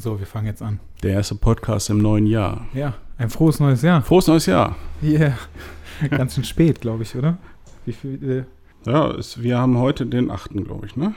[0.00, 0.78] So, wir fangen jetzt an.
[1.02, 2.66] Der erste Podcast im neuen Jahr.
[2.72, 4.00] Ja, ein frohes neues Jahr.
[4.00, 4.76] Frohes neues Jahr.
[5.02, 5.36] Yeah.
[6.10, 7.36] Ganz schön spät, glaube ich, oder?
[7.84, 8.46] Wie viel?
[8.86, 11.16] Äh ja, es, wir haben heute den 8., glaube ich, ne?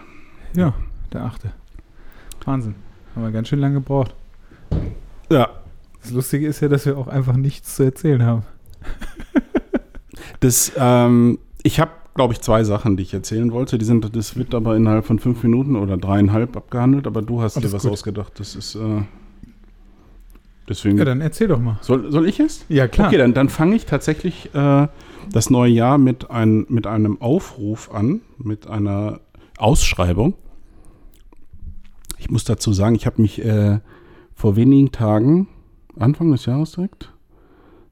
[0.55, 0.73] Ja,
[1.13, 1.41] der 8.
[2.45, 2.73] Wahnsinn.
[3.15, 4.15] Haben wir ganz schön lange gebraucht.
[5.29, 5.49] Ja.
[6.01, 8.43] Das Lustige ist ja, dass wir auch einfach nichts zu erzählen haben.
[10.39, 13.77] das, ähm, ich habe glaube ich, zwei Sachen, die ich erzählen wollte.
[13.77, 17.57] Die sind, das wird aber innerhalb von fünf Minuten oder dreieinhalb abgehandelt, aber du hast
[17.57, 17.91] dir was gut.
[17.91, 18.39] ausgedacht.
[18.39, 19.03] Das ist äh,
[20.67, 20.97] deswegen.
[20.97, 21.77] Ja, dann erzähl doch mal.
[21.81, 22.65] Soll, soll ich es?
[22.69, 23.07] Ja, klar.
[23.07, 24.87] Okay, dann, dann fange ich tatsächlich äh,
[25.31, 29.21] das neue Jahr mit, ein, mit einem Aufruf an, mit einer
[29.57, 30.33] Ausschreibung.
[32.17, 33.79] Ich muss dazu sagen, ich habe mich äh,
[34.35, 35.47] vor wenigen Tagen,
[35.97, 37.11] Anfang des Jahres direkt,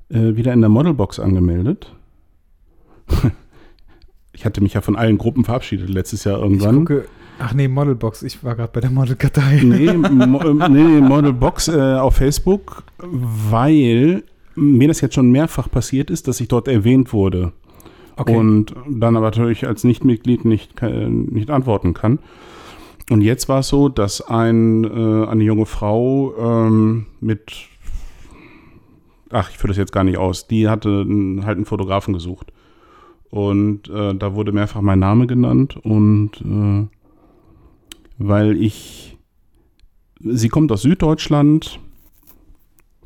[0.09, 1.95] äh, wieder in der Modelbox angemeldet.
[4.39, 6.75] Ich hatte mich ja von allen Gruppen verabschiedet letztes Jahr irgendwann.
[6.75, 7.05] Ich gucke,
[7.39, 8.23] ach nee, Modelbox.
[8.23, 9.59] Ich war gerade bei der Modelkartei.
[9.61, 14.23] Nee, mo, äh, nee Modelbox äh, auf Facebook, weil
[14.55, 17.52] mir das jetzt schon mehrfach passiert ist, dass ich dort erwähnt wurde.
[18.16, 18.33] Okay.
[18.33, 22.19] Und dann aber natürlich als Nichtmitglied nicht, nicht antworten kann.
[23.09, 27.67] Und jetzt war es so, dass ein, äh, eine junge Frau ähm, mit,
[29.31, 32.53] ach, ich führe das jetzt gar nicht aus, die hatte halt einen Fotografen gesucht.
[33.30, 36.88] Und äh, da wurde mehrfach mein Name genannt und äh,
[38.17, 39.17] weil ich,
[40.19, 41.80] sie kommt aus Süddeutschland,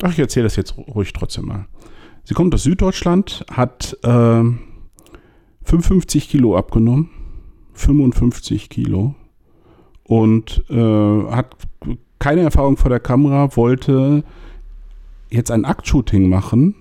[0.02, 1.68] ach, ich erzähle das jetzt ruhig trotzdem mal.
[2.24, 4.44] Sie kommt aus Süddeutschland, hat äh,
[5.64, 7.10] 55 Kilo abgenommen,
[7.74, 9.16] 55 Kilo
[10.04, 11.56] und äh, hat
[12.20, 14.24] keine Erfahrung vor der Kamera, wollte
[15.30, 16.76] jetzt ein Aktshooting machen,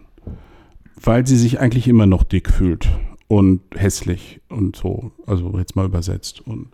[1.02, 2.88] weil sie sich eigentlich immer noch dick fühlt
[3.32, 5.10] und hässlich und so.
[5.26, 6.46] Also jetzt mal übersetzt.
[6.46, 6.66] Und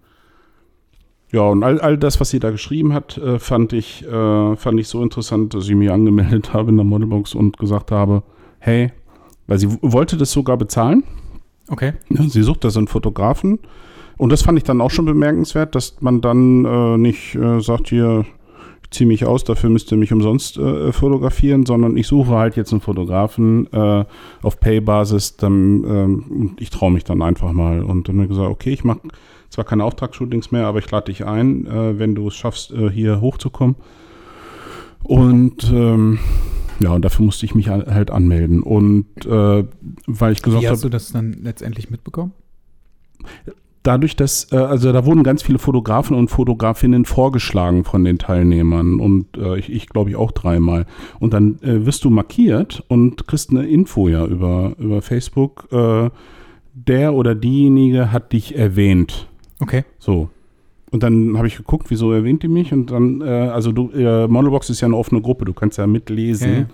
[1.30, 4.80] ja, und all, all das, was sie da geschrieben hat, äh, fand, ich, äh, fand
[4.80, 8.24] ich so interessant, dass ich mich angemeldet habe in der Modelbox und gesagt habe,
[8.58, 8.90] hey,
[9.46, 11.04] weil sie wollte das sogar bezahlen.
[11.68, 11.92] Okay.
[12.26, 13.60] Sie sucht da so einen Fotografen.
[14.16, 17.88] Und das fand ich dann auch schon bemerkenswert, dass man dann äh, nicht äh, sagt,
[17.90, 18.26] hier,
[18.90, 22.72] ziehe mich aus, dafür müsst ihr mich umsonst äh, fotografieren, sondern ich suche halt jetzt
[22.72, 24.04] einen Fotografen äh,
[24.42, 28.50] auf Pay-Basis, dann ähm, ich traue mich dann einfach mal und dann habe ich gesagt,
[28.50, 29.00] okay, ich mache
[29.50, 32.90] zwar keine Auftragsshootings mehr, aber ich lade dich ein, äh, wenn du es schaffst, äh,
[32.90, 33.76] hier hochzukommen.
[35.02, 36.18] Und ähm,
[36.80, 38.62] ja, und dafür musste ich mich halt anmelden.
[38.62, 39.64] Und äh,
[40.06, 40.62] weil ich gesagt habe.
[40.62, 42.32] Wie hast hab, du das dann letztendlich mitbekommen?
[43.88, 49.00] Dadurch, dass, äh, also da wurden ganz viele Fotografen und Fotografinnen vorgeschlagen von den Teilnehmern
[49.00, 50.84] und äh, ich, ich glaube ich auch dreimal.
[51.18, 55.68] Und dann äh, wirst du markiert und kriegst eine Info ja über, über Facebook.
[55.72, 56.10] Äh,
[56.74, 59.26] der oder diejenige hat dich erwähnt.
[59.58, 59.84] Okay.
[59.98, 60.28] So.
[60.90, 62.72] Und dann habe ich geguckt, wieso erwähnt die mich?
[62.72, 65.86] Und dann, äh, also du, äh, Modelbox ist ja eine offene Gruppe, du kannst ja
[65.86, 66.52] mitlesen.
[66.52, 66.66] Ja.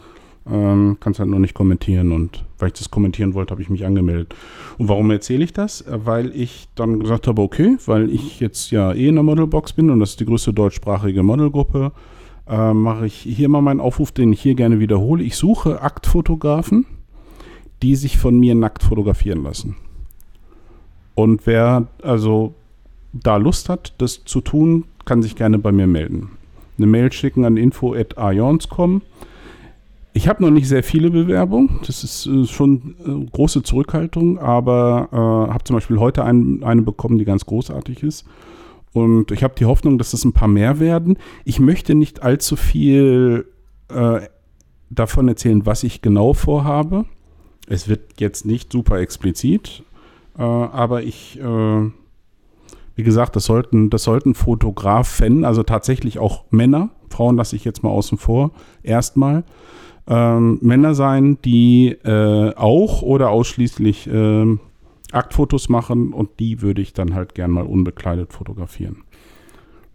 [0.51, 3.87] Ähm, kannst halt nur nicht kommentieren und weil ich das kommentieren wollte, habe ich mich
[3.87, 4.35] angemeldet.
[4.77, 5.85] Und warum erzähle ich das?
[5.89, 9.89] Weil ich dann gesagt habe, okay, weil ich jetzt ja eh in der Modelbox bin
[9.89, 11.93] und das ist die größte deutschsprachige Modelgruppe,
[12.47, 15.25] äh, mache ich hier mal meinen Aufruf, den ich hier gerne wiederhole.
[15.25, 16.85] Ich suche Aktfotografen,
[17.83, 19.77] die sich von mir nackt fotografieren lassen.
[21.15, 22.55] Und wer also
[23.13, 26.31] da Lust hat, das zu tun, kann sich gerne bei mir melden.
[26.77, 29.03] Eine Mail schicken an info.ions.com.
[30.17, 31.81] Ich habe noch nicht sehr viele Bewerbungen.
[31.85, 36.83] Das ist äh, schon äh, große Zurückhaltung, aber äh, habe zum Beispiel heute ein, eine
[36.83, 38.25] bekommen, die ganz großartig ist.
[38.93, 41.19] Und ich habe die Hoffnung, dass das ein paar mehr werden.
[41.45, 43.47] Ich möchte nicht allzu viel
[44.89, 47.05] davon erzählen, was ich genau vorhabe.
[47.69, 49.83] Es wird jetzt nicht super explizit,
[50.35, 51.39] aber ich,
[52.97, 57.83] wie gesagt, das sollten, das sollten Fotografen, also tatsächlich auch Männer, Frauen lasse ich jetzt
[57.83, 58.53] mal außen vor,
[58.83, 59.45] erstmal
[60.07, 64.57] ähm, Männer sein, die äh, auch oder ausschließlich äh,
[65.13, 69.05] Aktfotos machen und die würde ich dann halt gern mal unbekleidet fotografieren.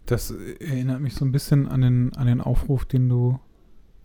[0.06, 3.38] Das erinnert mich so ein bisschen an den, an den Aufruf, den du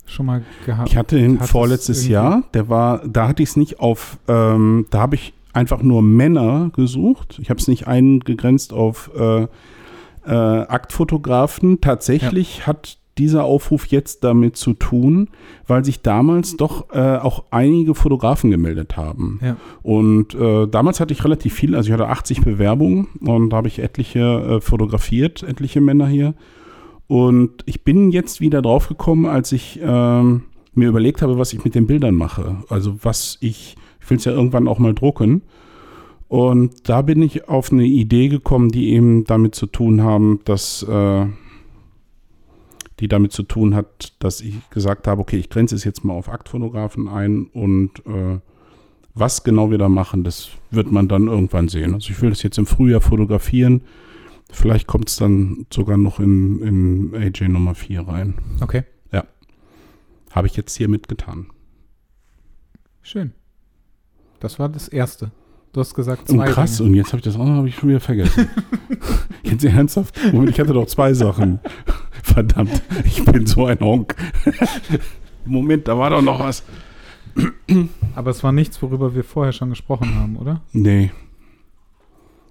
[0.05, 0.91] schon mal gehabt hast.
[0.91, 2.13] Ich hatte ihn vorletztes irgendwie?
[2.13, 6.01] Jahr, der war, da hatte ich es nicht auf, ähm, da habe ich einfach nur
[6.01, 7.39] Männer gesucht.
[7.41, 9.47] Ich habe es nicht eingegrenzt auf äh,
[10.25, 11.81] äh, Aktfotografen.
[11.81, 12.67] Tatsächlich ja.
[12.67, 15.29] hat dieser Aufruf jetzt damit zu tun,
[15.67, 19.39] weil sich damals doch äh, auch einige Fotografen gemeldet haben.
[19.41, 19.57] Ja.
[19.83, 23.67] Und äh, damals hatte ich relativ viel, also ich hatte 80 Bewerbungen und da habe
[23.67, 26.33] ich etliche äh, fotografiert, etliche Männer hier.
[27.07, 31.63] Und ich bin jetzt wieder drauf gekommen, als ich ähm, mir überlegt habe, was ich
[31.63, 32.57] mit den Bildern mache.
[32.69, 35.43] Also was ich, ich will es ja irgendwann auch mal drucken.
[36.27, 40.83] Und da bin ich auf eine Idee gekommen, die eben damit zu tun haben, dass
[40.83, 41.27] äh,
[42.99, 46.13] die damit zu tun hat, dass ich gesagt habe, okay, ich grenze es jetzt mal
[46.13, 48.39] auf Aktfotografen ein und äh,
[49.13, 51.93] was genau wir da machen, das wird man dann irgendwann sehen.
[51.93, 53.81] Also ich will das jetzt im Frühjahr fotografieren.
[54.51, 58.35] Vielleicht kommt es dann sogar noch in, in AJ Nummer 4 rein.
[58.61, 58.83] Okay.
[59.11, 59.25] Ja.
[60.31, 61.47] Habe ich jetzt hier mitgetan.
[63.01, 63.31] Schön.
[64.39, 65.31] Das war das erste.
[65.71, 66.47] Du hast gesagt Und zwei.
[66.47, 66.89] krass, Dinge.
[66.89, 68.47] und jetzt habe ich das auch noch hab ich schon wieder vergessen.
[69.43, 70.17] jetzt ernsthaft?
[70.31, 71.59] Moment, ich hatte doch zwei Sachen.
[72.25, 74.15] Verdammt, ich bin so ein Honk.
[75.45, 76.63] Moment, da war doch noch was.
[78.15, 80.61] Aber es war nichts, worüber wir vorher schon gesprochen haben, oder?
[80.71, 81.11] Nee.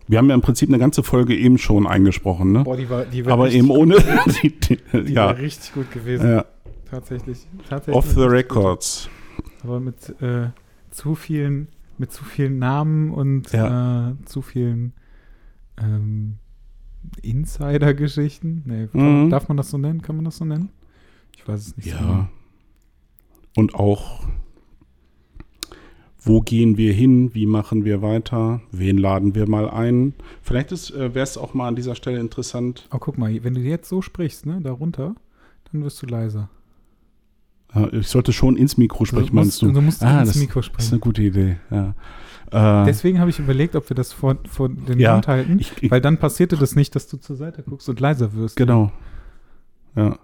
[0.06, 2.62] Wir haben ja im Prinzip eine ganze Folge eben schon eingesprochen, ne?
[2.62, 3.96] Boah, die war, die Aber eben ohne.
[4.42, 6.28] die, die, Die ja, war richtig gut gewesen.
[6.30, 6.44] ja.
[6.90, 7.46] Tatsächlich.
[7.68, 8.56] tatsächlich Off the richtig gut.
[8.58, 9.08] records.
[9.64, 10.50] Aber mit äh,
[10.90, 11.68] zu vielen,
[11.98, 14.10] mit zu vielen Namen und Ja.
[14.10, 14.92] äh, zu vielen
[15.82, 16.36] ähm,
[17.22, 18.62] Insider-Geschichten.
[18.66, 19.30] Nee, Mhm.
[19.30, 20.02] darf man das so nennen?
[20.02, 20.70] Kann man das so nennen?
[21.36, 21.90] Ich weiß es nicht.
[21.90, 22.10] so genau.
[22.10, 22.28] Ja.
[23.56, 24.24] Und auch,
[26.20, 27.34] wo gehen wir hin?
[27.34, 28.60] Wie machen wir weiter?
[28.72, 30.14] Wen laden wir mal ein?
[30.42, 32.88] Vielleicht äh, wäre es auch mal an dieser Stelle interessant.
[32.92, 35.14] Oh, guck mal, wenn du jetzt so sprichst, ne, darunter,
[35.70, 36.48] dann wirst du leiser.
[37.74, 39.70] Äh, ich sollte schon ins Mikro sprechen, musst, meinst du?
[39.72, 40.92] Du musst Ah, ins das- Mikro Das ist sprechen.
[40.94, 41.94] eine gute Idee, ja.
[42.50, 45.72] Äh, Deswegen habe ich überlegt, ob wir das vor, vor den Ja, Mund halten, ich,
[45.82, 48.56] ich, weil dann passierte das nicht, dass du zur Seite guckst und leiser wirst.
[48.56, 48.92] genau.
[49.96, 50.16] Ja.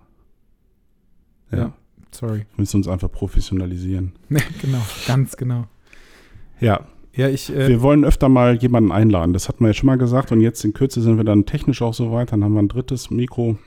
[1.53, 1.59] Ja.
[1.59, 1.73] Ja.
[2.13, 2.39] Sorry.
[2.39, 4.13] Wir müssen uns einfach professionalisieren.
[4.61, 5.67] Genau, ganz genau.
[6.61, 6.81] Ja,
[7.15, 9.33] Ja, ich, äh, wir wollen öfter mal jemanden einladen.
[9.33, 10.31] Das hatten wir ja schon mal gesagt.
[10.33, 12.33] Und jetzt in Kürze sind wir dann technisch auch so weit.
[12.33, 13.59] Dann haben wir ein drittes Mikro.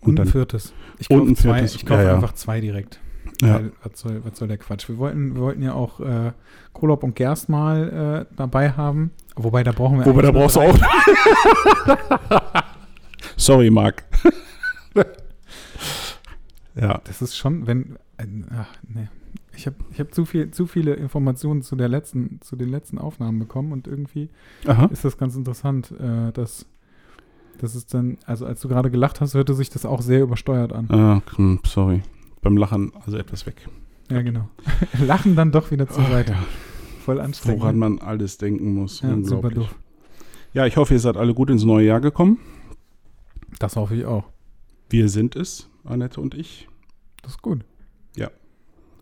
[0.00, 0.72] und ein dann- viertes.
[0.98, 2.14] Ich und kaufe ein zwei, ich kaufe ja.
[2.14, 3.00] einfach zwei direkt.
[3.42, 3.60] Ja.
[3.82, 4.88] Was, soll, was soll der Quatsch?
[4.88, 6.32] Wir wollten, wir wollten ja auch äh,
[6.72, 9.12] Kolob und Gerst mal äh, dabei haben.
[9.36, 10.76] Wobei, da brauchen wir Wobei, da brauchst du auch.
[13.36, 14.04] Sorry, Marc.
[16.74, 17.00] ja.
[17.04, 17.96] Das ist schon, wenn.
[18.16, 18.26] Äh,
[18.56, 19.08] ach, nee.
[19.56, 22.98] Ich habe ich hab zu, viel, zu viele Informationen zu, der letzten, zu den letzten
[22.98, 24.28] Aufnahmen bekommen und irgendwie
[24.66, 24.86] Aha.
[24.86, 26.66] ist das ganz interessant, äh, dass,
[27.58, 30.72] dass es dann, also als du gerade gelacht hast, hörte sich das auch sehr übersteuert
[30.72, 30.88] an.
[30.90, 32.02] Ah, hm, sorry.
[32.40, 33.68] Beim Lachen, also etwas weg.
[34.10, 34.48] Ja, genau.
[35.00, 36.32] Lachen dann doch wieder zur Ach, Seite.
[36.32, 36.44] ja.
[37.04, 37.60] Voll anstrengend.
[37.60, 39.00] Woran man alles denken muss.
[39.00, 39.54] ja, super Unglaublich.
[39.54, 39.74] doof.
[40.54, 42.38] Ja, ich hoffe, ihr seid alle gut ins neue Jahr gekommen.
[43.58, 44.24] Das hoffe ich auch.
[44.90, 46.68] Wir sind es, Annette und ich.
[47.22, 47.64] Das ist gut.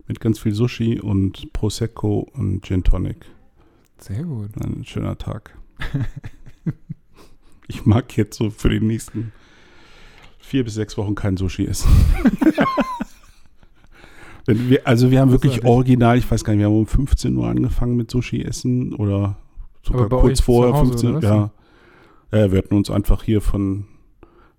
[0.08, 3.26] Mit ganz viel Sushi und Prosecco und Gin Tonic.
[3.98, 4.50] Sehr gut.
[4.62, 5.58] Ein schöner Tag.
[7.66, 9.32] ich mag jetzt so für die nächsten
[10.38, 11.90] vier bis sechs Wochen kein Sushi essen.
[14.46, 17.48] Wir, also wir haben wirklich original, ich weiß gar nicht, wir haben um 15 Uhr
[17.48, 19.36] angefangen mit Sushi essen oder
[19.82, 21.24] sogar kurz vorher Hause, 15 oder was?
[22.32, 22.38] ja.
[22.40, 22.52] ja.
[22.52, 23.86] Wir hatten uns einfach hier von,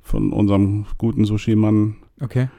[0.02, 2.50] von unserem guten Sushi-Mann Okay.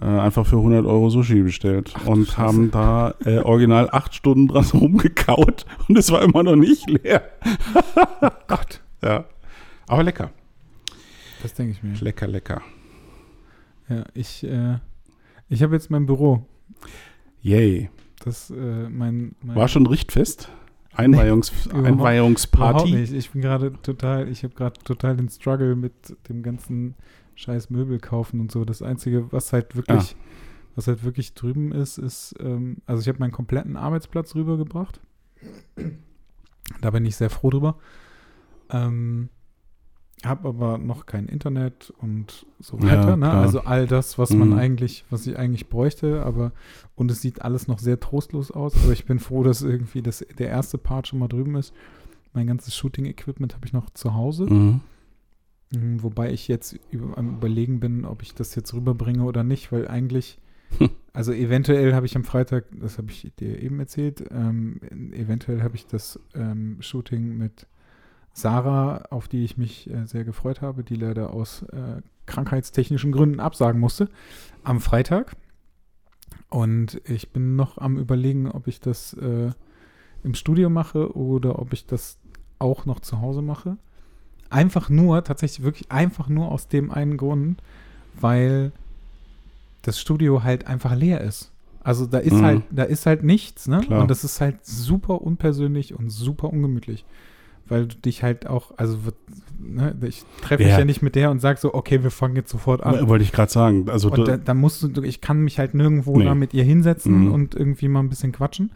[0.00, 2.36] äh, einfach für 100 Euro Sushi bestellt Ach und Scheiße.
[2.36, 7.22] haben da äh, original acht Stunden dran rumgekaut und es war immer noch nicht leer.
[8.48, 8.82] Gott.
[9.02, 9.26] Ja.
[9.86, 10.30] Aber lecker.
[11.42, 11.92] Das denke ich mir.
[12.00, 12.62] Lecker, lecker.
[13.88, 14.78] Ja, ich, äh,
[15.48, 16.44] ich habe jetzt mein Büro.
[17.42, 17.90] Yay.
[18.24, 20.50] Das, äh, mein, mein War schon richtfest?
[20.92, 22.92] Einweihungs Überhaupt Einweihungsparty?
[22.92, 23.12] nicht.
[23.12, 25.92] Ich bin gerade total, ich habe gerade total den Struggle mit
[26.28, 26.94] dem ganzen
[27.34, 28.64] scheiß Möbel kaufen und so.
[28.64, 30.16] Das Einzige, was halt wirklich,
[30.74, 35.00] was halt wirklich drüben ist, ist, ähm, also ich habe meinen kompletten Arbeitsplatz rübergebracht.
[36.80, 37.78] Da bin ich sehr froh drüber.
[38.70, 39.28] Ähm,
[40.24, 43.16] habe aber noch kein Internet und so Ja, weiter.
[43.16, 43.26] ne?
[43.28, 43.42] klar.
[43.42, 44.58] Also all das, was man Mhm.
[44.58, 46.52] eigentlich, was ich eigentlich bräuchte, aber
[46.94, 48.74] und es sieht alles noch sehr trostlos aus.
[48.82, 51.74] Aber ich bin froh, dass irgendwie das, der erste Part schon mal drüben ist.
[52.32, 54.44] Mein ganzes Shooting-Equipment habe ich noch zu Hause.
[54.46, 54.80] Mhm.
[55.74, 59.70] Mhm, Wobei ich jetzt über, am Überlegen bin, ob ich das jetzt rüberbringe oder nicht,
[59.72, 60.38] weil eigentlich,
[60.78, 60.90] Hm.
[61.12, 64.80] also eventuell habe ich am Freitag, das habe ich dir eben erzählt, ähm,
[65.12, 67.66] eventuell habe ich das ähm, Shooting mit
[68.36, 73.40] Sarah, auf die ich mich äh, sehr gefreut habe, die leider aus äh, krankheitstechnischen Gründen
[73.40, 74.10] absagen musste,
[74.62, 75.36] am Freitag.
[76.50, 79.52] Und ich bin noch am Überlegen, ob ich das äh,
[80.22, 82.18] im Studio mache oder ob ich das
[82.58, 83.78] auch noch zu Hause mache.
[84.50, 87.62] Einfach nur, tatsächlich wirklich einfach nur aus dem einen Grund,
[88.20, 88.70] weil
[89.80, 91.52] das Studio halt einfach leer ist.
[91.82, 92.42] Also da ist Mhm.
[92.44, 93.80] halt, da ist halt nichts, ne?
[93.80, 94.02] Klar.
[94.02, 97.06] Und das ist halt super unpersönlich und super ungemütlich.
[97.68, 98.96] Weil du dich halt auch, also
[99.58, 100.78] ne, ich treffe mich Ja.
[100.78, 103.08] ja nicht mit der und sag so, okay, wir fangen jetzt sofort an.
[103.08, 103.88] Wollte ich gerade sagen.
[103.90, 106.24] Also Und da, da musst du, ich kann mich halt nirgendwo Nee.
[106.26, 107.32] da mit ihr hinsetzen Mhm.
[107.32, 108.70] und irgendwie mal ein bisschen quatschen.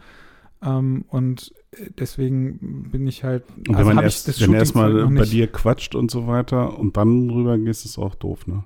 [0.63, 1.53] Ähm, und
[1.97, 3.43] deswegen bin ich halt.
[3.67, 7.29] und wenn man hab erst, wenn erstmal bei dir quatscht und so weiter und dann
[7.29, 8.63] rüber gehst, ist auch doof, ne?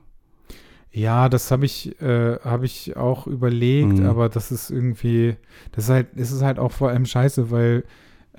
[0.92, 4.06] Ja, das habe ich, äh, hab ich auch überlegt, Mhm.
[4.06, 5.36] aber das ist irgendwie,
[5.74, 7.84] das ist halt, es ist halt auch vor allem scheiße, weil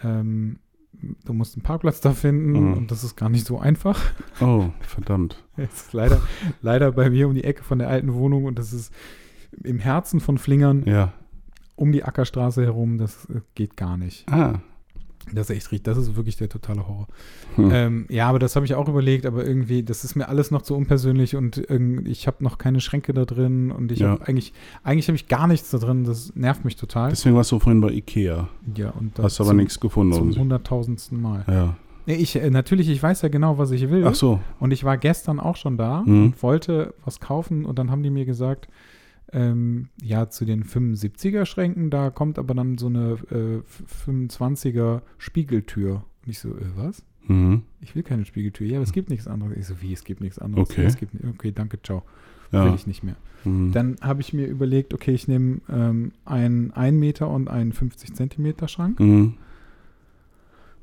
[0.02, 0.59] ähm,
[1.25, 2.73] du musst einen Parkplatz da finden Mhm.
[2.75, 4.01] und das ist gar nicht so einfach.
[4.41, 5.43] Oh, verdammt.
[5.57, 6.21] Es ist leider,
[6.63, 8.93] leider bei mir um die Ecke von der alten Wohnung und das ist
[9.65, 11.13] im Herzen von Flingern Ja.
[11.77, 14.31] um die Ackerstraße herum, das äh, geht gar nicht.
[14.31, 14.61] Ah.
[15.33, 17.09] Das ist echt richtig, das ist wirklich der totale Horror.
[17.56, 17.71] Hm.
[17.73, 20.62] Ähm, ja, aber das habe ich auch überlegt, aber irgendwie, das ist mir alles noch
[20.62, 21.59] zu unpersönlich und
[22.04, 24.11] ich habe noch keine Schränke da drin und ich Ja.
[24.11, 24.52] habe eigentlich,
[24.85, 27.11] eigentlich habe ich gar nichts da drin, das nervt mich total.
[27.11, 28.49] Deswegen warst du vorhin bei Ikea.
[28.76, 30.12] ja, und das Hast aber nichts gefunden.
[30.12, 31.45] zum hunderttausendsten Mal.
[31.49, 31.76] Ja.
[32.09, 34.06] Ich, äh, natürlich, ich weiß ja genau, was ich will.
[34.06, 34.38] Ach so.
[34.61, 36.25] Und ich war gestern auch schon da Mhm.
[36.26, 38.68] und wollte was kaufen und dann haben die mir gesagt,
[39.33, 43.61] ähm, ja, zu den 75er Schränken, da kommt aber dann so eine äh,
[44.11, 46.04] 25er Spiegeltür.
[46.25, 47.04] Und ich so, äh, was?
[47.26, 47.62] Mhm.
[47.80, 48.66] Ich will keine Spiegeltür.
[48.66, 49.56] Ja, aber es gibt nichts anderes.
[49.56, 50.71] Ich so, wie, es gibt nichts anderes?
[50.71, 50.83] Okay.
[50.83, 52.02] Ja, es gibt, okay, danke, ciao.
[52.52, 52.75] Will Ja.
[52.75, 53.16] ich nicht mehr.
[53.45, 53.73] Mhm.
[53.73, 58.14] Dann habe ich mir überlegt, okay, ich nehme ähm, einen 1 Meter und einen 50
[58.14, 59.00] Zentimeter Schrank.
[59.00, 59.35] Mhm.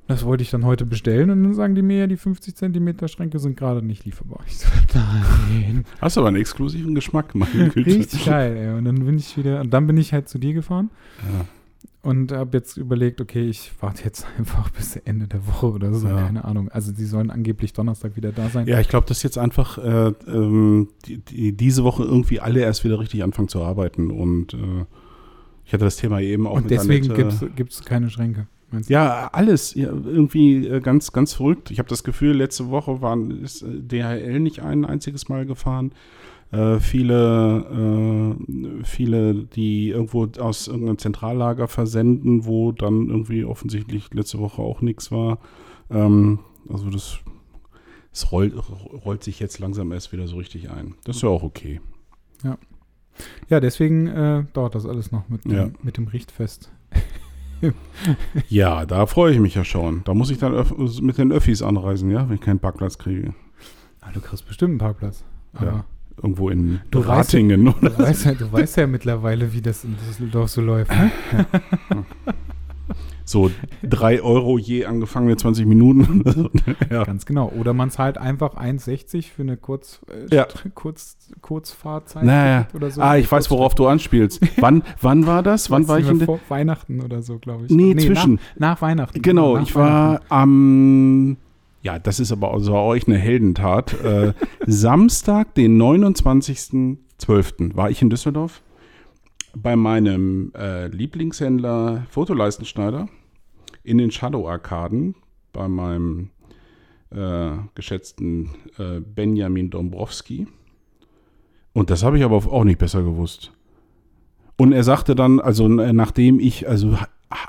[0.07, 3.07] Das wollte ich dann heute bestellen und dann sagen die mir, ja, die 50 Zentimeter
[3.07, 4.41] Schränke sind gerade nicht lieferbar.
[4.45, 5.85] Ich so, nein.
[6.01, 7.85] Hast aber einen exklusiven Geschmack, meine Güte.
[7.89, 8.73] Richtig geil, ey.
[8.77, 10.89] Und dann bin ich wieder, und dann bin ich halt zu dir gefahren
[11.21, 11.45] Ja.
[12.01, 16.05] und habe jetzt überlegt, okay, ich warte jetzt einfach bis Ende der Woche oder so,
[16.09, 16.17] Ja.
[16.17, 16.67] keine Ahnung.
[16.69, 18.67] Also die sollen angeblich Donnerstag wieder da sein.
[18.67, 22.83] Ja, ich glaube, dass jetzt einfach äh, ähm, die, die, diese Woche irgendwie alle erst
[22.83, 24.11] wieder richtig anfangen zu arbeiten.
[24.11, 24.57] Und äh,
[25.65, 27.07] ich hatte das Thema eben auch und mit deswegen
[27.55, 28.47] gibt es keine Schränke.
[28.73, 28.93] Meinst du?
[28.93, 29.73] Ja, alles.
[29.75, 31.69] Ja, irgendwie äh, ganz, ganz verrückt.
[31.71, 35.91] Ich habe das Gefühl, letzte Woche waren, ist äh, DHL nicht ein einziges Mal gefahren.
[36.51, 44.39] Äh, viele, äh, viele, die irgendwo aus irgendeinem Zentrallager versenden, wo dann irgendwie offensichtlich letzte
[44.39, 45.39] Woche auch nichts war.
[45.89, 46.39] Ähm,
[46.69, 47.19] also das,
[48.11, 48.53] es rollt,
[49.05, 50.95] rollt sich jetzt langsam erst wieder so richtig ein.
[51.05, 51.79] Das ist ja auch okay.
[53.49, 55.69] Ja, deswegen äh, dauert das alles noch mit, dem- Ja.
[55.83, 56.71] mit dem Richtfest.
[58.49, 60.01] Ja, da freue ich mich ja schon.
[60.03, 63.33] Da muss ich dann öff mit den Öffis anreisen, ja, wenn ich keinen Parkplatz kriege.
[64.01, 65.23] Ah, du kriegst bestimmt einen Parkplatz.
[65.53, 65.85] Aber Ja.
[66.17, 67.65] Irgendwo in Du weißt- Ratingen.
[67.65, 67.97] du, oder?
[67.97, 70.91] weißt ja, du weißt ja mittlerweile, wie das in Düsseldorf so läuft.
[70.91, 71.09] Ne?
[73.25, 73.49] So
[73.81, 76.23] drei Euro je angefangene 20 Minuten.
[76.89, 77.03] ja.
[77.03, 77.49] Ganz genau.
[77.57, 80.47] Oder man zahlt einfach 1,60 für eine Kurz, äh, Ja.
[80.73, 82.67] Kurz, Kurzfahrzeit Naja.
[82.73, 83.01] oder so.
[83.01, 84.41] Ah, ich weiß, worauf du anspielst.
[84.57, 85.71] Wann, wann war das?
[85.71, 87.71] Wann war ich in vor Weihnachten oder so, glaube ich.
[87.71, 88.35] Nee, zwischen.
[88.55, 89.21] Nach, nach Weihnachten.
[89.21, 91.37] Genau, nach ich war am.
[91.81, 93.93] Ja, das ist aber also euch eine Heldentat.
[94.03, 94.33] Äh,
[94.65, 97.75] Samstag, den 29.12.
[97.75, 98.61] war ich in Düsseldorf
[99.55, 103.07] bei meinem äh, Lieblingshändler Fotoleistenschneider
[103.83, 105.15] in den Shadow-Arkaden
[105.51, 106.29] bei meinem
[107.11, 110.47] äh, geschätzten äh, Benjamin Dombrowski.
[111.73, 113.51] Und das habe ich aber auch nicht besser gewusst.
[114.57, 116.97] Und er sagte dann, also äh, nachdem ich also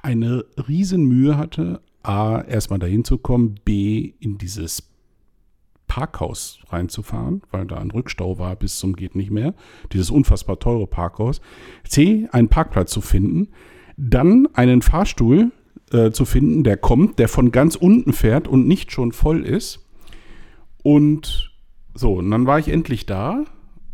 [0.03, 4.94] eine riesen Mühe hatte, A, erstmal dahin zu kommen, B, in dieses
[5.95, 9.55] Parkhaus reinzufahren, weil da ein Rückstau war bis zum geht nicht mehr,
[9.93, 11.41] dieses unfassbar teure Parkhaus,
[11.87, 13.51] C, einen Parkplatz zu finden,
[13.97, 15.53] dann einen Fahrstuhl
[15.93, 19.87] äh, zu finden, der kommt, der von ganz unten fährt und nicht schon voll ist.
[20.83, 21.53] Und
[21.95, 23.45] so, und dann war ich endlich da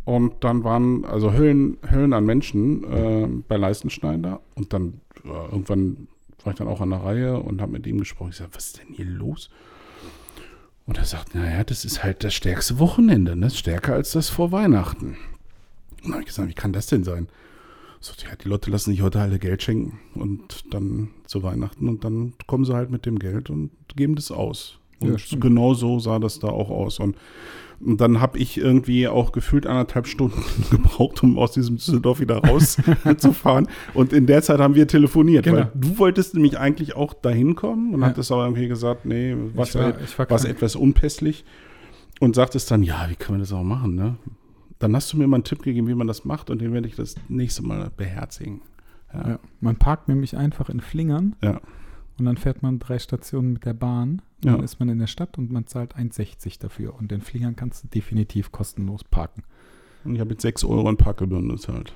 [0.03, 6.07] und dann waren also Höllen, Höllen an Menschen äh, bei Leistenschneider und dann ja, irgendwann
[6.43, 8.31] war ich dann auch an der Reihe und habe mit ihm gesprochen.
[8.31, 9.51] Ich sage, was ist denn hier los?
[10.85, 13.49] Und er sagt, naja, das ist halt das stärkste Wochenende, ne?
[13.49, 15.17] stärker als das vor Weihnachten.
[15.91, 17.27] Und dann habe ich gesagt, wie kann das denn sein?
[17.99, 22.03] So, ja, die Leute lassen sich heute alle Geld schenken und dann zu Weihnachten und
[22.03, 24.79] dann kommen sie halt mit dem Geld und geben das aus.
[25.01, 25.41] Ja, Und stimmt.
[25.43, 26.99] genau so sah das da auch aus.
[26.99, 27.15] Und,
[27.85, 32.37] und dann habe ich irgendwie auch gefühlt anderthalb Stunden gebraucht, um aus diesem Düsseldorf wieder
[32.37, 33.67] rauszufahren.
[33.93, 35.57] Und in der Zeit haben wir telefoniert, Genau.
[35.57, 38.07] weil du wolltest nämlich eigentlich auch dahin kommen und Ja.
[38.07, 40.55] hattest aber irgendwie gesagt, nee, was, war, ich war was krank.
[40.55, 41.43] etwas unpässlich.
[42.19, 44.15] Und sagtest dann, ja, wie können wir das auch machen, ne?
[44.79, 46.87] Dann hast du mir mal einen Tipp gegeben, wie man das macht und den werde
[46.87, 48.61] ich das nächste Mal beherzigen.
[49.13, 49.27] Ja.
[49.29, 49.39] Ja.
[49.59, 51.59] Man parkt nämlich einfach in Flingern Ja.
[52.21, 54.21] Und dann fährt man drei Stationen mit der Bahn.
[54.45, 54.51] Ja.
[54.53, 56.93] Dann ist man in der Stadt und man zahlt 1,60 dafür.
[56.95, 59.43] Und in Flingern kannst du definitiv kostenlos parken.
[60.03, 61.93] Und ich habe jetzt 6 Euro an Parkgebühren bezahlt.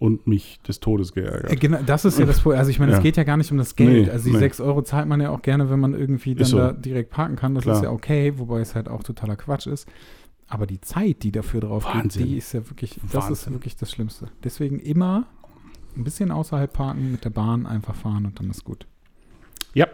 [0.00, 1.50] Und mich des Todes geärgert.
[1.52, 2.58] Äh, genau, das ist ja das Problem.
[2.58, 3.02] Also ich meine, es Ja.
[3.02, 4.06] geht ja gar nicht um das Geld.
[4.06, 4.38] Nee, also die nee.
[4.40, 6.56] 6 Euro zahlt man ja auch gerne, wenn man irgendwie dann so.
[6.58, 7.54] da direkt parken kann.
[7.54, 7.76] Das Klar.
[7.76, 9.88] ist ja okay, wobei es halt auch totaler Quatsch ist.
[10.48, 12.26] Aber die Zeit, die dafür drauf geht, Wahnsinn.
[12.26, 14.26] die ist ja wirklich, das ist wirklich das Schlimmste.
[14.42, 15.26] Deswegen immer
[15.96, 18.86] ein bisschen außerhalb parken, mit der Bahn einfach fahren und dann ist gut.
[19.74, 19.86] Ja.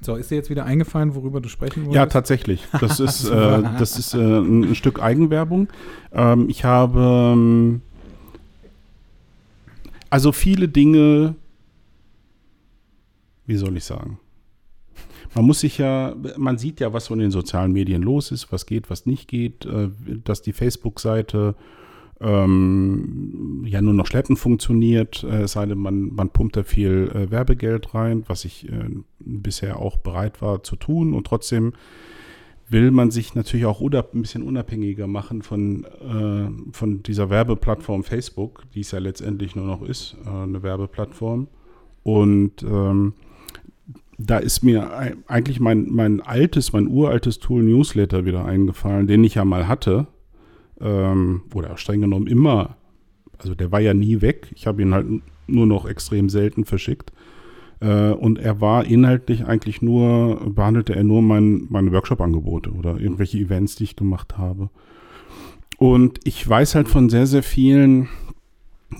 [0.00, 1.94] So, ist dir jetzt wieder eingefallen, worüber du sprechen wolltest?
[1.94, 2.66] Ja, tatsächlich.
[2.80, 5.68] Das ist, äh, das ist äh, ein Stück Eigenwerbung.
[6.12, 7.00] Ähm, ich habe
[7.34, 7.82] ähm,
[10.10, 11.36] also viele Dinge,
[13.46, 14.18] wie soll ich sagen?
[15.34, 18.50] Man muss sich ja, man sieht ja, was so in den sozialen Medien los ist,
[18.50, 19.88] was geht, was nicht geht, äh,
[20.24, 21.54] dass die Facebook-Seite
[22.20, 27.10] ähm, ja nur noch schleppend funktioniert, äh, es sei denn, man, man pumpt da viel
[27.14, 31.14] äh, Werbegeld rein, was ich äh, bisher auch bereit war zu tun.
[31.14, 31.72] Und trotzdem
[32.68, 38.64] will man sich natürlich auch ein bisschen unabhängiger machen von, äh, von dieser Werbeplattform Facebook,
[38.74, 41.48] die es ja letztendlich nur noch ist, äh, eine Werbeplattform.
[42.02, 43.14] Und ähm,
[44.18, 49.36] da ist mir eigentlich mein, mein altes, mein uraltes Tool Newsletter wieder eingefallen, den ich
[49.36, 50.06] ja mal hatte
[50.80, 52.76] ähm, oder streng genommen immer,
[53.38, 54.50] also der war ja nie weg.
[54.54, 55.06] Ich habe ihn halt
[55.46, 57.12] nur noch extrem selten verschickt.
[57.80, 63.38] Äh, und er war inhaltlich eigentlich nur, behandelte er nur mein, meine Workshop-Angebote oder irgendwelche
[63.38, 64.70] Events, die ich gemacht habe.
[65.78, 68.08] Und ich weiß halt von sehr, sehr vielen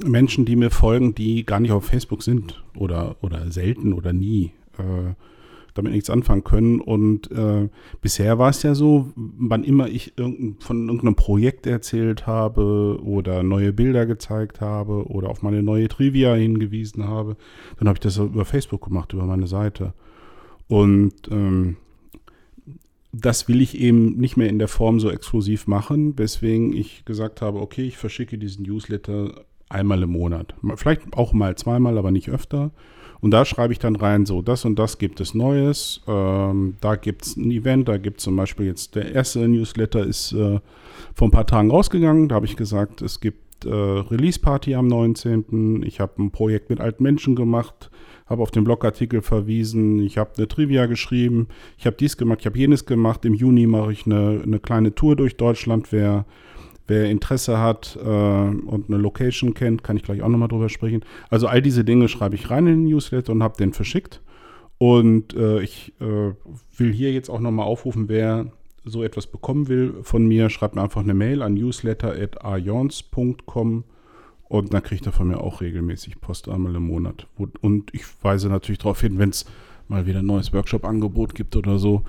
[0.04, 4.52] Menschen, die mir folgen, die gar nicht auf Facebook sind oder, oder selten oder nie.
[4.78, 5.14] Äh,
[5.74, 6.80] damit nichts anfangen können.
[6.80, 7.68] Und äh,
[8.00, 13.42] bisher war es ja so, wann immer ich irgendein, von irgendeinem Projekt erzählt habe oder
[13.42, 17.36] neue Bilder gezeigt habe oder auf meine neue Trivia hingewiesen habe,
[17.78, 19.94] dann habe ich das über Facebook gemacht, über meine Seite.
[20.68, 21.76] Und ähm,
[23.12, 27.42] das will ich eben nicht mehr in der Form so exklusiv machen, weswegen ich gesagt
[27.42, 30.54] habe, okay, ich verschicke diesen Newsletter einmal im Monat.
[30.76, 32.70] Vielleicht auch mal zweimal, aber nicht öfter.
[33.20, 36.00] Und da schreibe ich dann rein, so, das und das gibt es Neues.
[36.06, 40.04] Ähm, da gibt es ein Event, da gibt es zum Beispiel jetzt der erste Newsletter
[40.04, 40.60] ist äh,
[41.14, 42.28] vor ein paar Tagen rausgegangen.
[42.28, 45.82] Da habe ich gesagt, es gibt äh, Release-Party am 19.
[45.84, 47.90] Ich habe ein Projekt mit alten Menschen gemacht,
[48.26, 50.00] habe auf den Blogartikel verwiesen.
[50.00, 51.48] Ich habe eine Trivia geschrieben.
[51.76, 53.24] Ich habe dies gemacht, ich habe jenes gemacht.
[53.26, 55.92] Im Juni mache ich eine, eine kleine Tour durch Deutschland.
[55.92, 56.24] Wer
[56.90, 61.04] Wer Interesse hat äh, und eine Location kennt, kann ich gleich auch nochmal drüber sprechen.
[61.28, 64.20] Also all diese Dinge schreibe ich rein in den Newsletter und habe den verschickt.
[64.79, 66.33] Und äh, ich äh,
[66.76, 68.50] will hier jetzt auch nochmal aufrufen, wer
[68.85, 73.85] so etwas bekommen will von mir, schreibt mir einfach eine Mail an newsletter.ajons.com
[74.48, 77.29] und dann kriegt er von mir auch regelmäßig Post einmal im Monat.
[77.61, 79.44] Und ich weise natürlich darauf hin, wenn es
[79.87, 82.03] mal wieder ein neues Workshop-Angebot gibt oder so,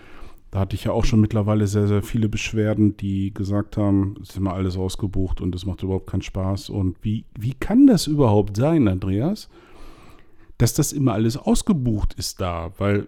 [0.52, 4.32] da hatte ich ja auch schon mittlerweile sehr, sehr viele Beschwerden, die gesagt haben, es
[4.32, 6.70] ist immer alles ausgebucht und es macht überhaupt keinen Spaß.
[6.70, 9.50] Und wie, wie kann das überhaupt sein, Andreas,
[10.58, 12.72] dass das immer alles ausgebucht ist da?
[12.78, 13.08] Weil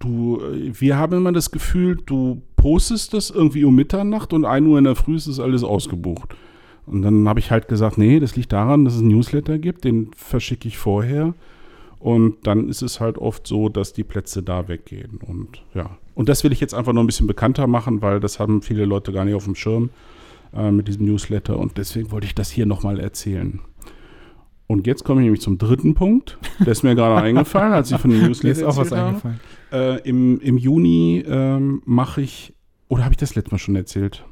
[0.00, 4.76] du, wir haben immer das Gefühl, du postest das irgendwie um Mitternacht und 1 Uhr
[4.76, 6.36] in der Früh ist es alles ausgebucht.
[6.84, 9.84] Und dann habe ich halt gesagt, nee, das liegt daran, dass es einen Newsletter gibt,
[9.84, 11.34] den verschicke ich vorher.
[12.06, 15.18] Und dann ist es halt oft so, dass die Plätze da weggehen.
[15.26, 18.38] Und ja, und das will ich jetzt einfach noch ein bisschen bekannter machen, weil das
[18.38, 19.90] haben viele Leute gar nicht auf dem Schirm
[20.54, 21.58] äh, mit diesem Newsletter.
[21.58, 23.58] Und deswegen wollte ich das hier nochmal erzählen.
[24.68, 26.38] Und jetzt komme ich nämlich zum dritten Punkt.
[26.60, 29.40] Der ist mir gerade eingefallen, als ich von dem Newsletter Mir ist auch was eingefallen.
[29.72, 32.54] Äh, im, Im Juni ähm, mache ich,
[32.86, 34.24] oder habe ich das letzte Mal schon erzählt?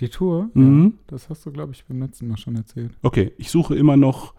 [0.00, 0.50] Die Tour?
[0.52, 0.84] Mhm.
[0.84, 2.92] Ja, das hast du, glaube ich, beim letzten Mal schon erzählt.
[3.00, 4.34] Okay, ich suche immer noch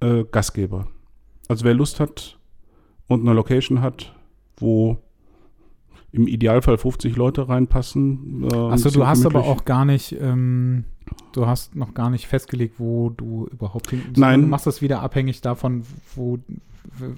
[0.00, 0.88] äh, Gastgeber.
[1.48, 2.38] Also wer Lust hat
[3.06, 4.14] und eine Location hat,
[4.56, 4.98] wo
[6.12, 8.48] im Idealfall 50 Leute reinpassen.
[8.50, 10.84] Äh, Achso, du hast aber auch gar nicht, ähm,
[11.32, 14.02] du hast noch gar nicht festgelegt, wo du überhaupt hin.
[14.16, 14.42] Nein.
[14.42, 15.82] Du machst das wieder abhängig davon,
[16.14, 16.38] wo,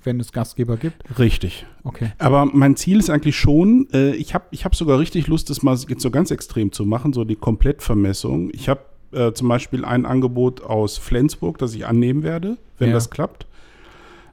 [0.02, 1.18] wenn es Gastgeber gibt.
[1.18, 1.64] Richtig.
[1.84, 2.12] Okay.
[2.18, 5.62] Aber mein Ziel ist eigentlich schon, äh, ich habe ich hab sogar richtig Lust, das
[5.62, 8.50] mal jetzt so ganz extrem zu machen, so die Komplettvermessung.
[8.52, 8.80] Ich habe
[9.12, 12.94] äh, zum Beispiel ein Angebot aus Flensburg, das ich annehmen werde, wenn ja.
[12.94, 13.46] das klappt.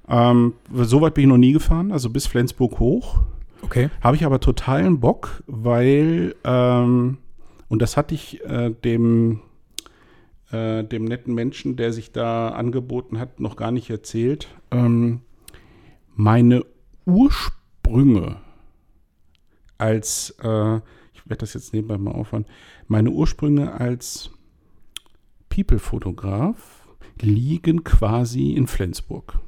[0.07, 3.19] Ähm, so weit bin ich noch nie gefahren, also bis Flensburg hoch.
[3.61, 3.89] Okay.
[4.01, 7.17] Habe ich aber totalen Bock, weil, ähm,
[7.67, 9.39] und das hatte ich äh, dem,
[10.51, 14.49] äh, dem netten Menschen, der sich da angeboten hat, noch gar nicht erzählt.
[14.71, 15.21] Ähm,
[16.13, 16.63] meine
[17.05, 18.37] Ursprünge
[19.77, 20.75] als, äh,
[21.13, 22.45] ich werde das jetzt nebenbei mal aufhören,
[22.87, 24.29] meine Ursprünge als
[25.49, 26.87] People-Fotograf
[27.19, 29.39] liegen quasi in Flensburg.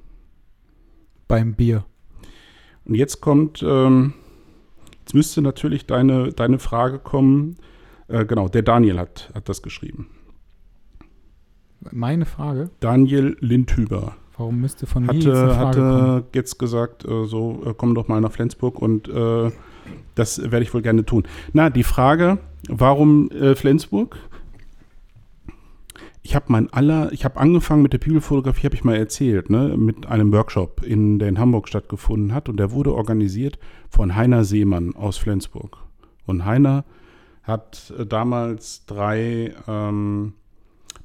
[1.28, 1.86] Beim Bier.
[2.86, 4.14] Und jetzt kommt, ähm,
[5.00, 7.58] jetzt müsste natürlich deine, deine Frage kommen.
[8.08, 10.10] Äh, genau, der Daniel hat, hat das geschrieben.
[11.92, 12.70] Meine Frage?
[12.80, 14.16] Daniel Lindhüber.
[14.38, 16.24] Warum müsste von mir hatte, jetzt eine Frage hatte kommen?
[16.34, 19.52] jetzt gesagt, äh, so äh, komm doch mal nach Flensburg und äh,
[20.16, 21.24] das werde ich wohl gerne tun.
[21.54, 22.38] Na, die Frage,
[22.70, 24.18] warum äh, Flensburg?
[26.28, 29.78] Ich habe mein aller, ich habe angefangen mit der People-Fotografie, habe ich mal erzählt, ne,
[29.78, 33.58] mit einem Workshop, in, der in Hamburg stattgefunden hat und der wurde organisiert
[33.90, 35.78] von Heiner Seemann aus Flensburg.
[36.26, 36.84] Und Heiner
[37.44, 40.34] hat äh, damals drei ähm,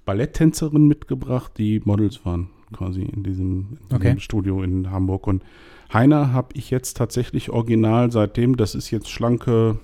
[0.04, 4.02] Balletttänzerinnen mitgebracht, die Models waren quasi in diesem, in Okay.
[4.06, 5.28] diesem Studio in Hamburg.
[5.28, 5.44] Und
[5.92, 9.78] Heiner habe ich jetzt tatsächlich original seitdem, das ist jetzt schlanke,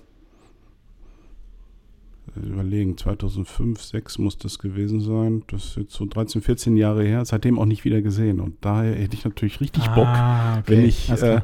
[2.46, 5.42] überlegen, 2005, 6 muss das gewesen sein.
[5.48, 8.40] Das ist jetzt so 13, 14 Jahre her, seitdem auch nicht wieder gesehen.
[8.40, 10.64] Und daher hätte ich natürlich richtig Bock, Ah, okay.
[10.68, 11.11] wenn ich.
[11.11, 11.40] Äh,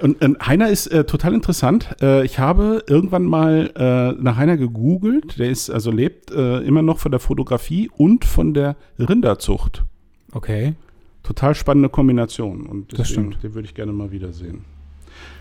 [0.00, 1.96] und, und Heiner ist äh, total interessant.
[2.02, 5.38] Äh, ich habe irgendwann mal äh, nach Heiner gegoogelt.
[5.38, 9.84] Der ist also lebt äh, immer noch von der Fotografie und von der Rinderzucht.
[10.32, 10.74] okay.
[11.22, 12.66] Total spannende Kombination.
[12.66, 13.42] Und Das deswegen, stimmt.
[13.42, 14.64] den würde ich gerne mal wiedersehen.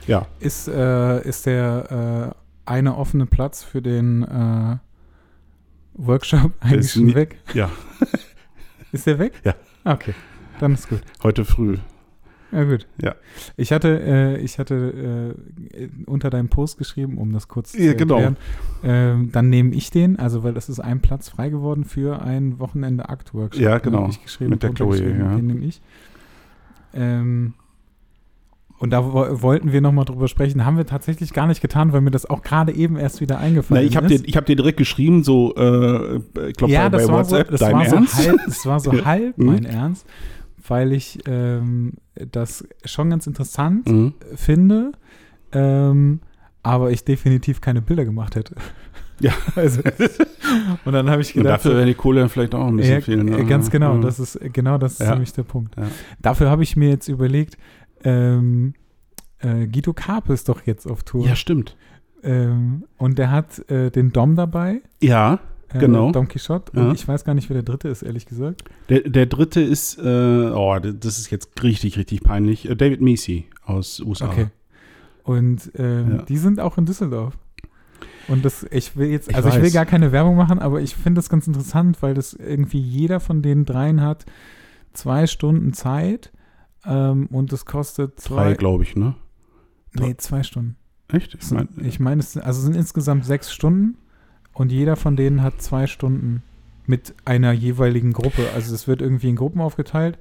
[0.08, 2.34] Ja, Ist, äh, ist der
[2.66, 4.24] eine offene Platz für den
[5.96, 7.38] Workshop eigentlich schon nie- weg?
[7.54, 7.70] ja,
[8.92, 9.34] Ist der weg?
[9.44, 9.56] Ja.
[9.84, 10.14] Okay,
[10.60, 11.02] dann ist gut.
[11.24, 11.78] heute früh.
[12.52, 12.88] Ja, gut.
[13.02, 13.16] Ja.
[13.58, 15.36] Ich hatte, äh, ich hatte
[15.74, 18.16] äh, unter deinem Post geschrieben, um das kurz Ja, genau.
[18.16, 18.38] erklären.
[18.84, 22.58] Ähm, dann nehme ich den, also weil es ist ein Platz frei geworden für ein
[22.60, 23.62] Wochenende Akt-Workshop.
[23.62, 24.08] Ja, genau.
[24.08, 25.36] Ich geschrieben, Mit der Chloe, ja.
[25.36, 25.82] Den nehme ich.
[26.94, 27.56] Ähm,
[28.78, 30.66] und da wo wollten wir nochmal drüber sprechen.
[30.66, 33.42] Haben wir tatsächlich gar nicht getan, weil mir das auch gerade eben erst wieder Na,
[33.42, 34.24] eingefallen ich habe ist.
[34.24, 36.18] dir, ich hab dir direkt geschrieben, so, äh,
[36.50, 38.16] ich glaube, ja, bei, das bei war so, WhatsApp, das dein war so Ernst?
[38.28, 39.46] halb, das war so halb Mhm.
[39.46, 40.06] mein Ernst,
[40.68, 41.94] weil ich ähm,
[42.32, 44.14] das schon ganz interessant Mhm.
[44.36, 44.92] finde,
[45.54, 46.20] ähm,
[46.64, 48.56] aber ich definitiv keine Bilder gemacht hätte.
[49.22, 49.32] Ja.
[49.56, 49.82] Also,
[50.84, 53.02] und dann habe ich Und gedacht, dafür wäre die Kohle vielleicht auch ein bisschen ja,
[53.02, 53.24] viel.
[53.24, 53.38] Ne?
[53.38, 54.02] äh, ganz genau, Mhm.
[54.02, 55.12] das ist genau das ist Ja.
[55.12, 55.76] nämlich der Punkt.
[55.78, 55.84] Ja.
[56.22, 57.58] Dafür habe ich mir jetzt überlegt,
[58.06, 58.74] ähm,
[59.40, 61.26] äh, Guido Karp ist doch jetzt auf Tour.
[61.28, 61.76] Ja, stimmt.
[62.24, 64.82] Ähm, und der hat äh, den Dom dabei.
[65.02, 65.40] Ja,
[65.74, 66.12] Äh, Genau.
[66.12, 66.72] Don Quixote.
[66.76, 66.88] Ja.
[66.88, 68.64] Und ich weiß gar nicht, wer der dritte ist, ehrlich gesagt.
[68.90, 70.02] der, der dritte ist, äh,
[70.54, 72.70] oh, das ist jetzt richtig, richtig peinlich.
[72.70, 74.28] Äh, David Measy aus USA.
[74.30, 74.48] Okay.
[75.24, 76.22] Und ähm, Ja.
[76.22, 77.38] die sind auch in Düsseldorf.
[78.28, 79.74] Und das, ich will jetzt, Ich also ich will weiß.
[79.74, 83.42] gar keine Werbung machen, aber ich finde das ganz interessant, weil das irgendwie jeder von
[83.42, 84.26] den dreien hat
[84.94, 86.32] zwei Stunden Zeit
[86.86, 89.16] ähm, und es kostet Drei, zwei, glaube ich, ne?
[89.94, 90.76] nee, zwei Stunden.
[91.08, 91.36] Echt?
[91.36, 93.98] Es sind- Ich meine, es sind, also sind insgesamt sechs Stunden
[94.54, 96.42] und jeder von denen hat zwei Stunden
[96.88, 98.48] mit einer jeweiligen Gruppe.
[98.56, 100.18] Also es wird irgendwie in Gruppen aufgeteilt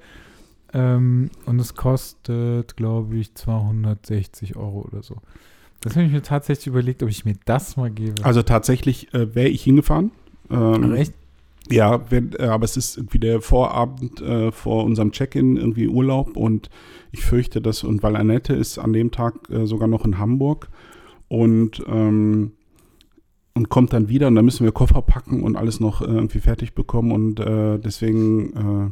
[0.73, 5.17] ähm, und es kostet, glaube ich, 260 Euro oder so.
[5.81, 8.23] Das habe ich mir tatsächlich überlegt, ob ich mir das mal gebe.
[8.25, 10.11] Also tatsächlich äh, wäre ich hingefahren.
[10.49, 11.13] Ähm, Ach, echt?
[11.69, 16.37] Ja, wenn, äh, aber es ist irgendwie der Vorabend äh, vor unserem Check-in irgendwie Urlaub
[16.37, 16.69] und
[17.11, 20.69] ich fürchte, dass, und weil Annette ist an dem Tag äh, sogar noch in Hamburg
[21.27, 22.51] und, ähm,
[23.55, 26.39] und kommt dann wieder und dann müssen wir Koffer packen und alles noch äh, irgendwie
[26.39, 28.91] fertig bekommen und äh, deswegen äh,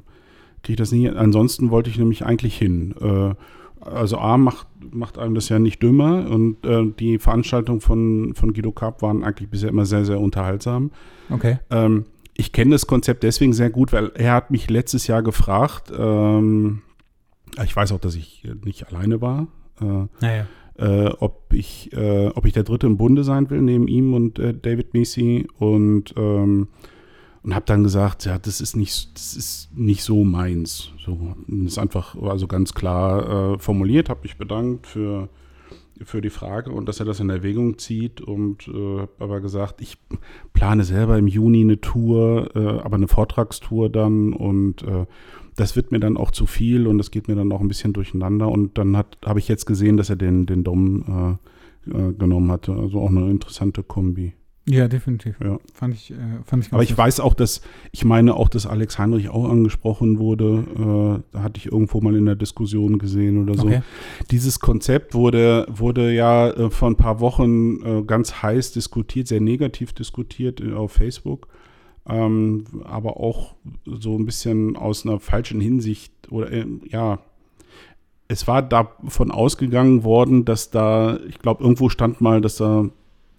[0.64, 1.10] kriege ich das nie.
[1.10, 2.96] Ansonsten wollte ich nämlich eigentlich hin.
[3.00, 3.36] Äh,
[3.82, 8.54] also A macht, macht einem das ja nicht dümmer und äh, die Veranstaltungen von, von
[8.54, 10.92] Guido Karp waren eigentlich bisher immer sehr, sehr unterhaltsam.
[11.30, 11.60] Okay.
[11.70, 15.92] Ähm, ich kenne das Konzept deswegen sehr gut, weil er hat mich letztes Jahr gefragt,
[15.98, 16.82] ähm,
[17.64, 19.48] ich weiß auch, dass ich nicht alleine war,
[19.82, 20.48] äh, Naja.
[20.78, 24.40] äh, ob, ich, äh, ob ich der Dritte im Bunde sein will, neben ihm und
[24.40, 26.68] äh, David Macy und, ähm,
[27.44, 30.92] und habe dann gesagt, ja, das ist nicht, das ist nicht so meins.
[31.06, 35.30] So, das ist einfach also ganz klar äh, formuliert, habe mich bedankt für,
[36.04, 39.98] für die Frage und dass er das in Erwägung zieht und äh, aber gesagt, ich
[40.54, 45.06] plane selber im Juni eine Tour, äh, aber eine Vortragstour dann und äh,
[45.56, 47.94] das wird mir dann auch zu viel und das geht mir dann auch ein bisschen
[47.94, 51.40] durcheinander und dann habe ich jetzt gesehen, dass er den den Dom
[51.88, 54.34] äh, äh, genommen hatte, also auch eine interessante Kombi.
[54.66, 55.36] Ja, definitiv.
[55.44, 55.60] Ja.
[55.74, 58.66] Fand ich, äh, fand ich ganz Aber ich weiß auch, dass, ich meine auch, dass
[58.66, 60.64] Alex Heinrich auch angesprochen wurde.
[61.22, 63.68] Äh, da hatte ich irgendwo mal in der Diskussion gesehen oder so.
[63.68, 63.82] Okay.
[64.32, 69.42] Dieses Konzept wurde, wurde ja äh, vor ein paar Wochen äh, ganz heiß diskutiert, sehr
[69.42, 71.50] negativ diskutiert äh, auf Facebook.
[72.08, 77.20] Ähm, aber auch so ein bisschen aus einer falschen Hinsicht oder äh, ja,
[78.30, 82.90] es war davon ausgegangen worden, dass da, ich glaube, irgendwo stand mal, dass da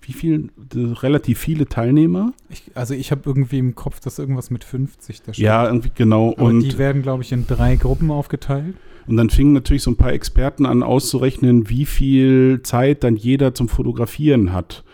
[0.09, 2.33] wie viel, relativ viele Teilnehmer.
[2.49, 5.45] Ich, also ich habe irgendwie im Kopf, dass irgendwas mit 50 da steht.
[5.45, 6.33] Ja, irgendwie genau.
[6.33, 8.75] Aber und, die werden, glaube ich, in drei Gruppen aufgeteilt.
[9.07, 13.55] und dann fingen natürlich so ein paar Experten an auszurechnen, wie viel Zeit dann jeder
[13.55, 14.85] zum Fotografieren hat.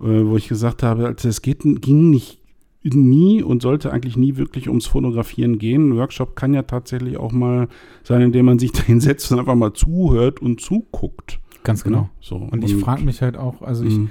[0.00, 2.38] Äh, wo ich gesagt habe, also es geht, ging nicht
[2.84, 5.90] nie und sollte eigentlich nie wirklich ums Fotografieren gehen.
[5.90, 7.68] Ein Workshop kann ja tatsächlich auch mal
[8.04, 11.40] sein, indem man sich da hinsetzt und einfach mal zuhört und zuguckt.
[11.64, 12.08] Ganz genau.
[12.20, 14.10] So, Und ich frage mich halt auch, also ich, Mhm.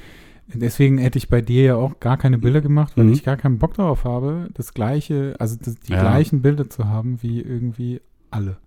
[0.53, 3.13] Deswegen hätte ich bei dir ja auch gar keine Bilder gemacht, weil Mhm.
[3.13, 5.99] ich gar keinen Bock darauf habe, das gleiche, also das, die Ja.
[5.99, 7.99] gleichen Bilder zu haben wie irgendwie
[8.31, 8.57] alle,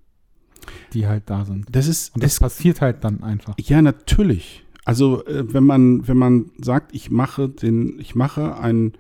[0.93, 1.65] die halt da sind.
[1.71, 3.55] Das ist, Und das es passiert halt dann einfach.
[3.59, 4.63] Ja, natürlich.
[4.85, 8.93] Also äh, wenn man, wenn man sagt, ich mache den, ich mache ein,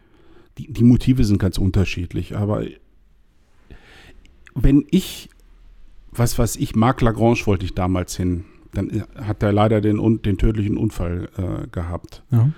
[0.56, 2.64] die, die Motive sind ganz unterschiedlich, aber
[4.54, 5.28] wenn ich,
[6.10, 10.38] was weiß ich, Marc Lagrange wollte ich damals hin, dann hat er leider den, den
[10.38, 12.22] tödlichen Unfall äh, gehabt.
[12.30, 12.50] Ja.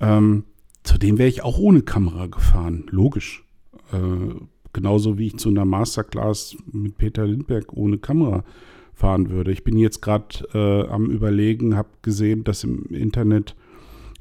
[0.00, 0.44] Ähm,
[0.82, 3.44] zu dem wäre ich auch ohne Kamera gefahren, logisch.
[3.92, 4.34] Äh,
[4.72, 8.44] genauso wie ich zu einer Masterclass mit Peter Lindberg ohne Kamera
[8.92, 9.50] fahren würde.
[9.52, 13.56] Ich bin jetzt gerade äh, am Überlegen, habe gesehen, dass im Internet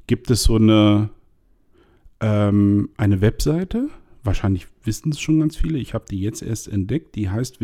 [0.08, 1.10] gibt es so eine,
[2.22, 3.90] ähm, eine Webseite.
[4.24, 5.78] Wahrscheinlich wissen es schon ganz viele.
[5.78, 7.16] Ich habe die jetzt erst entdeckt.
[7.16, 7.62] Die heißt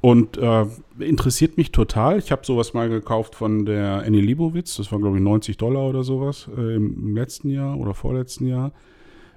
[0.00, 0.66] und äh,
[0.98, 2.18] interessiert mich total.
[2.18, 4.76] Ich habe sowas mal gekauft von der Annie Leibovitz.
[4.76, 8.46] Das war, glaube ich, 90 Dollar oder sowas äh, im, im letzten Jahr oder vorletzten
[8.46, 8.72] Jahr.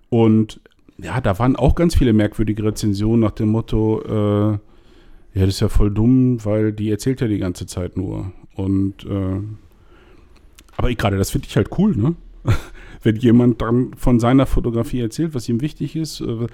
[0.10, 0.62] Und
[0.97, 4.58] ja, da waren auch ganz viele merkwürdige Rezensionen nach dem Motto, äh,
[5.36, 8.32] ja, das ist ja voll dumm, weil die erzählt ja die ganze Zeit nur.
[8.56, 9.41] Und äh,
[10.78, 12.15] aber ich gerade, das finde ich halt cool, ne?
[13.04, 16.47] Wenn jemand dann von seiner Fotografie erzählt, was ihm wichtig ist, äh,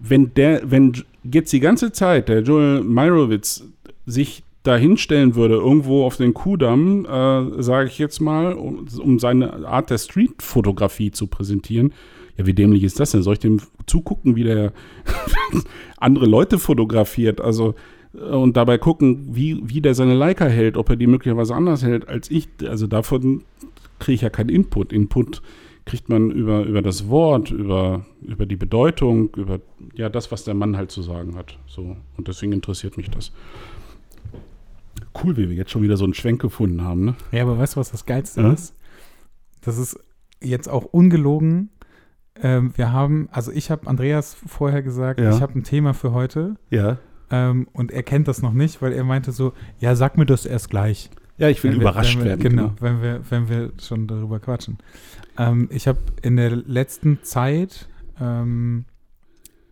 [0.00, 3.64] wenn der, wenn jetzt die ganze Zeit der Joel Meyerowitz
[4.04, 9.18] sich da hinstellen würde, irgendwo auf den Kudamm, äh, sage ich jetzt mal, um, um
[9.18, 11.92] seine Art der Street-Fotografie zu präsentieren,
[12.36, 13.22] ja, wie dämlich ist das denn?
[13.22, 14.72] Soll ich dem zugucken, wie der
[15.96, 17.40] andere Leute fotografiert?
[17.40, 17.74] Also,
[18.14, 21.82] äh, und dabei gucken, wie, wie der seine Leica hält, ob er die möglicherweise anders
[21.82, 22.48] hält als ich.
[22.68, 23.42] Also davon
[23.98, 24.92] kriege ich ja keinen Input.
[24.92, 25.42] Input
[25.86, 29.60] kriegt man über, über das Wort, über, über die Bedeutung, über
[29.94, 31.58] ja, das, was der Mann halt zu sagen hat.
[31.66, 31.96] So.
[32.16, 33.32] Und deswegen interessiert mich das.
[35.22, 37.14] Cool, wie wir jetzt schon wieder so einen Schwenk gefunden haben, ne?
[37.32, 38.52] Ja, aber weißt du, was das Geilste Ja?
[38.52, 38.74] ist?
[39.62, 39.98] Das ist
[40.42, 41.70] jetzt auch ungelogen.
[42.42, 45.30] Ähm, wir haben, also ich habe Andreas vorher gesagt, Ja.
[45.34, 46.98] ich habe ein Thema für heute Ja.
[47.30, 50.44] ähm, und er kennt das noch nicht, weil er meinte so, ja, sag mir das
[50.44, 51.10] erst gleich.
[51.38, 52.40] Ja, ich will Wenn überrascht wenn wir, werden.
[52.40, 54.78] Genau, wenn wir, wenn wir schon darüber quatschen.
[55.36, 57.88] Ähm, ich habe in der letzten Zeit
[58.20, 58.86] ähm,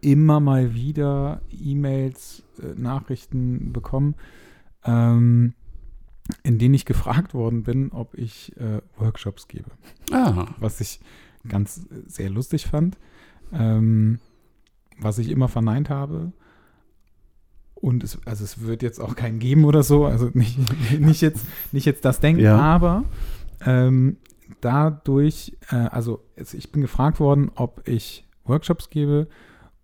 [0.01, 4.15] immer mal wieder E-Mails, äh, Nachrichten bekommen,
[4.85, 5.55] ähm,
[6.43, 9.71] in denen ich gefragt worden bin, ob ich äh, Workshops gebe.
[10.11, 11.01] Ah, Was ich
[11.49, 12.99] ganz äh, sehr lustig fand,
[13.53, 14.19] ähm,
[14.99, 16.33] was ich immer verneint habe.
[17.85, 20.59] Und es, also es wird jetzt auch keinen geben oder so, also nicht,
[20.99, 22.57] nicht, jetzt, nicht jetzt das Denken, Ja.
[22.59, 23.05] aber
[23.67, 24.17] ähm,
[24.61, 29.29] dadurch, äh, also ich bin gefragt worden, ob ich Workshops gebe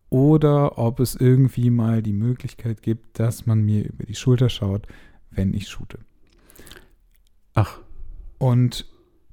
[0.08, 4.86] oder ob es irgendwie mal die Möglichkeit gibt, dass man mir über die Schulter schaut,
[5.30, 5.98] wenn ich shoote.
[7.54, 7.78] ach,
[8.38, 8.86] Und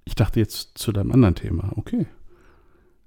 [0.06, 1.72] ich dachte jetzt zu deinem anderen Thema.
[1.76, 2.06] Okay.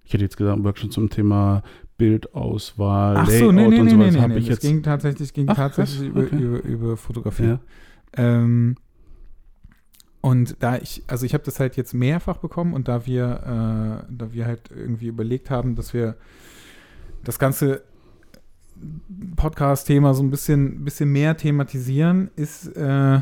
[0.05, 1.63] Ich hätte jetzt gesagt, Workshop zum Thema
[2.01, 4.63] Bildauswahl, ach Layout so, nee, nee, und nee, sowas nee, habe nee, ich das jetzt.
[4.63, 6.37] ging tatsächlich, ging Ach, tatsächlich krass, über, okay.
[6.37, 7.45] über, über Fotografie.
[7.45, 7.61] Ja.
[8.15, 8.77] Ähm,
[10.23, 14.13] und da ich, also ich habe das halt jetzt mehrfach bekommen und da wir, äh,
[14.17, 16.17] da wir halt irgendwie überlegt haben, dass wir
[17.23, 17.83] das ganze
[19.37, 23.21] Podcast-Thema so ein bisschen, bisschen mehr thematisieren, ist, äh,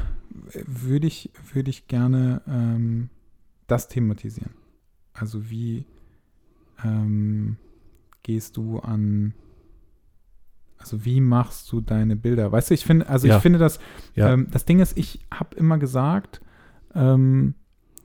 [0.67, 3.11] würde ich, würde ich gerne ähm,
[3.67, 4.53] das thematisieren.
[5.15, 5.85] Also wie
[6.85, 7.57] ähm,
[8.29, 9.33] gehst du an,
[10.77, 12.53] also wie machst du deine Bilder?
[12.53, 13.37] Weißt du, ich finde, also Ja.
[13.37, 13.81] ich finde das,
[14.15, 14.35] Ja.
[14.35, 16.43] ähm, das Ding ist, ich habe immer gesagt,
[16.95, 17.55] ähm,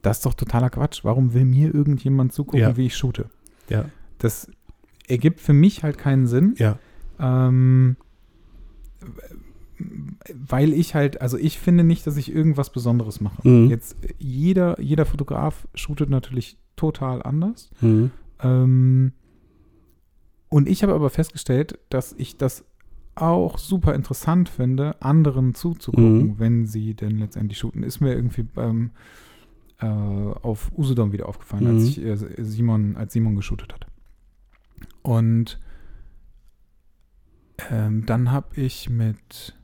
[0.01, 1.03] das ist doch totaler Quatsch.
[1.03, 2.77] Warum will mir irgendjemand zugucken, Ja.
[2.77, 3.29] wie ich shoote?
[3.69, 3.85] Ja.
[4.17, 4.49] Das
[5.09, 6.55] ergibt für mich halt keinen Sinn.
[6.57, 6.79] Ja.
[7.19, 7.97] Ähm,
[10.33, 13.45] weil ich halt, also ich finde nicht, dass ich irgendwas Besonderes mache.
[13.45, 13.69] Mhm.
[13.69, 17.71] Jetzt, jeder, jeder Fotograf shootet natürlich total anders.
[17.81, 18.11] Mhm.
[20.53, 22.63] Ähm, und ich habe aber festgestellt, dass ich das
[23.15, 26.39] auch super interessant finde, anderen zuzugucken, Mhm.
[26.39, 27.83] wenn sie denn letztendlich shooten.
[27.83, 28.91] Ist mir irgendwie beim,
[29.79, 31.69] äh, auf Usedom wieder aufgefallen, Mhm.
[31.75, 33.85] als ich äh, Simon, als Simon geshootet hat.
[35.03, 35.59] Und
[37.69, 39.55] ähm, dann habe ich mit,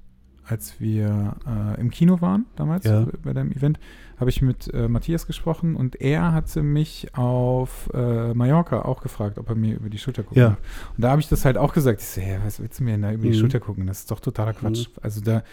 [0.49, 3.05] als wir äh, im Kino waren damals Ja.
[3.23, 3.79] bei deinem Event,
[4.19, 9.37] habe ich mit äh, Matthias gesprochen und er hatte mich auf äh, Mallorca auch gefragt,
[9.37, 10.57] ob er mir über die Schulter gucken Ja.
[10.95, 12.01] Und da habe ich das halt auch gesagt.
[12.01, 13.33] Ich so, ja, was willst du mir denn da über die Mhm.
[13.35, 13.85] Schulter gucken?
[13.87, 14.87] Das ist doch totaler Quatsch.
[15.01, 15.43] Also da,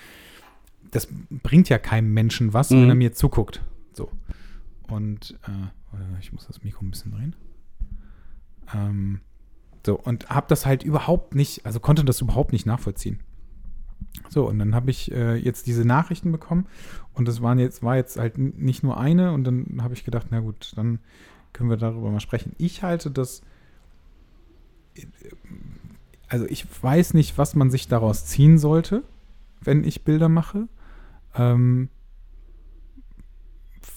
[0.90, 2.82] das bringt ja keinem Menschen was, Mhm.
[2.82, 3.62] wenn er mir zuguckt.
[3.92, 4.10] So.
[4.88, 7.36] Und äh, ich muss das Mikro ein bisschen drehen.
[8.74, 9.20] Ähm,
[9.84, 13.20] so, und habe das halt überhaupt nicht, also konnte das überhaupt nicht nachvollziehen.
[14.28, 16.66] So, und dann habe ich äh, jetzt diese Nachrichten bekommen
[17.14, 20.28] und das waren jetzt, war jetzt halt nicht nur eine und dann habe ich gedacht,
[20.30, 20.98] na gut, dann
[21.52, 22.54] können wir darüber mal sprechen.
[22.58, 23.42] Ich halte das,
[24.94, 25.06] äh,
[26.28, 29.02] also ich weiß nicht, was man sich daraus ziehen sollte,
[29.60, 30.68] wenn ich Bilder mache,
[31.34, 31.88] ähm,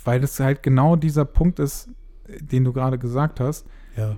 [0.05, 1.89] weil das halt genau dieser Punkt ist,
[2.39, 3.65] den du gerade gesagt hast,
[3.97, 4.17] Ja.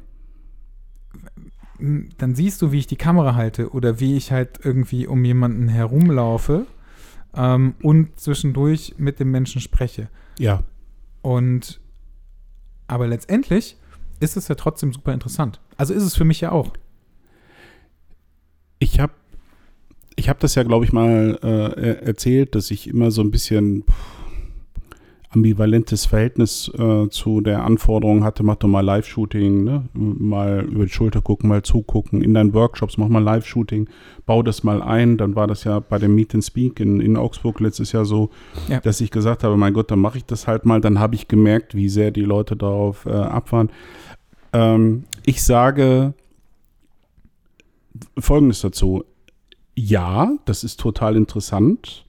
[2.18, 5.68] Dann siehst du, wie ich die Kamera halte oder wie ich halt irgendwie um jemanden
[5.68, 6.66] herumlaufe
[7.36, 10.10] ähm, und zwischendurch mit dem Menschen spreche.
[10.40, 10.64] Ja.
[11.22, 11.80] Und
[12.88, 13.78] aber letztendlich
[14.20, 15.60] ist es ja trotzdem super interessant.
[15.78, 16.74] Also ist es für mich ja auch.
[18.80, 19.14] Ich habe
[20.16, 23.32] ich hab das ja, glaube ich, mal äh, er- erzählt, dass ich immer so ein
[23.32, 23.94] bisschen pff,
[25.34, 29.84] ambivalentes Verhältnis äh, zu der Anforderung hatte, mach doch mal Live-Shooting, ne?
[29.94, 33.88] mal über die Schulter gucken, mal zugucken, in deinen Workshops mach mal Live-Shooting,
[34.26, 35.18] bau das mal ein.
[35.18, 38.30] Dann war das ja bei dem Meet and Speak in, in Augsburg letztes Jahr so,
[38.68, 38.82] Ja.
[38.82, 40.82] dass ich gesagt habe, mein Gott, dann mache ich das halt mal.
[40.82, 43.70] Dann habe ich gemerkt, wie sehr die Leute darauf äh, abfahren.
[44.54, 46.14] Ähm, ich sage
[48.18, 49.04] Folgendes dazu.
[49.76, 52.06] Ja, das ist total interessant,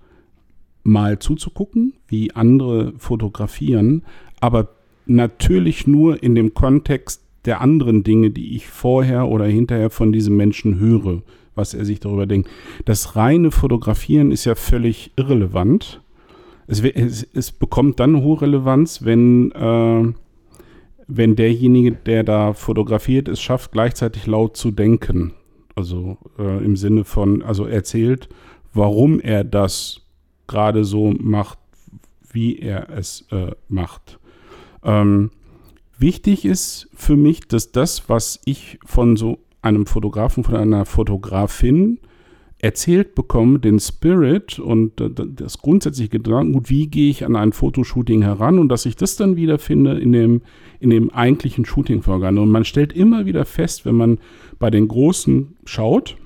[0.82, 4.02] mal zuzugucken, wie andere fotografieren,
[4.40, 4.68] aber
[5.06, 10.36] natürlich nur in dem Kontext der anderen Dinge, die ich vorher oder hinterher von diesem
[10.36, 11.22] Menschen höre,
[11.54, 12.48] was er sich darüber denkt.
[12.84, 16.00] Das reine Fotografieren ist ja völlig irrelevant.
[16.66, 20.12] Es, es, es bekommt dann hohe Relevanz, wenn, äh,
[21.08, 25.32] wenn derjenige, der da fotografiert, es schafft, gleichzeitig laut zu denken.
[25.74, 28.28] Also äh, im Sinne von, also erzählt,
[28.72, 30.02] warum er das
[30.46, 31.58] gerade so macht,
[32.32, 34.18] wie er es äh, macht.
[34.82, 35.30] Ähm,
[35.98, 41.98] wichtig ist für mich, dass das, was ich von so einem Fotografen, von einer Fotografin
[42.58, 48.60] erzählt bekomme, den Spirit und das grundsätzliche Gedankengut, wie gehe ich an ein Fotoshooting heran
[48.60, 50.42] und dass ich das dann wiederfinde in dem,
[50.78, 52.38] in dem eigentlichen Shooting-Vorgang.
[52.38, 54.18] Und man stellt immer wieder fest, wenn man
[54.60, 56.16] bei den Großen schaut,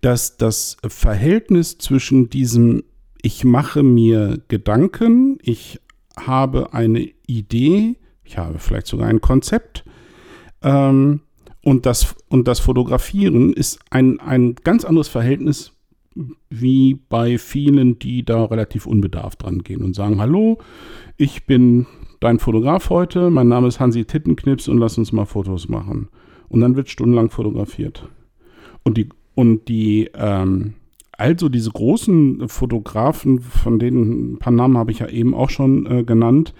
[0.00, 2.82] dass das Verhältnis zwischen diesem
[3.26, 5.80] ich mache mir Gedanken, ich
[6.16, 9.84] habe eine Idee, ich habe vielleicht sogar ein Konzept
[10.62, 11.22] ähm,
[11.64, 15.72] und, das, und das Fotografieren ist ein, ein ganz anderes Verhältnis
[16.48, 20.58] wie bei vielen, die da relativ unbedarft dran gehen und sagen, hallo,
[21.16, 21.86] ich bin
[22.20, 26.08] dein Fotograf heute, mein Name ist Hansi Tittenknips und lass uns mal Fotos machen.
[26.48, 28.08] Und dann wird stundenlang fotografiert.
[28.84, 30.74] Und die, und die, ähm,
[31.12, 35.86] also diese großen Fotografen, von denen ein paar Namen habe ich ja eben auch schon
[35.86, 36.54] äh, genannt,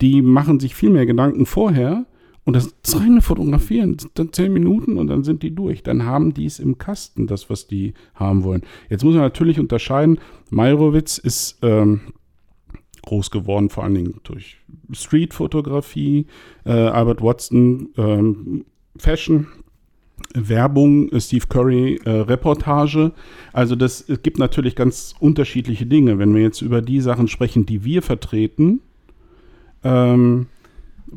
[0.00, 2.06] die machen sich viel mehr Gedanken vorher
[2.44, 5.82] und das, reine Fotografieren, dann zehn Minuten und dann sind die durch.
[5.82, 8.62] Dann haben die es im Kasten, das, was die haben wollen.
[8.88, 10.18] Jetzt muss man natürlich unterscheiden,
[10.50, 12.00] Meyerowitz ist ähm,
[13.02, 14.56] groß geworden, vor allen Dingen durch
[14.90, 16.26] Street-Fotografie,
[16.64, 18.64] äh, Albert Watson, ähm,
[18.96, 19.48] Fashion,
[20.34, 23.12] Werbung, äh, Steve Curry, äh, Reportage.
[23.52, 26.18] Also das es gibt natürlich ganz unterschiedliche Dinge.
[26.18, 28.80] Wenn wir jetzt über die Sachen sprechen, die wir vertreten,
[29.84, 30.46] ähm,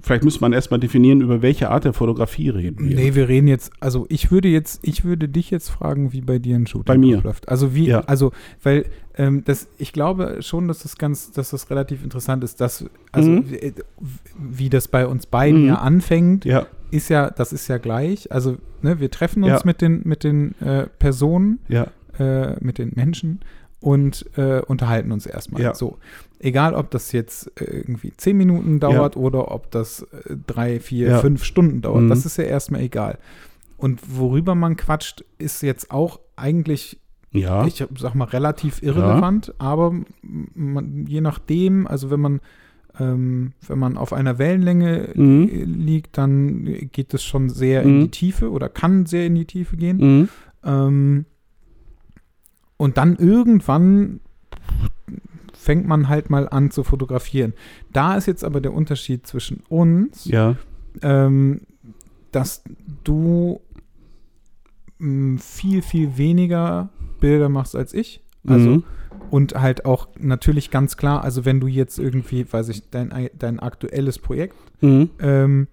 [0.02, 2.96] vielleicht müsste man erstmal definieren, über welche Art der Fotografie reden wir.
[2.96, 6.40] Nee, wir reden jetzt, also ich würde jetzt, ich würde dich jetzt fragen, wie bei
[6.40, 7.18] dir ein Shooting Bei mir.
[7.20, 7.48] abläuft.
[7.50, 8.02] Also wie, Ja.
[8.02, 8.32] also,
[8.64, 8.86] weil
[9.18, 13.30] ähm, das, ich glaube schon, dass das ganz, dass das relativ interessant ist, dass, also
[13.32, 13.46] Mhm.
[13.50, 13.74] wie,
[14.38, 15.68] wie das bei uns beiden Mhm.
[15.68, 18.32] ja anfängt, Ja, ist ja, das ist ja gleich.
[18.32, 19.62] Also, ne, wir treffen uns Ja.
[19.64, 21.60] mit den, mit den äh, Personen,
[22.20, 23.40] äh, mit den Menschen
[23.80, 25.62] und äh, unterhalten uns erstmal.
[25.62, 25.74] Ja.
[25.76, 25.98] So.
[26.40, 31.10] Egal, ob das jetzt äh, irgendwie zehn Minuten dauert oder ob das äh, drei, vier,
[31.10, 31.20] Ja.
[31.20, 32.04] fünf Stunden dauert.
[32.04, 32.10] Mhm.
[32.10, 33.18] Das ist ja erstmal egal.
[33.78, 37.00] Und worüber man quatscht, ist jetzt auch eigentlich,
[37.32, 37.66] ja.
[37.66, 42.42] ich sag mal, relativ irrelevant, aber man, je nachdem, also wenn man
[42.98, 45.50] ähm, wenn man auf einer Wellenlänge Mhm.
[45.52, 46.64] äh, liegt, dann
[46.94, 48.02] geht es schon sehr in Mhm.
[48.04, 49.98] die Tiefe oder kann sehr in die Tiefe gehen.
[49.98, 50.30] Mhm.
[50.64, 51.26] Ähm,
[52.78, 54.22] und dann irgendwann
[55.66, 57.54] fängt man halt mal an zu fotografieren.
[57.92, 60.56] Da ist jetzt aber der Unterschied zwischen uns, Ja.
[61.02, 61.62] ähm,
[62.32, 62.64] dass
[63.04, 63.60] du
[65.00, 66.90] mh, viel, viel weniger
[67.20, 68.22] Bilder machst als ich.
[68.48, 68.84] Also Mhm.
[69.32, 73.60] und halt auch natürlich ganz klar, also wenn du jetzt irgendwie, weiß ich, dein, dein
[73.60, 75.10] aktuelles Projekt, Mhm.
[75.20, 75.68] ähm,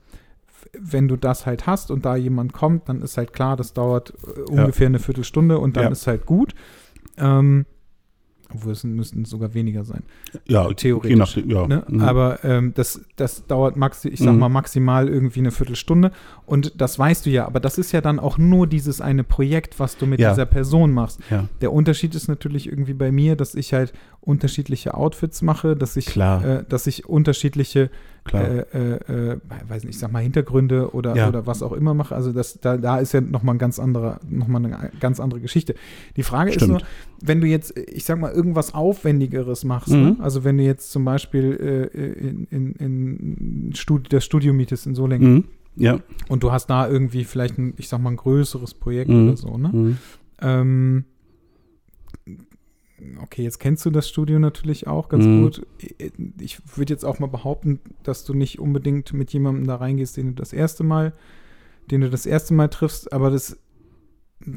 [0.78, 4.14] wenn du das halt hast und da jemand kommt, dann ist halt klar, das dauert
[4.26, 5.90] äh, ungefähr eine Viertelstunde und dann Ja.
[5.90, 6.54] ist halt gut.
[7.18, 7.66] Ähm,
[8.54, 10.02] obwohl es müssten sogar weniger sein.
[10.46, 11.66] Ja, Theoretisch, Je nachdem, ja.
[11.66, 11.84] Ne?
[11.88, 12.00] Mhm.
[12.02, 14.38] Aber ähm, das, das dauert maxi ich sag Mhm.
[14.38, 16.12] mal maximal irgendwie eine Viertelstunde
[16.46, 19.78] und das weißt du ja, aber das ist ja dann auch nur dieses eine Projekt,
[19.80, 20.30] was du mit Ja.
[20.30, 21.20] dieser Person machst.
[21.30, 21.48] ja.
[21.60, 26.06] Der Unterschied ist natürlich irgendwie bei mir, dass ich halt unterschiedliche Outfits mache, dass ich,
[26.06, 26.44] Klar.
[26.44, 27.90] äh, dass ich unterschiedliche,
[28.24, 28.44] Klar.
[28.44, 31.28] äh, äh, äh, weiß nicht, ich sag mal Hintergründe oder, Ja.
[31.28, 32.14] oder was auch immer mache.
[32.14, 35.40] Also das, da, da ist ja nochmal ein ganz anderer, noch mal eine ganz andere
[35.40, 35.74] Geschichte.
[36.16, 36.62] Die Frage Stimmt.
[36.62, 36.80] ist nur,
[37.20, 40.02] wenn du jetzt, ich sag mal, irgendwas Aufwendigeres machst, Mhm.
[40.02, 40.16] ne?
[40.20, 41.98] also wenn du jetzt zum Beispiel äh,
[42.28, 42.72] in, in,
[43.66, 45.44] in Studi das Studio mietest in Solingen Mhm.
[45.74, 45.98] Ja.
[46.28, 49.28] und du hast da irgendwie vielleicht ein, ich sag mal, ein größeres Projekt Mhm.
[49.28, 49.68] oder so, ne?
[49.72, 49.98] Mhm.
[50.40, 51.04] Ähm,
[53.22, 55.42] okay, jetzt kennst du das Studio natürlich auch ganz Mhm.
[55.42, 55.66] gut.
[56.40, 60.28] Ich würde jetzt auch mal behaupten, dass du nicht unbedingt mit jemandem da reingehst, den
[60.28, 61.12] du das erste Mal,
[61.90, 63.58] den du das erste Mal triffst, aber das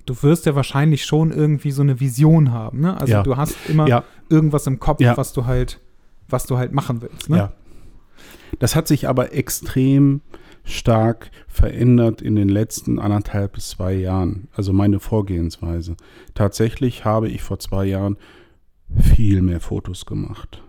[0.06, 3.00] du wirst ja wahrscheinlich schon irgendwie so eine Vision haben, ne?
[3.00, 3.24] Also Ja.
[3.24, 4.04] du hast immer Ja.
[4.30, 5.16] irgendwas im Kopf, Ja.
[5.16, 5.80] was du halt
[6.28, 7.38] was du halt machen willst, ne?
[7.38, 7.54] Ja.
[8.58, 10.22] Das hat sich aber extrem
[10.66, 14.48] stark verändert in den letzten anderthalb bis zwei Jahren.
[14.54, 15.96] Also meine Vorgehensweise.
[16.34, 18.18] Tatsächlich habe ich vor zwei Jahren
[19.00, 20.62] viel mehr Fotos gemacht.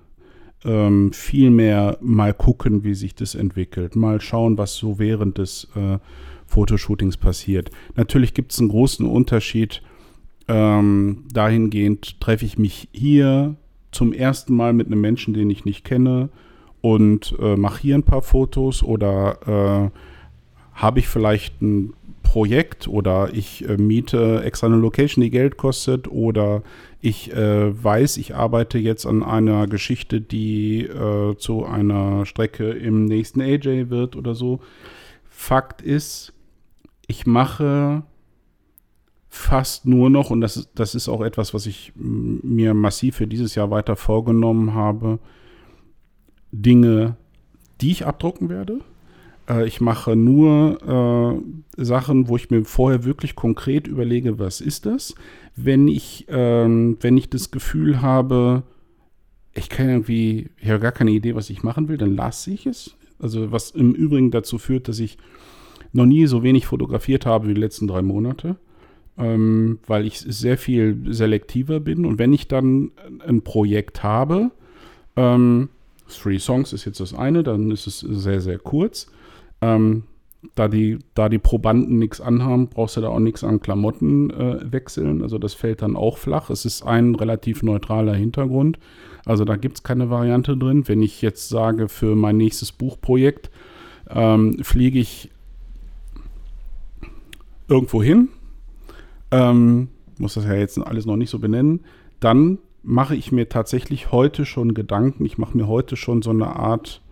[0.65, 3.97] Ähm, viel mehr mal gucken, wie sich das entwickelt.
[3.97, 5.99] Mal schauen, was so während des äh,
[6.47, 7.71] Fotoshootings passiert.
[7.95, 9.83] Natürlich gibt es einen großen Unterschied.
[10.49, 13.57] Ähm, dahingehend treffe ich mich hier
[13.93, 16.29] zum ersten Mal mit einem Menschen, den ich nicht kenne
[16.87, 19.99] und äh, mache hier ein paar Fotos oder äh,
[20.73, 26.07] habe ich vielleicht ein Projekt oder ich äh, miete extra eine Location, die Geld kostet
[26.07, 26.63] oder
[27.01, 33.07] ich äh, weiß, ich arbeite jetzt an einer Geschichte, die äh, zu einer Strecke im
[33.07, 34.61] nächsten AJ wird oder so.
[35.29, 36.35] Fakt ist,
[37.09, 38.05] ich mache
[39.29, 43.27] fast nur noch, und das ist, das ist auch etwas, was ich mir massiv für
[43.27, 45.19] dieses Jahr weiter vorgenommen habe,
[46.63, 47.17] Dinge,
[47.81, 48.81] die ich abdrucken werde.
[49.49, 51.43] Äh, ich mache nur
[51.77, 55.15] äh, Sachen, wo ich mir vorher wirklich konkret überlege, was ist das.
[55.55, 58.63] Wenn ich, ähm, wenn ich das Gefühl habe,
[59.55, 62.67] ich kann irgendwie, ich habe gar keine Idee, was ich machen will, dann lasse ich
[62.67, 62.97] es.
[63.19, 65.17] Also was im Übrigen dazu führt, dass ich
[65.93, 68.57] noch nie so wenig fotografiert habe wie die letzten drei Monate,
[69.17, 72.05] ähm, weil ich sehr viel selektiver bin.
[72.05, 72.91] Und wenn ich dann
[73.27, 74.51] ein Projekt habe,
[75.17, 75.71] ähm,
[76.09, 79.09] Three Songs ist jetzt das eine, dann ist es sehr, sehr kurz.
[79.61, 80.05] Ähm,
[80.55, 84.73] da, die, da die Probanden nichts anhaben, brauchst du da auch nichts an Klamotten äh,
[84.73, 85.23] wechseln.
[85.23, 86.51] Also das fällt dann auch flach.
[86.51, 88.79] Es ist ein relativ neutraler Hintergrund.
[89.25, 90.87] Also da gibt es keine Variante drin.
[90.87, 93.51] Wenn ich jetzt sage, für mein nächstes Buchprojekt
[94.09, 95.31] ähm, fliege ich
[97.69, 98.29] irgendwo hin,
[99.33, 99.89] ähm,
[100.19, 101.81] muss das ja jetzt alles noch nicht so benennen,
[102.21, 105.25] dann mache ich mir tatsächlich heute schon Gedanken.
[105.25, 107.03] Ich mache mir heute schon so eine Art,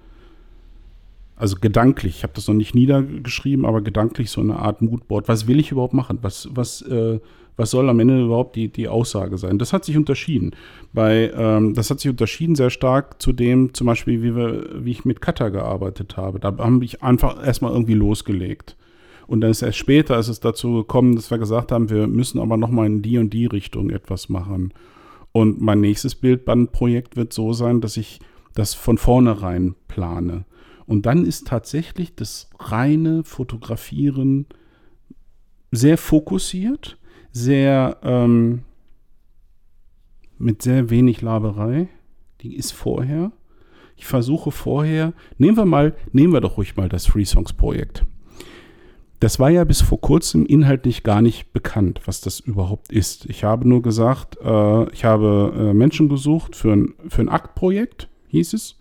[1.37, 5.29] also gedanklich, ich habe das noch nicht niedergeschrieben, aber gedanklich so eine Art Moodboard.
[5.29, 6.21] Was will ich überhaupt machen?
[6.23, 7.19] Was, was, äh,
[7.57, 9.59] was soll am Ende überhaupt die, die Aussage sein?
[9.59, 10.53] Das hat sich unterschieden.
[10.93, 14.93] Bei, ähm, das hat sich unterschieden sehr stark zu dem, zum Beispiel, wie, wir, wie
[14.93, 16.39] ich mit Cutter gearbeitet habe.
[16.39, 18.77] Da habe ich einfach erstmal irgendwie losgelegt.
[19.27, 22.39] Und dann ist erst später ist es dazu gekommen, dass wir gesagt haben, wir müssen
[22.39, 24.73] aber nochmal in die und die Richtung etwas machen.
[25.37, 28.21] Und mein nächstes Bildbandprojekt wird so sein, dass ich
[28.55, 30.45] das von vornherein plane.
[30.87, 34.47] Und dann ist tatsächlich das reine Fotografieren
[35.73, 36.99] sehr fokussiert,
[37.33, 38.63] sehr ähm,
[40.39, 41.89] mit sehr wenig Laberei.
[42.43, 43.33] Die ist vorher.
[43.97, 48.05] Ich versuche vorher, nehmen wir mal, nehmen wir doch ruhig mal das Free Songs Projekt.
[49.25, 53.25] Das war ja bis vor kurzem inhaltlich gar nicht bekannt, was das überhaupt ist.
[53.31, 58.11] Ich habe nur gesagt, äh, ich habe äh, Menschen gesucht für ein, für ein Aktprojekt,
[58.29, 58.77] hieß es.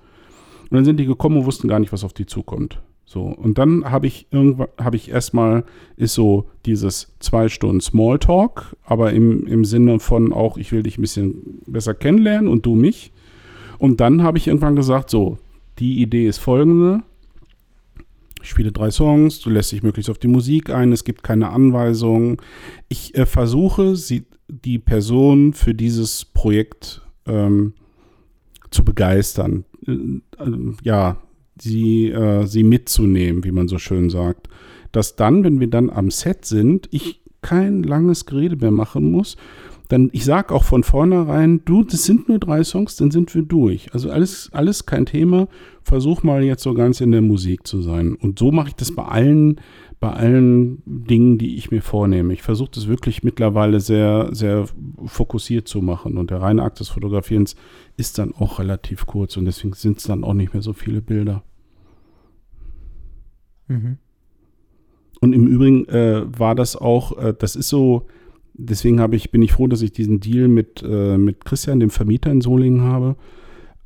[0.64, 2.82] Und dann sind die gekommen und wussten gar nicht, was auf die zukommt.
[3.06, 5.64] So, und dann habe ich irgendwann, habe ich erstmal,
[5.96, 10.98] ist so dieses zwei Stunden Smalltalk, aber im, im Sinne von auch, ich will dich
[10.98, 13.14] ein bisschen besser kennenlernen und du mich.
[13.80, 15.38] Und dann habe ich irgendwann gesagt, so,
[15.80, 17.04] die Idee ist folgende.
[18.44, 21.50] Ich spiele drei Songs, du lässt dich möglichst auf die Musik ein, es gibt keine
[21.50, 22.38] Anweisungen.
[22.90, 27.74] Ich äh, versuche, sie, die Person für dieses Projekt ähm,
[28.70, 29.64] zu begeistern.
[29.88, 29.96] Äh,
[30.84, 31.22] ja,
[31.58, 34.50] sie, äh, sie mitzunehmen, wie man so schön sagt.
[34.92, 39.38] Dass dann, wenn wir dann am Set sind, ich kein langes Gerede mehr machen muss,
[39.94, 43.44] dann, ich sage auch von vornherein, du, das sind nur drei Songs, dann sind wir
[43.44, 43.94] durch.
[43.94, 45.48] Also alles, alles kein Thema.
[45.84, 48.16] Versuch mal jetzt so ganz in der Musik zu sein.
[48.16, 49.62] Und so mache ich das bei allen,
[50.00, 52.34] bei allen Dingen, die ich mir vornehme.
[52.34, 54.66] Ich versuche das wirklich mittlerweile sehr, sehr
[55.06, 56.18] fokussiert zu machen.
[56.18, 57.56] Und der reine Akt des Fotografierens
[57.96, 61.04] ist dann auch relativ kurz und deswegen sind es dann auch nicht mehr so viele
[61.04, 61.44] Bilder.
[63.68, 64.00] Mhm.
[65.22, 68.08] Und im Übrigen äh, war das auch, äh, das ist so,
[68.54, 71.90] deswegen habe ich, bin ich froh, dass ich diesen Deal mit, äh, mit Christian, dem
[71.90, 73.16] Vermieter in Solingen, habe.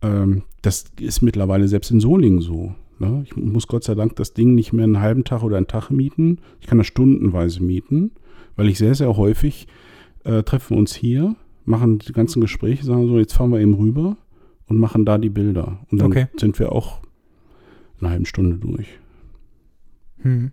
[0.02, 2.76] Ähm, das ist mittlerweile selbst in Solingen so.
[3.00, 3.24] Ne?
[3.26, 5.90] Ich muss Gott sei Dank das Ding nicht mehr einen halben Tag oder einen Tag
[5.90, 6.40] mieten.
[6.60, 8.12] Ich kann das stundenweise mieten,
[8.56, 9.68] weil ich sehr, sehr häufig
[10.24, 13.76] äh, treffen wir uns hier, machen die ganzen Gespräche, sagen so, jetzt fahren wir eben
[13.76, 14.18] rüber
[14.68, 15.80] und machen da die Bilder.
[15.92, 16.28] Und dann okay.
[16.38, 17.00] sind wir auch
[18.00, 18.88] eine halbe Stunde durch.
[20.20, 20.52] Hm.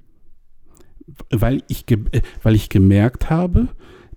[1.30, 1.98] Weil, ich äh,
[2.42, 3.68] weil ich gemerkt habe,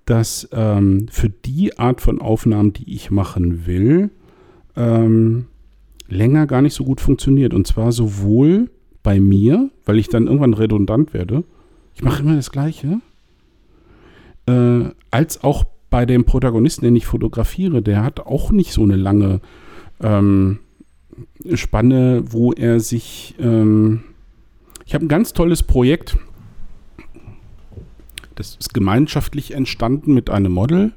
[0.08, 4.10] dass ähm, für die Art von Aufnahmen, die ich machen will,
[4.78, 5.48] ähm,
[6.08, 7.54] länger gar nicht so gut funktioniert.
[7.54, 8.72] Und zwar sowohl
[9.04, 11.44] bei mir, weil ich dann irgendwann redundant werde,
[11.94, 13.02] ich mache immer das Gleiche,
[14.46, 18.96] äh, als auch bei dem Protagonisten, den ich fotografiere, der hat auch nicht so eine
[18.96, 19.42] lange
[20.02, 20.60] ähm,
[21.54, 23.36] Spanne, wo er sich.
[23.40, 24.04] Ähm,
[24.86, 26.18] ich habe ein ganz tolles Projekt
[28.38, 30.94] das ist gemeinschaftlich entstanden mit einem Model.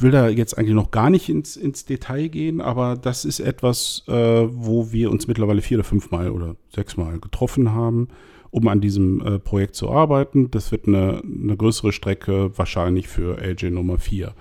[0.00, 4.02] Will da jetzt eigentlich noch gar nicht ins, ins Detail gehen, aber das ist etwas,
[4.08, 8.08] äh, wo wir uns mittlerweile vier oder fünfmal oder sechsmal getroffen haben,
[8.50, 10.50] um an diesem äh, Projekt zu arbeiten.
[10.50, 14.34] Das wird eine, eine größere Strecke wahrscheinlich für LJ Nummer 4.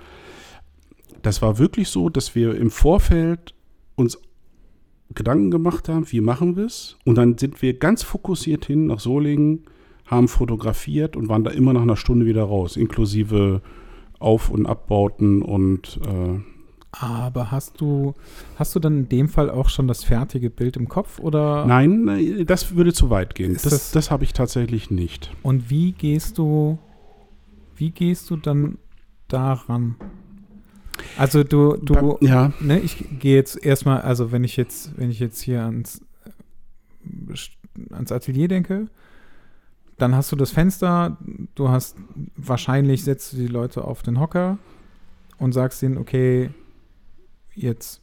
[1.21, 3.53] Das war wirklich so, dass wir im Vorfeld
[3.95, 4.17] uns
[5.13, 6.97] Gedanken gemacht haben, wie machen wir es?
[7.05, 9.65] Und dann sind wir ganz fokussiert hin nach Solingen
[10.07, 13.61] haben fotografiert und waren da immer nach einer Stunde wieder raus, inklusive
[14.19, 16.39] Auf- und Abbauten und äh
[16.91, 18.13] aber hast du,
[18.55, 21.65] hast du dann in dem Fall auch schon das fertige Bild im Kopf oder?
[21.65, 23.53] Nein, das würde zu weit gehen.
[23.53, 25.31] Das, das, das habe ich tatsächlich nicht.
[25.43, 26.79] Und wie gehst du,
[27.75, 28.77] wie gehst du dann
[29.27, 29.95] daran?
[31.17, 32.51] Also du, du, ja.
[32.59, 36.01] ne, ich gehe jetzt erstmal, also wenn ich jetzt, wenn ich jetzt hier ans,
[37.91, 38.87] ans Atelier denke,
[39.97, 41.17] dann hast du das Fenster,
[41.55, 41.97] du hast
[42.35, 44.57] wahrscheinlich setzt du die Leute auf den Hocker
[45.39, 46.51] und sagst ihnen, okay,
[47.55, 48.01] jetzt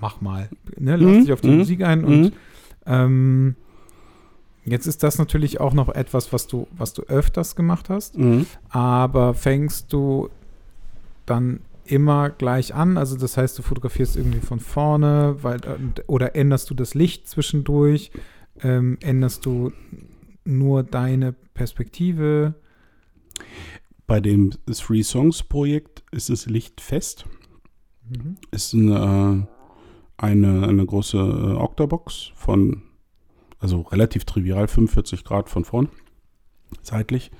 [0.00, 0.48] mach mal.
[0.76, 0.96] Ne?
[0.96, 1.20] Lass mhm.
[1.22, 1.58] dich auf die mhm.
[1.58, 2.32] Musik ein und mhm.
[2.86, 3.56] ähm,
[4.64, 8.46] jetzt ist das natürlich auch noch etwas, was du, was du öfters gemacht hast, mhm.
[8.68, 10.30] aber fängst du
[11.26, 15.60] dann immer gleich an, also das heißt, du fotografierst irgendwie von vorne, weil,
[16.06, 18.10] oder änderst du das Licht zwischendurch,
[18.62, 19.72] ähm, änderst du
[20.48, 22.54] nur deine Perspektive?
[24.06, 27.26] Bei dem Three Songs Projekt ist es lichtfest.
[28.08, 28.36] Mhm.
[28.50, 29.46] Ist eine,
[30.16, 32.82] eine, eine große äh, Octabox von,
[33.60, 35.88] also relativ trivial, 45 Grad von vorn,
[36.82, 37.30] seitlich.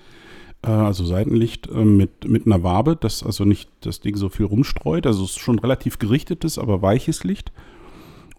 [0.62, 4.46] Äh, also Seitenlicht äh, mit, mit einer Wabe, das also nicht das Ding so viel
[4.46, 5.06] rumstreut.
[5.06, 7.52] Also es ist schon relativ gerichtetes, aber weiches Licht.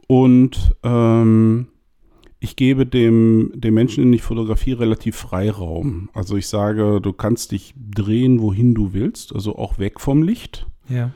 [0.07, 1.67] Und ähm,
[2.39, 6.09] ich gebe dem, dem Menschen, den ich fotografiere, relativ Freiraum.
[6.13, 10.65] Also ich sage, du kannst dich drehen, wohin du willst, also auch weg vom Licht.
[10.87, 11.11] Ja.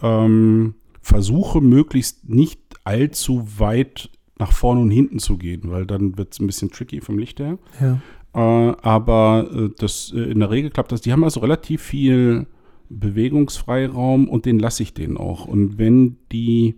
[0.00, 6.32] Ähm, versuche möglichst nicht allzu weit nach vorne und hinten zu gehen, weil dann wird
[6.32, 7.58] es ein bisschen tricky vom Licht her.
[7.80, 8.00] Ja.
[8.32, 11.00] Äh, aber äh, das äh, in der Regel klappt das.
[11.00, 12.46] Die haben also relativ viel
[12.88, 15.46] Bewegungsfreiraum und den lasse ich denen auch.
[15.46, 16.76] Und wenn die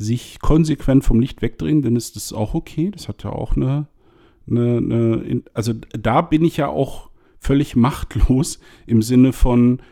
[0.00, 2.90] sich konsequent vom Licht wegdrehen, dann ist das auch okay.
[2.90, 3.86] Das hat ja auch eine,
[4.48, 9.82] eine, eine, also da bin ich ja auch völlig machtlos im Sinne von,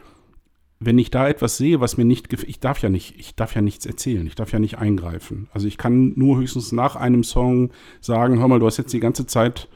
[0.80, 3.54] wenn ich da etwas sehe, was mir nicht gefällt, ich darf ja nicht, ich darf
[3.54, 5.48] ja nichts erzählen, ich darf ja nicht eingreifen.
[5.52, 9.00] Also ich kann nur höchstens nach einem Song sagen, hör mal, du hast jetzt die
[9.00, 9.68] ganze Zeit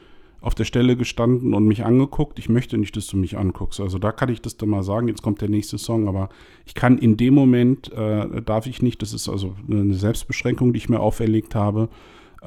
[0.43, 2.37] auf der Stelle gestanden und mich angeguckt.
[2.37, 3.79] Ich möchte nicht, dass du mich anguckst.
[3.79, 6.27] Also da kann ich das dann mal sagen, jetzt kommt der nächste Song, aber
[6.65, 10.79] ich kann in dem Moment, äh, darf ich nicht, das ist also eine Selbstbeschränkung, die
[10.79, 11.87] ich mir auferlegt habe.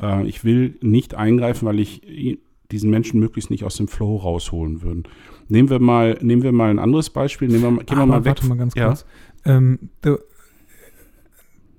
[0.01, 2.39] Äh, ich will nicht eingreifen, weil ich
[2.71, 5.05] diesen Menschen möglichst nicht aus dem Flow rausholen würde.
[5.49, 7.49] Nehmen wir mal, nehmen wir mal ein anderes Beispiel.
[7.49, 8.37] Nehmen wir mal, gehen wir mal weg.
[8.37, 9.07] Warte mal ganz kurz.
[9.47, 9.57] Ja.
[9.57, 10.19] Ähm, du,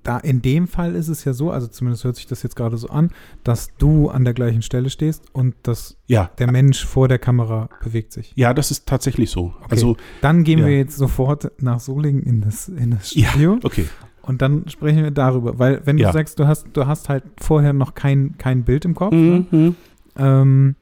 [0.07, 2.77] da in dem Fall ist es ja so, also zumindest hört sich das jetzt gerade
[2.77, 3.11] so an,
[3.43, 6.31] dass du an der gleichen Stelle stehst und dass ja.
[6.37, 8.31] der Mensch vor der Kamera bewegt sich.
[8.35, 9.53] Ja, das ist tatsächlich so.
[9.57, 9.67] Okay.
[9.69, 10.65] Also dann gehen ja.
[10.65, 13.55] wir jetzt sofort nach Solingen in das, in das Studio.
[13.55, 13.85] Ja, okay.
[14.21, 17.73] Und dann sprechen wir darüber, weil wenn du sagst, du hast, du hast halt vorher
[17.73, 19.45] noch kein, kein Bild im Kopf, ne?
[19.51, 19.75] Mhm.
[20.15, 20.75] ähm,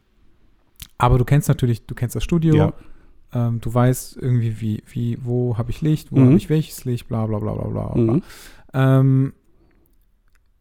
[0.97, 2.73] aber du kennst natürlich, du kennst das Studio,
[3.33, 6.25] ähm, du weißt irgendwie, wie, wie, wo habe ich Licht, wo Mhm.
[6.25, 7.87] habe ich welches Licht, bla bla bla bla bla.
[7.89, 8.13] bla.
[8.13, 8.23] Mhm.
[8.75, 9.33] Ähm,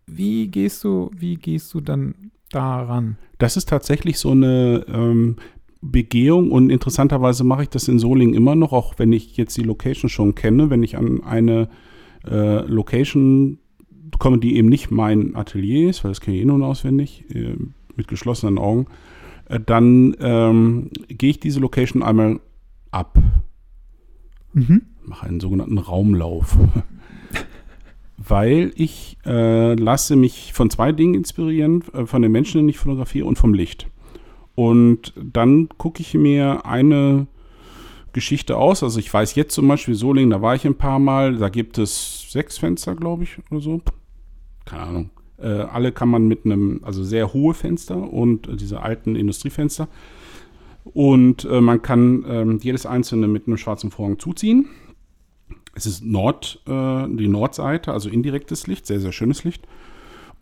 [0.07, 3.17] wie gehst du, wie gehst du dann daran?
[3.39, 5.37] Das ist tatsächlich so eine ähm,
[5.83, 9.63] Begehung und interessanterweise mache ich das in Solingen immer noch, auch wenn ich jetzt die
[9.63, 11.69] Location schon kenne, wenn ich an eine
[12.27, 13.59] äh, Location
[14.19, 17.57] komme, die eben nicht mein Atelier ist, weil das kenne ich eh nun auswendig, äh,
[17.97, 18.87] mit geschlossenen Augen,
[19.49, 22.41] äh, dann ähm, gehe ich diese Location einmal
[22.93, 23.19] ab,
[24.53, 24.83] Mhm.
[25.05, 26.57] mache einen sogenannten Raumlauf.
[28.27, 32.79] Weil ich äh, lasse mich von zwei Dingen inspirieren, äh, von den Menschen, die ich
[32.79, 33.87] fotografiere und vom Licht.
[34.55, 37.27] Und dann gucke ich mir eine
[38.13, 38.83] Geschichte aus.
[38.83, 41.77] Also ich weiß jetzt zum Beispiel Solingen, da war ich ein paar Mal, da gibt
[41.77, 43.81] es sechs Fenster, glaube ich, oder so.
[44.65, 45.11] Keine Ahnung.
[45.37, 49.89] Äh, alle kann man mit einem, also sehr hohe Fenster und äh, diese alten Industriefenster.
[50.85, 54.67] Und äh, man kann ähm, jedes einzelne mit einem schwarzen Vorhang zuziehen.
[55.75, 59.67] Es ist Nord, äh, die Nordseite, also indirektes Licht, sehr, sehr schönes Licht.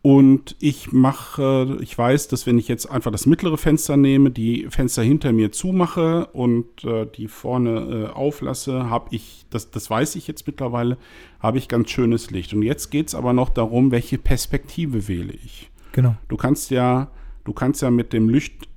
[0.03, 4.67] Und ich mache, ich weiß, dass wenn ich jetzt einfach das mittlere Fenster nehme, die
[4.69, 10.17] Fenster hinter mir zumache und äh, die vorne äh, auflasse, habe ich, das, das weiß
[10.17, 10.99] ich jetzt mittlerweile,
[11.39, 12.53] habe ich ganz schönes Licht.
[12.53, 15.71] Und jetzt geht es aber noch darum, welche Perspektive wähle ich.
[15.93, 16.17] Genau.
[16.27, 17.13] Du kannst ja,
[17.45, 18.69] du kannst ja mit dem Licht,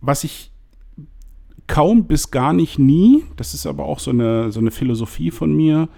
[0.00, 0.51] was ich
[1.66, 5.54] kaum bis gar nicht nie, das ist aber auch so eine, so eine Philosophie von
[5.54, 5.88] mir,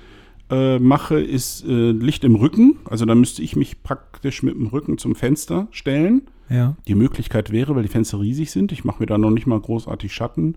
[0.50, 2.76] äh, mache, ist äh, Licht im Rücken.
[2.84, 6.22] Also da müsste ich mich praktisch mit dem Rücken zum Fenster stellen.
[6.50, 6.76] Ja.
[6.86, 9.58] Die Möglichkeit wäre, weil die Fenster riesig sind, ich mache mir da noch nicht mal
[9.58, 10.56] großartig Schatten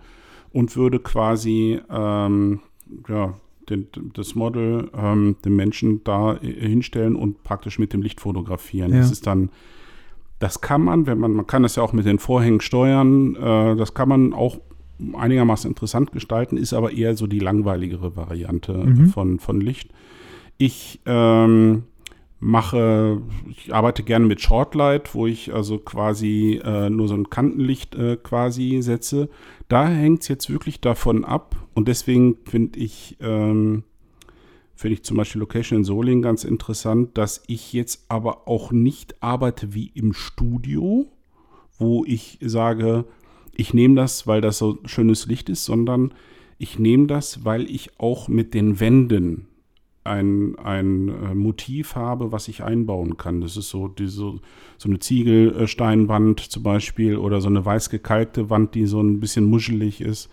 [0.52, 2.60] und würde quasi ähm,
[3.08, 3.34] ja,
[3.70, 8.92] den, das Model, ähm, den Menschen da äh, hinstellen und praktisch mit dem Licht fotografieren.
[8.92, 9.00] Ja.
[9.00, 9.50] Das ist dann,
[10.40, 13.76] das kann man, wenn man, man kann das ja auch mit den Vorhängen steuern, äh,
[13.76, 14.60] das kann man auch
[15.16, 19.08] einigermaßen interessant gestalten, ist aber eher so die langweiligere Variante Mhm.
[19.08, 19.90] von, von Licht.
[20.58, 21.84] Ich ähm,
[22.40, 27.96] mache, ich arbeite gerne mit Shortlight, wo ich also quasi äh, nur so ein Kantenlicht
[27.96, 29.30] äh, quasi setze.
[29.68, 33.84] Da hängt es jetzt wirklich davon ab und deswegen finde ich, ähm,
[34.76, 39.22] finde ich zum Beispiel Location in Solingen ganz interessant, dass ich jetzt aber auch nicht
[39.22, 41.08] arbeite wie im Studio,
[41.80, 43.06] wo ich sage,
[43.58, 46.14] ich nehme das, weil das so schönes Licht ist, sondern
[46.60, 49.48] ich nehme das, weil ich auch mit den Wänden
[50.04, 53.42] ein, ein äh, Motiv habe, was ich einbauen kann.
[53.42, 54.40] Das ist so diese,
[54.78, 59.46] so eine Ziegelsteinwand zum Beispiel oder so eine weiß gekalkte Wand, die so ein bisschen
[59.46, 60.30] muschelig ist.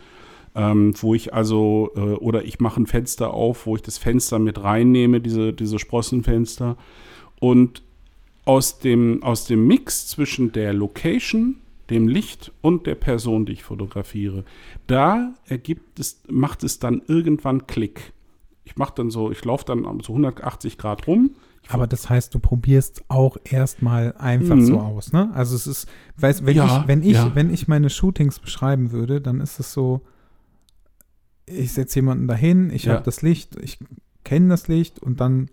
[0.55, 4.39] Ähm, wo ich also, äh, oder ich mache ein Fenster auf, wo ich das Fenster
[4.39, 6.77] mit reinnehme, diese, diese Sprossenfenster.
[7.41, 7.83] Und
[8.45, 11.57] aus dem, aus dem Mix zwischen der Location,
[11.91, 14.45] dem Licht und der Person, die ich fotografiere,
[14.87, 18.13] da ergibt es, macht es dann irgendwann Klick.
[18.65, 21.31] Ich mache dann so, ich laufe dann so 180 Grad rum.
[21.69, 24.67] Aber das heißt, du probierst auch erstmal einfach Mhm.
[24.67, 25.31] so aus, ne?
[25.35, 27.35] Also es ist, weißt, wenn Ja, ich, wenn ich, ja.
[27.35, 30.03] wenn ich meine Shootings beschreiben würde, dann ist es so,
[31.47, 32.95] ich setze jemanden dahin, ich Ja.
[32.95, 33.79] habe das Licht, ich
[34.25, 35.51] kenne das Licht und dann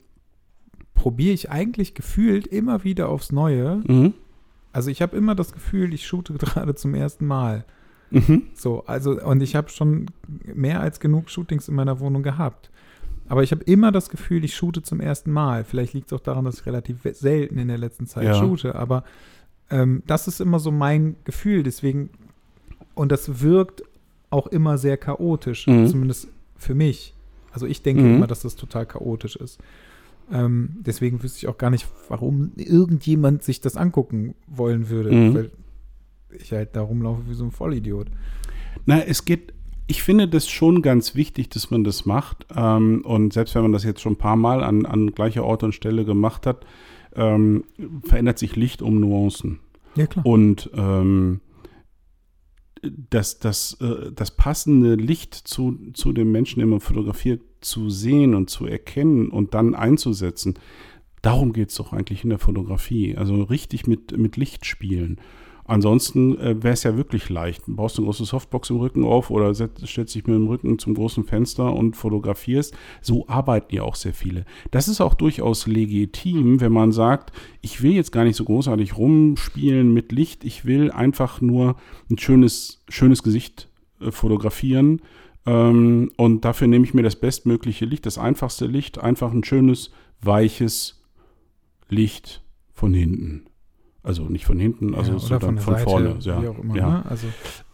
[0.93, 3.81] probiere ich eigentlich gefühlt immer wieder aufs Neue.
[3.87, 4.13] Mhm.
[4.73, 7.65] Also ich habe immer das Gefühl, ich shoote gerade zum ersten Mal.
[8.09, 8.43] Mhm.
[8.53, 10.07] So, also, und ich habe schon
[10.45, 12.69] mehr als genug Shootings in meiner Wohnung gehabt.
[13.29, 15.63] Aber ich habe immer das Gefühl, ich shoote zum ersten Mal.
[15.63, 18.33] Vielleicht liegt es auch daran, dass ich relativ selten in der letzten Zeit Ja.
[18.33, 18.75] shoote.
[18.75, 19.05] Aber
[19.69, 21.63] ähm, das ist immer so mein Gefühl.
[21.63, 22.09] Deswegen,
[22.93, 23.83] und das wirkt
[24.29, 25.87] auch immer sehr chaotisch, Mhm.
[25.87, 27.13] zumindest für mich.
[27.53, 28.15] Also ich denke Mhm.
[28.15, 29.59] immer, dass das total chaotisch ist.
[30.31, 35.11] Ähm, deswegen wüsste ich auch gar nicht, warum irgendjemand sich das angucken wollen würde.
[35.11, 35.33] Mhm.
[35.33, 35.51] Weil
[36.31, 38.07] ich halt da rumlaufe wie so ein Vollidiot.
[38.85, 39.53] Na, es geht,
[39.87, 42.47] ich finde das schon ganz wichtig, dass man das macht.
[42.55, 45.63] Ähm, und selbst wenn man das jetzt schon ein paar Mal an, an gleicher Ort
[45.63, 46.65] und Stelle gemacht hat,
[47.15, 47.65] ähm,
[48.03, 49.59] verändert sich Licht um Nuancen.
[49.95, 50.25] Ja, klar.
[50.25, 51.41] Und ähm,
[52.81, 58.33] das, das, äh, das passende Licht zu, zu dem Menschen, den man fotografiert, zu sehen
[58.33, 60.55] und zu erkennen und dann einzusetzen,
[61.21, 63.15] darum geht es doch eigentlich in der Fotografie.
[63.15, 65.19] Also richtig mit, mit Licht spielen.
[65.71, 67.65] Ansonsten äh, wäre es ja wirklich leicht.
[67.65, 70.77] Du baust eine große Softbox im Rücken auf oder set, stellst dich mit dem Rücken
[70.79, 72.75] zum großen Fenster und fotografierst.
[72.99, 74.43] So arbeiten ja auch sehr viele.
[74.71, 78.97] Das ist auch durchaus legitim, wenn man sagt, ich will jetzt gar nicht so großartig
[78.97, 80.43] rumspielen mit Licht.
[80.43, 81.77] Ich will einfach nur
[82.09, 83.69] ein schönes, schönes Gesicht
[84.01, 85.01] äh, fotografieren
[85.45, 89.91] Ähm, und dafür nehme ich mir das bestmögliche Licht, das einfachste Licht, einfach ein schönes,
[90.21, 91.01] weiches
[91.87, 92.43] Licht
[92.73, 93.45] von hinten.
[94.03, 96.15] Also nicht von hinten, also ja, so dann von, Seite, vorne.
[96.21, 96.89] Ja, immer, ja.
[96.89, 97.05] Ne?
[97.07, 97.27] Also.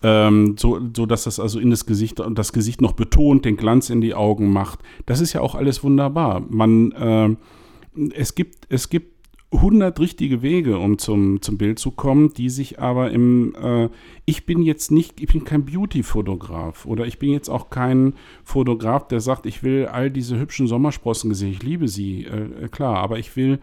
[0.04, 3.90] Ähm, so, so dass das also in das Gesicht das Gesicht noch betont, den Glanz
[3.90, 4.80] in die Augen macht.
[5.06, 6.42] Das ist ja auch alles wunderbar.
[6.50, 9.18] Man, äh, es gibt, es gibt
[9.52, 13.88] 100 richtige Wege, um zum, zum Bild zu kommen, die sich aber im, äh,
[14.26, 18.14] ich bin jetzt nicht, ich bin kein Beauty-Fotograf oder ich bin jetzt auch kein
[18.44, 22.98] Fotograf, der sagt, ich will all diese hübschen Sommersprossen sehen, ich liebe sie, äh, klar,
[22.98, 23.60] aber ich will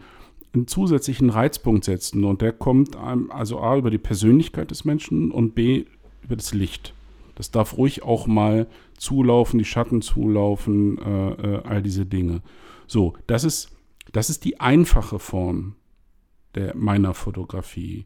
[0.55, 5.55] einen zusätzlichen Reizpunkt setzen und der kommt also A über die Persönlichkeit des Menschen und
[5.55, 5.85] B
[6.23, 6.93] über das Licht.
[7.35, 12.41] Das darf ruhig auch mal zulaufen, die Schatten zulaufen, äh, äh, all diese Dinge.
[12.87, 13.75] So, das ist,
[14.13, 15.75] das ist die einfache Form
[16.55, 18.05] der, meiner Fotografie.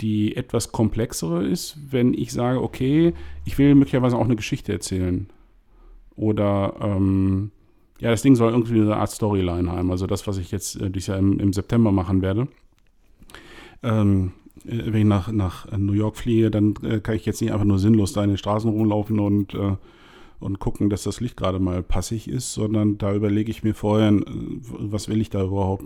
[0.00, 3.14] Die etwas komplexere ist, wenn ich sage, okay,
[3.44, 5.28] ich will möglicherweise auch eine Geschichte erzählen.
[6.16, 7.52] Oder ähm,
[8.00, 9.90] ja, das Ding soll irgendwie eine Art Storyline haben.
[9.90, 12.48] Also das, was ich jetzt äh, dieses Jahr im, im September machen werde.
[13.82, 14.32] Ähm,
[14.64, 17.64] äh, wenn ich nach, nach New York fliege, dann äh, kann ich jetzt nicht einfach
[17.64, 19.76] nur sinnlos da in den Straßen rumlaufen und, äh,
[20.40, 24.10] und gucken, dass das Licht gerade mal passig ist, sondern da überlege ich mir vorher,
[24.10, 25.84] äh, was will ich da überhaupt,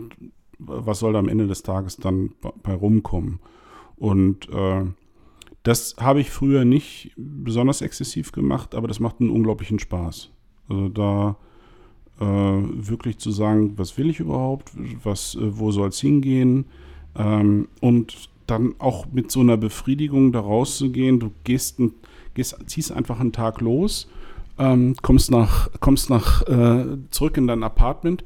[0.59, 2.31] was soll da am Ende des Tages dann
[2.63, 3.41] bei rumkommen.
[3.97, 4.85] Und äh,
[5.63, 10.31] das habe ich früher nicht besonders exzessiv gemacht, aber das macht einen unglaublichen Spaß.
[10.69, 11.37] Also da
[12.21, 16.67] äh, wirklich zu sagen, was will ich überhaupt, was, äh, wo soll es hingehen
[17.17, 21.21] ähm, und dann auch mit so einer Befriedigung da rauszugehen.
[21.21, 21.81] Du gehst,
[22.35, 24.09] gehst ziehst einfach einen Tag los,
[24.59, 28.25] ähm, kommst nach, kommst nach äh, zurück in dein Apartment,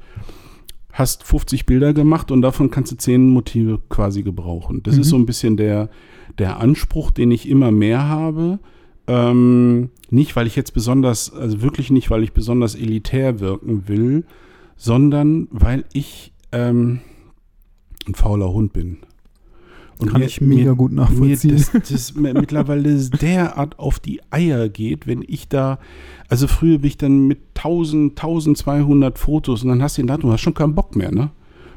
[0.92, 4.82] hast 50 Bilder gemacht und davon kannst du 10 Motive quasi gebrauchen.
[4.82, 5.00] Das mhm.
[5.00, 5.90] ist so ein bisschen der,
[6.38, 8.58] der Anspruch, den ich immer mehr habe.
[9.06, 14.24] Ähm, nicht, weil ich jetzt besonders, also wirklich nicht, weil ich besonders elitär wirken will,
[14.76, 17.00] sondern weil ich ähm,
[18.06, 18.98] ein fauler Hund bin.
[19.98, 21.54] Und Kann mir, ich mega mir, gut nachvollziehen.
[21.54, 25.78] Mir das, das mittlerweile derart auf die Eier geht, wenn ich da,
[26.28, 30.16] also früher bin ich dann mit 1000, 1200 Fotos und dann hast du den da,
[30.16, 31.30] du hast schon keinen Bock mehr, ne?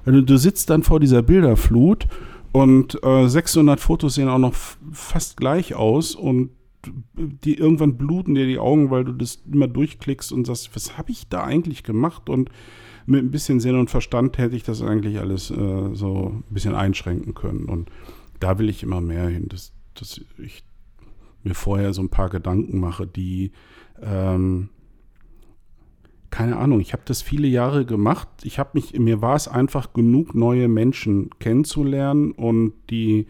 [0.06, 2.08] Also du sitzt dann vor dieser Bilderflut
[2.52, 4.54] und äh, 600 Fotos sehen auch noch
[4.92, 6.50] fast gleich aus und
[7.16, 11.12] die irgendwann bluten dir die Augen, weil du das immer durchklickst und sagst, was habe
[11.12, 12.30] ich da eigentlich gemacht?
[12.30, 12.50] Und
[13.06, 16.76] mit ein bisschen Sinn und Verstand hätte ich das eigentlich alles äh, so ein bisschen
[16.76, 17.66] einschränken können.
[17.66, 17.90] Und
[18.40, 20.64] da will ich immer mehr hin, dass, dass ich
[21.44, 23.52] mir vorher so ein paar Gedanken mache, die
[24.02, 24.70] ähm,
[26.36, 28.28] keine Ahnung, ich habe das viele Jahre gemacht.
[28.44, 33.28] Ich habe mich, mir war es einfach genug, neue Menschen kennenzulernen und die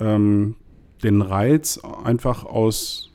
[0.00, 0.56] ähm,
[1.02, 3.10] den Reiz einfach aus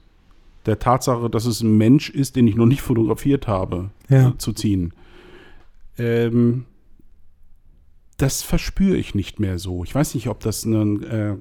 [0.65, 4.29] der Tatsache, dass es ein Mensch ist, den ich noch nicht fotografiert habe, ja.
[4.29, 4.93] äh, zu ziehen.
[5.97, 6.65] Ähm,
[8.17, 9.83] das verspüre ich nicht mehr so.
[9.83, 11.35] Ich weiß nicht, ob das ein, äh,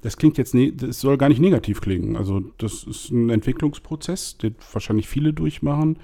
[0.00, 2.16] das klingt jetzt, ne das soll gar nicht negativ klingen.
[2.16, 5.98] Also das ist ein Entwicklungsprozess, den wahrscheinlich viele durchmachen.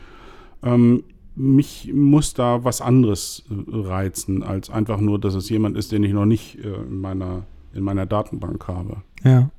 [0.63, 1.05] Ähm,
[1.35, 6.05] mich muss da was anderes äh, reizen, als einfach nur, dass es jemand ist, den
[6.05, 9.03] ich noch nicht äh, in, meiner, in meiner Datenbank habe.
[9.25, 9.51] Ja.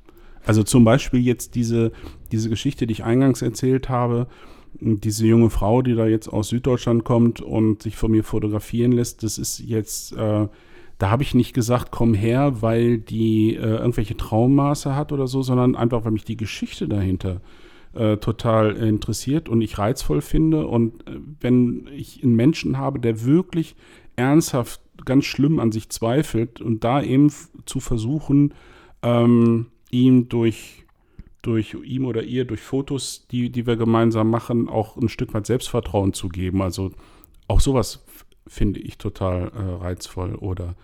[0.46, 1.92] Also zum Beispiel jetzt diese,
[2.32, 4.28] diese Geschichte, die ich eingangs erzählt habe,
[4.74, 9.24] diese junge Frau, die da jetzt aus Süddeutschland kommt und sich von mir fotografieren lässt,
[9.24, 10.48] das ist jetzt, äh,
[10.98, 15.42] da habe ich nicht gesagt, komm her, weil die äh, irgendwelche Traummaße hat oder so,
[15.42, 17.42] sondern einfach, weil mich die Geschichte dahinter
[17.94, 20.68] äh, total interessiert und ich reizvoll finde.
[20.68, 23.76] Und äh, wenn ich einen Menschen habe, der wirklich
[24.16, 27.32] ernsthaft ganz schlimm an sich zweifelt und da eben
[27.66, 28.54] zu versuchen,
[29.02, 30.86] ähm, ihm durch,
[31.42, 35.46] durch ihm oder ihr, durch Fotos, die, die wir gemeinsam machen, auch ein Stück weit
[35.46, 36.62] Selbstvertrauen zu geben.
[36.62, 36.92] Also
[37.48, 38.04] auch sowas
[38.48, 40.36] finde ich total äh, reizvoll.
[40.36, 40.76] Oder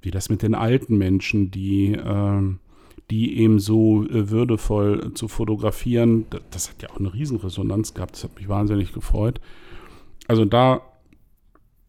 [0.00, 2.42] wie das mit den alten Menschen, die, äh,
[3.10, 8.16] die eben so äh, würdevoll zu fotografieren, das, das hat ja auch eine Riesenresonanz gehabt.
[8.16, 9.40] Das hat mich wahnsinnig gefreut.
[10.28, 10.82] Also da,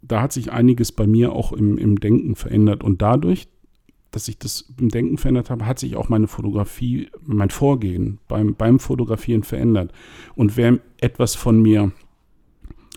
[0.01, 2.83] da hat sich einiges bei mir auch im, im Denken verändert.
[2.83, 3.47] Und dadurch,
[4.17, 8.55] dass ich das im Denken verändert habe, hat sich auch meine Fotografie, mein Vorgehen beim,
[8.55, 9.91] beim Fotografieren verändert.
[10.33, 11.91] Und wer etwas von mir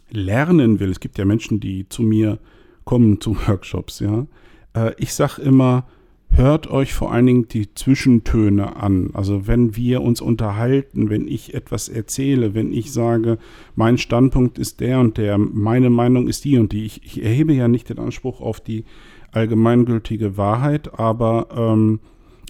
[0.09, 2.39] lernen will, es gibt ja Menschen, die zu mir
[2.85, 4.27] kommen zu Workshops, ja.
[4.73, 5.87] Äh, ich sage immer,
[6.31, 9.11] hört euch vor allen Dingen die Zwischentöne an.
[9.13, 13.37] Also wenn wir uns unterhalten, wenn ich etwas erzähle, wenn ich sage,
[13.75, 16.87] mein Standpunkt ist der und der, meine Meinung ist die und die.
[16.87, 18.87] Ich, ich erhebe ja nicht den Anspruch auf die
[19.33, 22.01] allgemeingültige Wahrheit, aber ähm,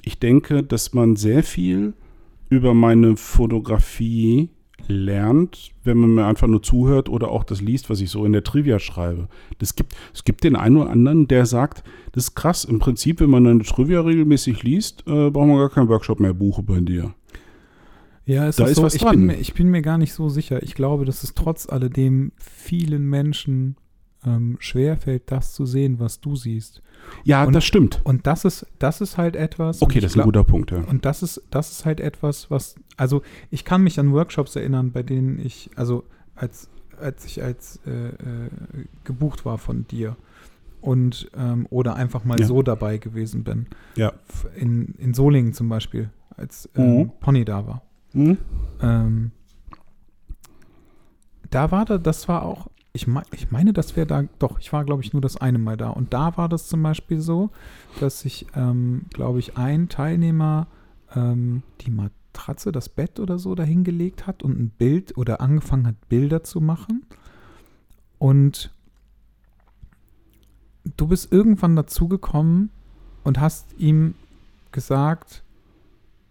[0.02, 1.94] ich denke, dass man sehr viel
[2.48, 4.50] über meine Fotografie
[4.88, 8.32] lernt, wenn man mir einfach nur zuhört oder auch das liest, was ich so in
[8.32, 9.28] der Trivia schreibe.
[9.58, 13.20] Das gibt, es gibt den einen oder anderen, der sagt, das ist krass, im Prinzip,
[13.20, 16.80] wenn man eine Trivia regelmäßig liest, äh, braucht man gar keinen Workshop mehr buchen bei
[16.80, 17.14] dir.
[18.26, 19.16] Ja, es Da ist, ist so, was ich, dran.
[19.16, 20.62] bin mir, ich bin mir gar nicht so sicher.
[20.62, 23.76] Ich glaube, dass es trotz alledem vielen Menschen
[24.26, 26.82] ähm, schwerfällt, das zu sehen, was du siehst.
[27.24, 28.00] Ja, Und- das stimmt.
[28.04, 29.80] Und das ist, das ist halt etwas.
[29.82, 30.78] Okay, das ist ein glaub- guter Punkt, ja.
[30.84, 34.92] Und das ist, das ist halt etwas, was, also ich kann mich an Workshops erinnern,
[34.92, 36.04] bei denen ich, also
[36.34, 36.68] als,
[37.00, 38.50] als ich als äh, äh,
[39.04, 40.16] gebucht war von dir
[40.82, 42.46] und ähm, oder einfach mal Ja.
[42.46, 43.66] so dabei gewesen bin.
[43.96, 44.12] Ja.
[44.56, 47.10] In, in Solingen zum Beispiel, als ähm, Mhm.
[47.20, 47.82] Pony da war.
[48.12, 48.36] Hm?
[48.82, 49.30] Ähm,
[51.50, 54.72] da war da, das war auch, ich, mei- ich meine, das wäre da, doch, ich
[54.72, 55.90] war, glaube ich, nur das eine Mal da.
[55.90, 57.50] Und da war das zum Beispiel so,
[58.00, 60.66] dass sich, ähm, glaube ich, ein Teilnehmer
[61.14, 66.08] ähm, die Matratze, das Bett oder so dahingelegt hat und ein Bild oder angefangen hat,
[66.08, 67.04] Bilder zu machen.
[68.18, 68.72] Und
[70.96, 72.70] du bist irgendwann dazugekommen
[73.24, 74.14] und hast ihm
[74.72, 75.42] gesagt,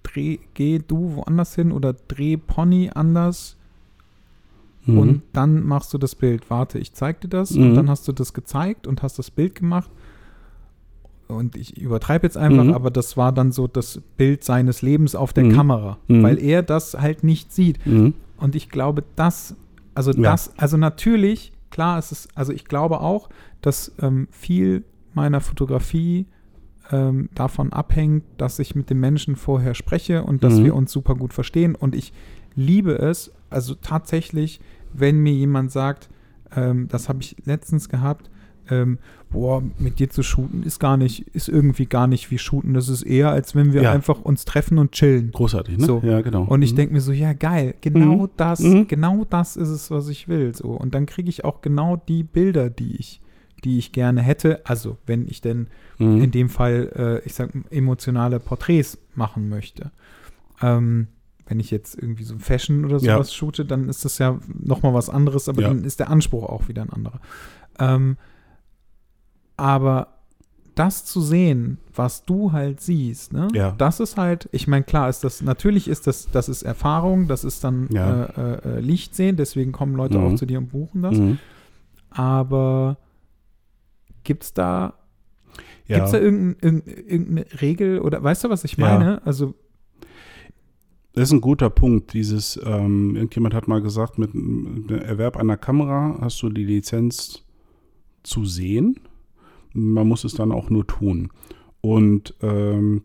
[0.03, 3.55] dreh, geh du woanders hin oder dreh Pony anders
[4.85, 4.97] Mhm.
[4.97, 6.49] und dann machst du das Bild.
[6.49, 7.63] Warte, ich zeig dir das Mhm.
[7.69, 9.89] und dann hast du das gezeigt und hast das Bild gemacht.
[11.27, 12.73] Und ich übertreibe jetzt einfach, Mhm.
[12.73, 15.51] aber das war dann so das Bild seines Lebens auf der Mhm.
[15.51, 16.23] Kamera, Mhm.
[16.23, 17.85] weil er das halt nicht sieht.
[17.85, 18.15] Mhm.
[18.37, 19.55] Und ich glaube, das,
[19.93, 20.31] also Ja.
[20.31, 23.29] das, also natürlich, klar ist es, also ich glaube auch,
[23.61, 26.25] dass ähm, viel meiner Fotografie
[26.91, 30.63] ähm, davon abhängt, dass ich mit dem Menschen vorher spreche und dass Mhm.
[30.63, 31.75] wir uns super gut verstehen.
[31.75, 32.11] Und ich
[32.59, 34.59] liebe es, also tatsächlich,
[34.93, 36.09] wenn mir jemand sagt,
[36.55, 38.29] ähm, das habe ich letztens gehabt,
[38.71, 38.99] ähm,
[39.31, 42.75] boah, mit dir zu shooten ist gar nicht, ist irgendwie gar nicht wie shooten.
[42.75, 43.91] Das ist eher, als wenn wir Ja.
[43.91, 45.31] einfach uns treffen und chillen.
[45.31, 45.85] Großartig, ne?
[45.85, 46.01] So.
[46.05, 46.43] Ja, genau.
[46.43, 46.75] Und ich Mhm.
[46.77, 48.29] denke mir so, ja geil, genau Mhm.
[48.37, 48.87] das, Mhm.
[48.87, 50.53] genau das ist es, was ich will.
[50.53, 50.67] So.
[50.69, 53.21] Und dann kriege ich auch genau die Bilder, die ich,
[53.63, 54.61] die ich gerne hätte.
[54.65, 56.21] Also wenn ich denn Mhm.
[56.21, 56.91] in dem Fall,
[57.23, 59.91] äh, ich sag, emotionale Porträts machen möchte.
[60.61, 61.07] Ähm,
[61.49, 63.15] wenn ich jetzt irgendwie so Fashion oder Ja.
[63.15, 65.67] sowas shoote, dann ist das ja nochmal was anderes, aber Ja.
[65.69, 67.19] dann ist der Anspruch auch wieder ein anderer.
[67.79, 68.17] Ähm,
[69.57, 70.07] aber
[70.75, 73.49] das zu sehen, was du halt siehst, ne?
[73.53, 73.71] Ja.
[73.77, 77.43] Das ist halt, ich meine, klar ist das, natürlich ist das, das ist Erfahrung, das
[77.43, 78.23] ist dann Ja.
[78.25, 80.23] äh, äh, äh, Licht sehen, deswegen kommen Leute Mhm.
[80.25, 81.17] auch zu dir und buchen das.
[81.17, 81.37] Mhm.
[82.11, 82.97] Aber
[84.23, 84.93] gibt es da,
[85.87, 85.97] Ja.
[85.97, 88.85] gibt's da irgendein, irgendeine, Regel oder weißt du, was ich Ja.
[88.87, 89.25] meine?
[89.25, 89.55] Also,
[91.19, 92.13] Das ist ein guter Punkt.
[92.13, 97.43] Dieses, ähm, irgendjemand hat mal gesagt, mit dem Erwerb einer Kamera hast du die Lizenz
[98.23, 99.01] zu sehen.
[99.73, 101.29] Man muss es dann auch nur tun.
[101.81, 103.01] Und ähm,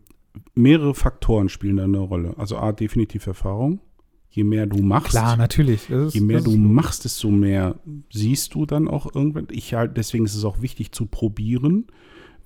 [0.53, 2.33] mehrere Faktoren spielen da eine Rolle.
[2.37, 3.81] Also A, definitiv Erfahrung.
[4.29, 5.89] Je mehr du machst, klar, natürlich.
[5.89, 7.75] Ist, je mehr du ist, machst, desto mehr
[8.13, 9.47] siehst du dann auch irgendwann.
[9.51, 11.87] Ich halt, deswegen ist es auch wichtig zu probieren,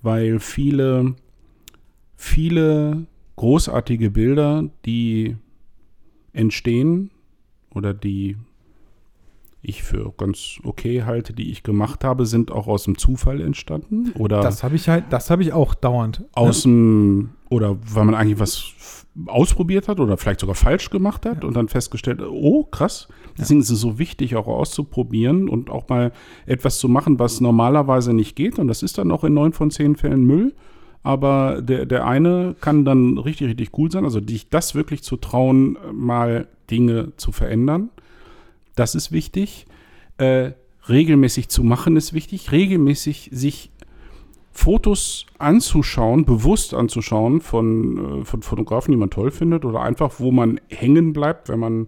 [0.02, 1.14] weil viele,
[2.16, 3.06] viele
[3.36, 5.36] großartige Bilder, die
[6.32, 7.10] entstehen
[7.74, 8.36] oder die
[9.62, 14.10] ich für ganz okay halte, die ich gemacht habe, sind auch aus dem Zufall entstanden
[14.18, 16.24] oder Das habe ich halt, das habe ich auch dauernd.
[16.32, 18.72] aus dem oder weil man eigentlich was
[19.26, 21.48] ausprobiert hat oder vielleicht sogar falsch gemacht hat Ja.
[21.48, 23.08] und dann festgestellt, oh krass.
[23.36, 26.12] Deswegen ist es so wichtig, auch auszuprobieren und auch mal
[26.46, 28.58] etwas zu machen, was normalerweise nicht geht.
[28.58, 30.54] Und das ist dann auch in neun von zehn Fällen Müll.
[31.02, 34.04] Aber der, der eine kann dann richtig, richtig cool sein.
[34.04, 37.90] Also dich das wirklich zu trauen, mal Dinge zu verändern.
[38.76, 39.66] Das ist wichtig.
[40.18, 40.52] Äh,
[40.88, 42.52] regelmäßig zu machen ist wichtig.
[42.52, 43.70] Regelmäßig sich
[44.52, 50.32] Fotos anzuschauen, bewusst anzuschauen von, äh, von Fotografen, die man toll findet oder einfach, wo
[50.32, 51.86] man hängen bleibt, wenn man,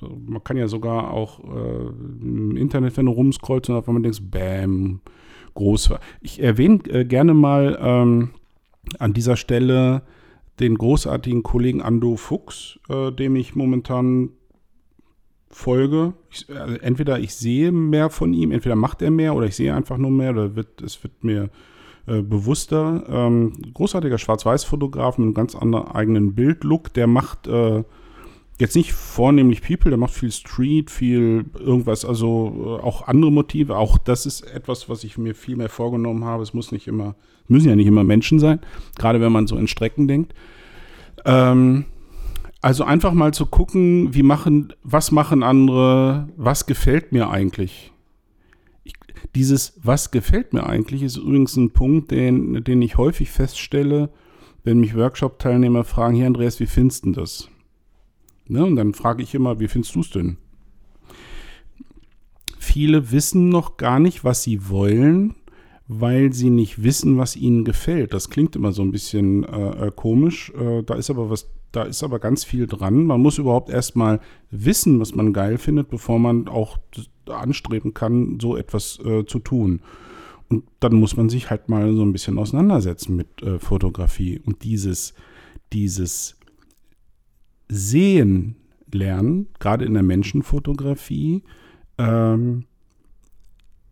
[0.00, 1.86] man kann ja sogar auch äh,
[2.22, 5.00] im Internet, wenn du rumscrollst und auf einmal denkst, bam,
[5.54, 5.90] groß.
[6.20, 8.30] Ich erwähne äh, gerne mal ähm,
[8.98, 10.02] an dieser Stelle
[10.60, 14.30] den großartigen Kollegen Ando Fuchs, äh, dem ich momentan
[15.48, 16.14] folge.
[16.30, 19.74] Ich, also entweder ich sehe mehr von ihm, entweder macht er mehr oder ich sehe
[19.74, 21.50] einfach nur mehr oder wird, es wird mir
[22.06, 23.04] äh, bewusster.
[23.08, 26.92] Ähm, großartiger Schwarz-Weiß-Fotograf mit einem ganz anderen eigenen Bildlook.
[26.94, 27.82] Der macht äh,
[28.58, 33.76] jetzt nicht vornehmlich People, der macht viel Street, viel irgendwas, also äh, auch andere Motive.
[33.76, 36.42] Auch das ist etwas, was ich mir viel mehr vorgenommen habe.
[36.42, 37.16] Es muss nicht immer,
[37.48, 38.60] müssen ja nicht immer Menschen sein,
[38.96, 40.34] gerade wenn man so in Strecken denkt.
[41.24, 41.86] Ähm,
[42.60, 47.92] also einfach mal zu gucken, wie machen, was machen andere, was gefällt mir eigentlich.
[48.84, 48.94] Ich,
[49.34, 54.10] dieses, was gefällt mir eigentlich, ist übrigens ein Punkt, den, den ich häufig feststelle,
[54.62, 57.50] wenn mich Workshop-Teilnehmer fragen, hier Andreas, wie findest du das?
[58.48, 58.64] Ne?
[58.64, 60.36] Und dann frage ich immer, wie findest du es denn?
[62.58, 65.34] Viele wissen noch gar nicht, was sie wollen,
[65.86, 68.14] weil sie nicht wissen, was ihnen gefällt.
[68.14, 70.50] Das klingt immer so ein bisschen äh, äh komisch.
[70.58, 73.04] Äh, da ist aber was, da ist aber ganz viel dran.
[73.04, 74.20] Man muss überhaupt erstmal
[74.50, 76.78] wissen, was man geil findet, bevor man auch
[77.26, 79.80] anstreben kann, so etwas äh, zu tun.
[80.48, 84.40] Und dann muss man sich halt mal so ein bisschen auseinandersetzen mit äh, Fotografie.
[84.44, 85.14] Und dieses,
[85.72, 86.36] dieses
[87.74, 88.56] Sehen
[88.92, 91.42] lernen, gerade in der Menschenfotografie,
[91.98, 92.64] ähm,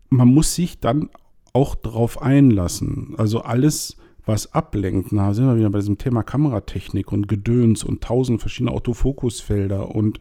[0.09, 1.11] man muss sich dann
[1.53, 3.15] auch darauf einlassen.
[3.17, 8.03] Also alles, was ablenkt, da sind wir wieder bei diesem Thema Kameratechnik und Gedöns und
[8.03, 10.21] tausend verschiedene Autofokusfelder und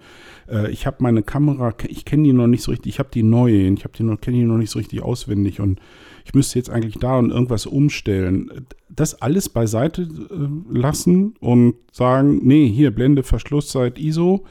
[0.50, 3.22] äh, ich habe meine Kamera, ich kenne die noch nicht so richtig, ich habe die
[3.22, 5.80] neue, ich kenne die noch nicht so richtig auswendig und
[6.26, 8.66] ich müsste jetzt eigentlich da und irgendwas umstellen.
[8.94, 14.46] Das alles beiseite äh, lassen und sagen, nee, hier Blende, Verschlusszeit, ISO,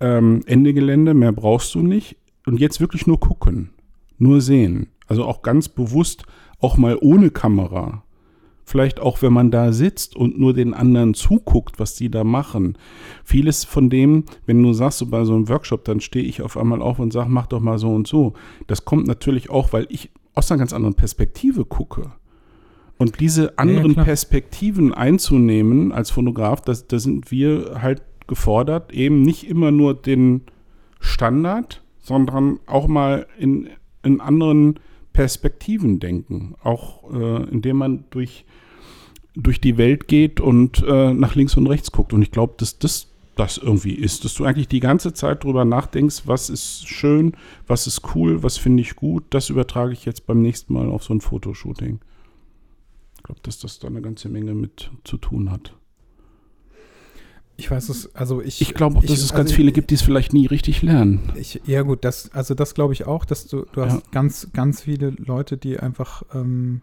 [0.00, 2.16] ähm, Ende Gelände, mehr brauchst du nicht
[2.46, 3.70] und jetzt wirklich nur gucken,
[4.18, 4.88] nur sehen.
[5.06, 6.24] Also auch ganz bewusst,
[6.60, 8.04] auch mal ohne Kamera.
[8.66, 12.78] Vielleicht auch, wenn man da sitzt und nur den anderen zuguckt, was die da machen.
[13.22, 16.56] Vieles von dem, wenn du sagst, so bei so einem Workshop, dann stehe ich auf
[16.56, 18.32] einmal auf und sage, mach doch mal so und so.
[18.66, 22.12] Das kommt natürlich auch, weil ich aus einer ganz anderen Perspektive gucke.
[22.98, 29.48] Und diese anderen ja, Perspektiven einzunehmen als Fotograf, da sind wir halt gefordert, eben nicht
[29.48, 30.42] immer nur den
[31.00, 33.68] Standard, sondern auch mal in,
[34.02, 34.78] in anderen
[35.12, 36.54] Perspektiven denken.
[36.62, 38.44] Auch äh, indem man durch,
[39.34, 42.12] durch die Welt geht und äh, nach links und rechts guckt.
[42.12, 45.64] Und ich glaube, dass das das irgendwie ist, dass du eigentlich die ganze Zeit drüber
[45.64, 47.32] nachdenkst, was ist schön,
[47.66, 51.02] was ist cool, was finde ich gut, das übertrage ich jetzt beim nächsten Mal auf
[51.02, 51.98] so ein Fotoshooting.
[53.24, 55.74] Ich glaube, dass das da eine ganze Menge mit zu tun hat.
[57.56, 58.60] Ich weiß es, also ich.
[58.60, 60.82] Ich glaube auch, dass ich, es ganz also viele gibt, die es vielleicht nie richtig
[60.82, 61.32] lernen.
[61.34, 64.02] Ich, ja, gut, das, also das glaube ich auch, dass du, du hast ja.
[64.10, 66.82] ganz, ganz viele Leute, die einfach, ähm,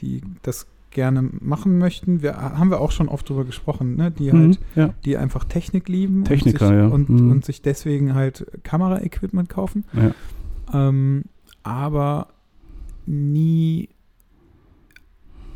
[0.00, 2.22] die das gerne machen möchten.
[2.22, 4.10] Wir haben wir auch schon oft drüber gesprochen, ne?
[4.10, 4.94] Die mhm, halt, ja.
[5.04, 6.86] die einfach Technik lieben Techniker, und sich, ja.
[6.86, 7.30] und, mhm.
[7.30, 9.84] und sich deswegen halt Kameraequipment kaufen.
[9.92, 10.14] Ja.
[10.88, 11.24] Ähm,
[11.62, 12.28] aber
[13.04, 13.90] nie,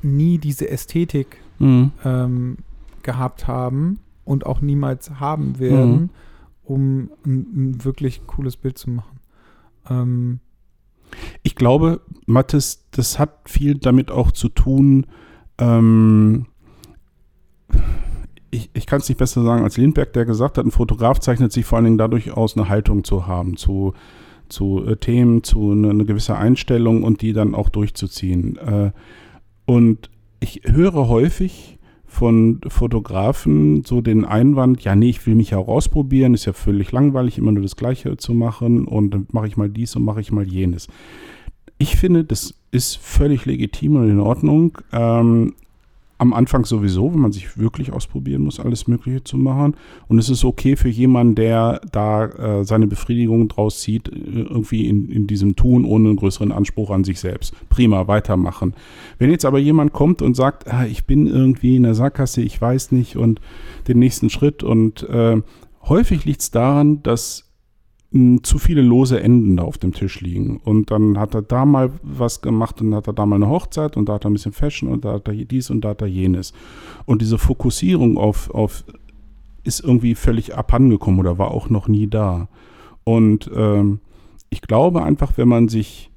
[0.02, 1.92] nie diese Ästhetik mhm.
[2.04, 2.56] ähm,
[3.02, 6.10] gehabt haben und auch niemals haben werden, mhm.
[6.64, 9.20] um ein, ein, wirklich cooles Bild zu machen.
[9.88, 10.40] Ähm,
[11.42, 15.06] ich glaube, Mathis, das hat viel damit auch zu tun,
[15.58, 16.46] ähm,
[18.50, 21.52] ich, ich kann es nicht besser sagen als Lindbergh, der gesagt hat, ein Fotograf zeichnet
[21.52, 23.92] sich vor allen Dingen dadurch aus, eine Haltung zu haben zu,
[24.48, 28.56] zu äh, Themen, zu eine, eine, gewisse Einstellung und die dann auch durchzuziehen.
[28.56, 28.92] Äh,
[29.68, 30.08] und
[30.40, 35.68] ich höre häufig, von Fotografen so den Einwand, ja, nee, ich will mich ja auch
[35.68, 39.58] ausprobieren, ist ja völlig langweilig, immer nur das Gleiche zu machen und dann mache ich
[39.58, 40.88] mal dies und mache ich mal jenes.
[41.76, 44.78] Ich finde, das ist völlig legitim und in Ordnung.
[44.90, 45.54] Ähm,
[46.18, 49.76] am Anfang sowieso, wenn man sich wirklich ausprobieren muss, alles Mögliche zu machen.
[50.08, 54.88] Und es ist okay für jemanden, der da äh, seine Befriedigung draus zieht, äh, irgendwie
[54.88, 57.54] in, in diesem Tun ohne einen größeren Anspruch an sich selbst.
[57.68, 58.74] Prima, weitermachen.
[59.18, 62.60] Wenn jetzt aber jemand kommt und sagt, ah, ich bin irgendwie in der Sackgasse, ich
[62.60, 63.40] weiß nicht und
[63.86, 65.40] den nächsten Schritt und äh,
[65.84, 67.47] häufig liegt es daran, dass
[68.10, 70.58] zu viele lose Enden da auf dem Tisch liegen.
[70.64, 73.96] Und dann hat er da mal was gemacht und hat er da mal eine Hochzeit
[73.96, 76.00] und da hat er ein bisschen Fashion und da hat er dies und da hat
[76.00, 76.54] er jenes.
[77.04, 78.84] Und diese Fokussierung auf, auf
[79.64, 82.48] ist irgendwie völlig abhandengekommen oder war auch noch nie da.
[83.04, 84.00] Und ähm,
[84.48, 86.10] ich glaube einfach, wenn man sich,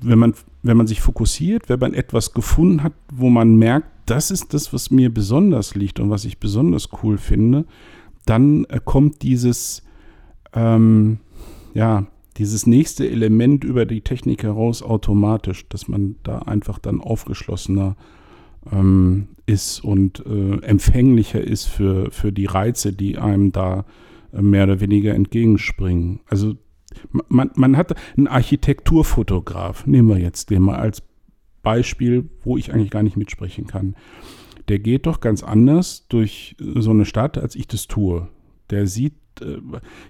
[0.00, 4.30] wenn man, wenn man sich fokussiert, wenn man etwas gefunden hat, wo man merkt, das
[4.30, 7.64] ist das, was mir besonders liegt und was ich besonders cool finde,
[8.26, 9.83] dann äh, kommt dieses
[10.54, 11.18] ähm,
[11.74, 17.96] ja, dieses nächste Element über die Technik heraus automatisch, dass man da einfach dann aufgeschlossener
[18.70, 23.84] ähm, ist und äh, empfänglicher ist für, für die Reize, die einem da
[24.32, 26.20] äh, mehr oder weniger entgegenspringen.
[26.28, 26.56] Also
[27.28, 31.02] man, man hat einen Architekturfotograf, nehmen wir jetzt den mal als
[31.62, 33.96] Beispiel, wo ich eigentlich gar nicht mitsprechen kann.
[34.68, 38.28] Der geht doch ganz anders durch so eine Stadt, als ich das tue.
[38.70, 39.23] Der sieht äh,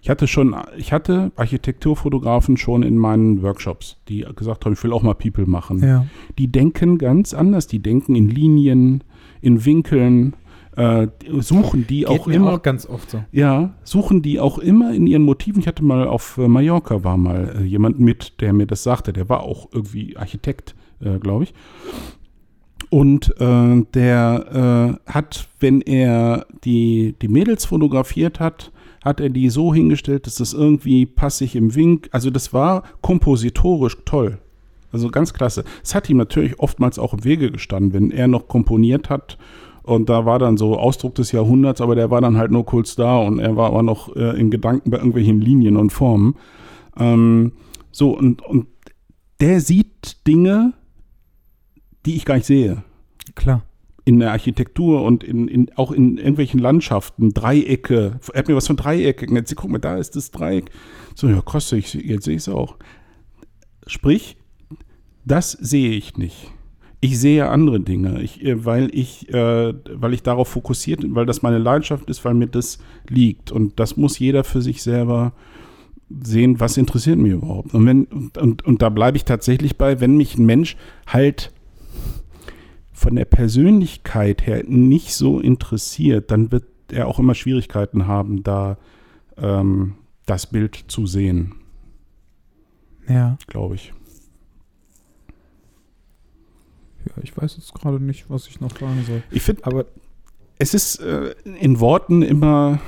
[0.02, 4.92] ich hatte schon, ich hatte Architekturfotografen schon in meinen Workshops, die gesagt haben, ich will
[4.92, 5.82] auch mal People machen.
[5.82, 6.06] Ja.
[6.38, 9.04] Die denken ganz anders, die denken in Linien,
[9.40, 10.34] in Winkeln,
[10.76, 11.08] äh,
[11.38, 12.54] suchen die Geht auch immer.
[12.54, 13.24] Auch ganz oft so.
[13.32, 15.60] Ja, suchen die auch immer in ihren Motiven.
[15.60, 19.12] Ich hatte mal auf äh, Mallorca war mal äh, jemand mit, der mir das sagte,
[19.12, 21.54] der war auch irgendwie Architekt, äh, glaube ich.
[22.90, 28.72] Und äh, der äh, hat, wenn er die, die Mädels fotografiert hat,
[29.04, 33.98] hat er die so hingestellt, dass das irgendwie passig im Wink, also das war kompositorisch
[34.04, 34.38] toll.
[34.90, 35.64] Also ganz klasse.
[35.82, 39.38] Es hat ihm natürlich oftmals auch im Wege gestanden, wenn er noch komponiert hat.
[39.82, 42.94] Und da war dann so Ausdruck des Jahrhunderts, aber der war dann halt nur kurz
[42.94, 46.36] da und er war aber noch äh, in Gedanken bei irgendwelchen Linien und Formen.
[46.96, 47.52] Ähm,
[47.90, 48.66] so, und, und
[49.40, 50.72] der sieht Dinge,
[52.06, 52.82] die ich gar nicht sehe.
[53.34, 53.62] Klar.
[54.04, 58.20] In der Architektur und in, in, auch in irgendwelchen Landschaften, Dreiecke.
[58.32, 59.34] Er hat mir was von Dreiecken.
[59.34, 60.70] Jetzt guck mal, da ist das Dreieck.
[61.14, 62.76] So, ja, krass, ich, jetzt sehe ich es auch.
[63.86, 64.36] Sprich,
[65.24, 66.50] das sehe ich nicht.
[67.00, 71.26] Ich sehe andere Dinge, ich, äh, weil, ich, äh, weil ich darauf fokussiert bin, weil
[71.26, 72.78] das meine Leidenschaft ist, weil mir das
[73.08, 73.52] liegt.
[73.52, 75.34] Und das muss jeder für sich selber
[76.08, 77.74] sehen, was interessiert mich überhaupt.
[77.74, 80.76] Und, wenn, und, und, und da bleibe ich tatsächlich bei, wenn mich ein Mensch
[81.06, 81.52] halt
[83.04, 88.78] von der Persönlichkeit her nicht so interessiert, dann wird er auch immer Schwierigkeiten haben, da
[89.36, 91.54] ähm, das Bild zu sehen.
[93.06, 93.36] Ja.
[93.46, 93.92] Glaube ich.
[97.04, 99.22] Ja, ich weiß jetzt gerade nicht, was ich noch fragen soll.
[99.30, 99.84] Ich finde, aber
[100.58, 102.80] es ist äh, in Worten immer.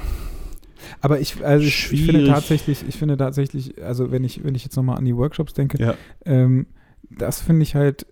[1.02, 4.64] Aber ich, also ich, ich, finde tatsächlich, ich finde tatsächlich, also wenn ich, wenn ich
[4.64, 5.94] jetzt nochmal an die Workshops denke, ja.
[6.24, 6.68] ähm,
[7.10, 8.06] das finde ich halt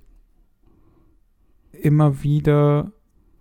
[1.85, 2.93] immer wieder,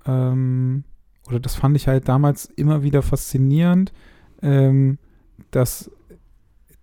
[0.05, 0.83] ähm,
[1.27, 3.93] oder das fand ich halt damals immer wieder faszinierend,
[4.41, 4.97] ähm,
[5.51, 5.89] dass,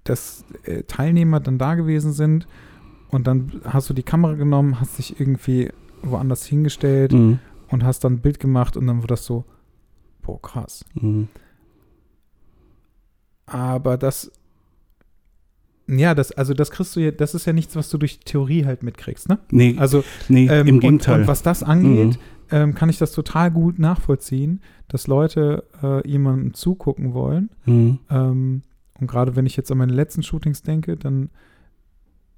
[0.05, 2.47] dass äh, Teilnehmer dann da gewesen sind
[3.11, 5.71] und dann hast du die Kamera genommen, hast dich irgendwie
[6.03, 7.39] woanders hingestellt Mhm.
[7.69, 9.45] und hast dann ein Bild gemacht und dann wurde das so,
[10.23, 10.85] boah, krass.
[10.95, 11.29] Mhm.
[13.47, 14.31] Aber das,
[15.99, 18.65] ja, das, also das kriegst du ja, das ist ja nichts, was du durch Theorie
[18.65, 19.39] halt mitkriegst, ne?
[19.51, 21.21] Nee, Also nee ähm, im und, Gegenteil.
[21.23, 22.21] und was das angeht, Mhm.
[22.51, 27.51] ähm, kann ich das total gut nachvollziehen, dass Leute äh, jemandem zugucken wollen.
[27.67, 27.99] Mhm.
[28.11, 28.63] Ähm,
[29.01, 31.31] und gerade wenn ich jetzt an meine letzten Shootings denke, dann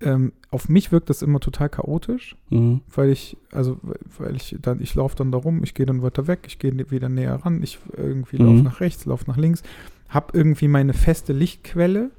[0.00, 2.80] ähm, auf mich wirkt das immer total chaotisch, Mhm.
[2.92, 3.78] weil ich, also
[4.18, 6.72] weil ich dann, ich laufe dann da rum, ich gehe dann weiter weg, ich gehe
[6.90, 8.46] wieder näher ran, ich irgendwie Mhm.
[8.48, 9.62] laufe nach rechts, laufe nach links,
[10.08, 12.10] habe irgendwie meine feste Lichtquelle,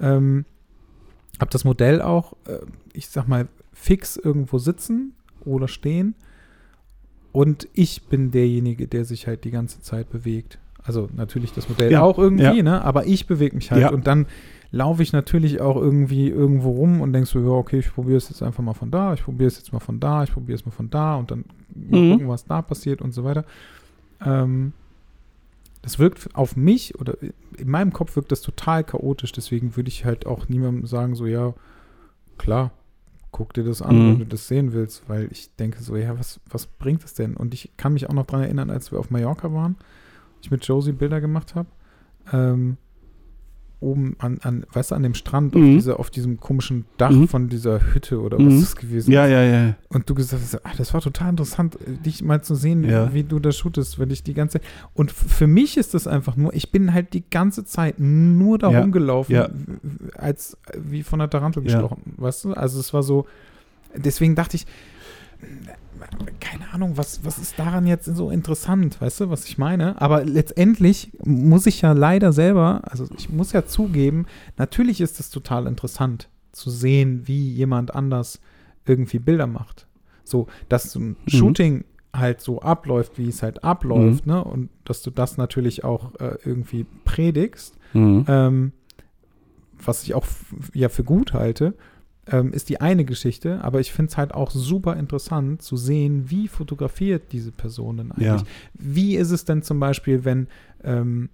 [0.00, 0.44] ähm,
[1.40, 2.58] habe das Modell auch, äh,
[2.92, 5.14] ich sag mal, fix irgendwo sitzen
[5.44, 6.14] oder stehen
[7.32, 10.58] und ich bin derjenige, der sich halt die ganze Zeit bewegt.
[10.82, 12.62] Also natürlich das Modell Ja, auch irgendwie, ja.
[12.62, 12.84] ne?
[12.84, 13.90] aber ich bewege mich halt Ja.
[13.92, 14.26] und dann
[14.72, 18.28] laufe ich natürlich auch irgendwie irgendwo rum und denkst so, ja, okay, ich probiere es
[18.28, 20.64] jetzt einfach mal von da, ich probiere es jetzt mal von da, ich probiere es
[20.64, 22.12] mal von da und dann mal Mhm.
[22.12, 23.44] gucken, was da passiert und so weiter.
[24.24, 24.72] Ähm,
[25.82, 30.04] das wirkt auf mich oder in meinem Kopf wirkt das total chaotisch, deswegen würde ich
[30.04, 31.54] halt auch niemandem sagen, so, ja,
[32.38, 32.70] klar,
[33.32, 34.08] guck dir das an, Mhm.
[34.08, 37.36] wenn du das sehen willst, weil ich denke so, ja, was, was bringt das denn?
[37.36, 39.76] Und ich kann mich auch noch dran erinnern, als wir auf Mallorca waren,
[40.42, 41.68] ich mit Josie Bilder gemacht habe,
[42.32, 42.76] ähm,
[43.80, 45.74] oben an, an, weißt du, an dem Strand, auf, Mhm.
[45.74, 47.28] dieser, auf diesem komischen Dach Mhm.
[47.28, 48.46] von dieser Hütte oder Mhm.
[48.48, 49.74] was ist gewesen Ja, ja, ja.
[49.88, 53.12] und du gesagt hast, ah, das war total interessant, äh, dich mal zu sehen, Ja.
[53.14, 54.60] wie du das shootest, wenn ich die ganze
[54.94, 58.70] Und für mich ist das einfach nur, ich bin halt die ganze Zeit nur da
[58.70, 58.80] Ja.
[58.82, 59.48] rumgelaufen, Ja.
[60.14, 62.52] als wie von der Tarantel gestochen, weißt du?
[62.52, 63.26] Also es war so,
[63.96, 64.66] deswegen dachte ich,
[66.40, 70.00] keine Ahnung, was, was ist daran jetzt so interessant, weißt du, was ich meine?
[70.00, 74.26] Aber letztendlich muss ich ja leider selber, also ich muss ja zugeben,
[74.56, 78.40] natürlich ist es total interessant zu sehen, wie jemand anders
[78.86, 79.86] irgendwie Bilder macht.
[80.24, 81.84] So, dass so ein Shooting
[82.14, 84.42] halt so abläuft, wie es halt abläuft, ne?
[84.42, 88.24] Und dass du das natürlich auch äh, irgendwie predigst, Mhm.
[88.28, 88.72] ähm,
[89.84, 90.26] was ich auch
[90.74, 91.74] ja für gut halte,
[92.26, 96.30] ähm, ist die eine Geschichte, aber ich finde es halt auch super interessant zu sehen,
[96.30, 98.26] wie fotografiert diese Person denn eigentlich.
[98.42, 98.46] Ja.
[98.74, 100.48] Wie ist es denn zum Beispiel, wenn,
[100.84, 101.30] ähm,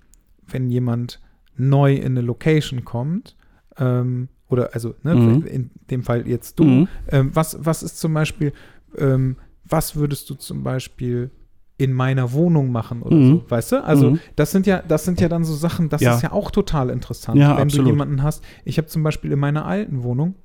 [0.47, 1.21] wenn jemand
[1.57, 3.37] neu in eine Location kommt,
[3.79, 5.43] ähm, oder also ne, Mhm.
[5.47, 6.89] in dem Fall jetzt du, Mhm.
[7.09, 8.53] ähm, was, was ist zum Beispiel,
[8.97, 9.37] ähm,
[9.69, 11.31] was würdest du zum Beispiel
[11.79, 13.27] in meiner Wohnung machen oder Mhm.
[13.27, 13.85] so, weißt du?
[13.85, 14.21] Also Mhm.
[14.37, 16.15] das sind ja, das sind ja dann so Sachen, das Ja.
[16.15, 17.87] ist ja auch total interessant, Ja, wenn absolut.
[17.87, 18.43] du jemanden hast.
[18.65, 20.37] Ich habe zum Beispiel in meiner alten Wohnung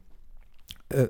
[0.93, 1.07] äh,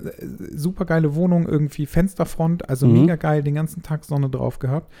[0.54, 2.92] super geile Wohnung, irgendwie Fensterfront, also Mhm.
[3.02, 4.92] mega geil, den ganzen Tag Sonne drauf gehabt.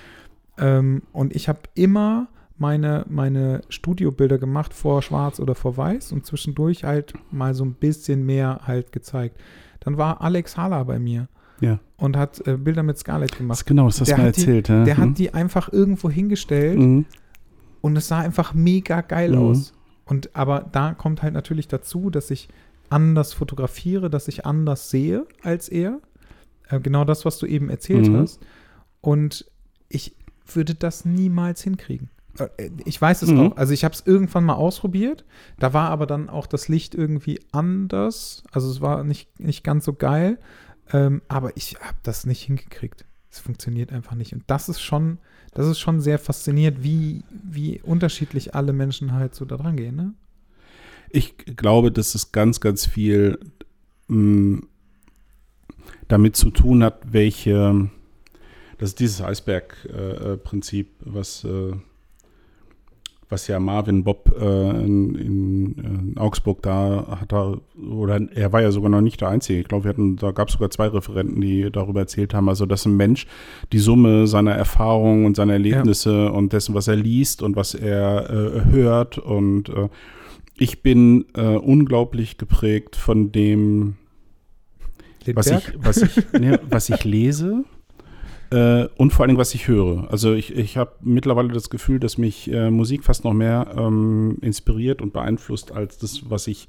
[0.58, 2.28] Ähm, und ich habe immer
[2.58, 7.74] meine, meine Studiobilder gemacht vor Schwarz oder vor Weiß und zwischendurch halt mal so ein
[7.74, 9.40] bisschen mehr halt gezeigt.
[9.80, 11.28] Dann war Alex Hala bei mir
[11.60, 11.80] Ja.
[11.96, 13.66] und hat äh, Bilder mit Scarlett Das gemacht.
[13.66, 14.68] genau, das hast du mal hat die- erzählt.
[14.68, 14.84] ja.
[14.84, 15.00] Der Mhm.
[15.00, 17.06] hat die einfach irgendwo hingestellt Mhm.
[17.80, 19.38] und es sah einfach mega geil Mhm.
[19.38, 19.72] aus.
[20.04, 22.48] Und aber da kommt halt natürlich dazu, dass ich
[22.92, 26.00] anders fotografiere, dass ich anders sehe als er.
[26.68, 28.16] Äh, genau das, was du eben erzählt Mhm.
[28.18, 28.40] hast.
[29.00, 29.50] Und
[29.88, 30.14] ich
[30.46, 32.10] würde das niemals hinkriegen.
[32.38, 33.40] Äh, Ich weiß es Mhm.
[33.40, 33.56] auch.
[33.56, 35.24] Also ich habe es irgendwann mal ausprobiert.
[35.58, 38.42] Da war aber dann auch das Licht irgendwie anders.
[38.52, 40.38] Also es war nicht, nicht ganz so geil.
[40.92, 43.04] Ähm, aber ich habe das nicht hingekriegt.
[43.30, 44.32] Es funktioniert einfach nicht.
[44.34, 45.18] Und das ist schon,
[45.52, 49.96] das ist schon sehr faszinierend, wie, wie unterschiedlich alle Menschen halt so da dran gehen.
[49.96, 50.12] Ne?
[51.12, 53.38] Ich glaube, dass es ganz, ganz viel
[54.08, 54.62] mh,
[56.08, 57.90] damit zu tun hat, welche,
[58.78, 61.72] das ist dieses Eisberg-Prinzip, was, äh,
[63.28, 67.60] was ja Marvin Bob äh, in, in, Augsburg da hat, er,
[67.90, 69.60] oder er war ja sogar noch nicht der Einzige.
[69.60, 72.66] Ich glaube, wir hatten, da gab es sogar zwei Referenten, die darüber erzählt haben, also
[72.66, 73.26] dass ein Mensch
[73.72, 78.30] die Summe seiner Erfahrungen und seiner Erlebnisse und dessen, was er liest und was er
[78.30, 79.88] äh, hört und äh,
[80.56, 83.96] ich bin äh, unglaublich geprägt von dem,
[85.34, 87.64] was ich, was ich, ne, was ich lese
[88.52, 90.10] äh, und vor allen Dingen, was ich höre.
[90.10, 94.36] Also ich, ich habe mittlerweile das Gefühl, dass mich äh, Musik fast noch mehr ähm,
[94.42, 96.68] inspiriert und beeinflusst als das, was ich,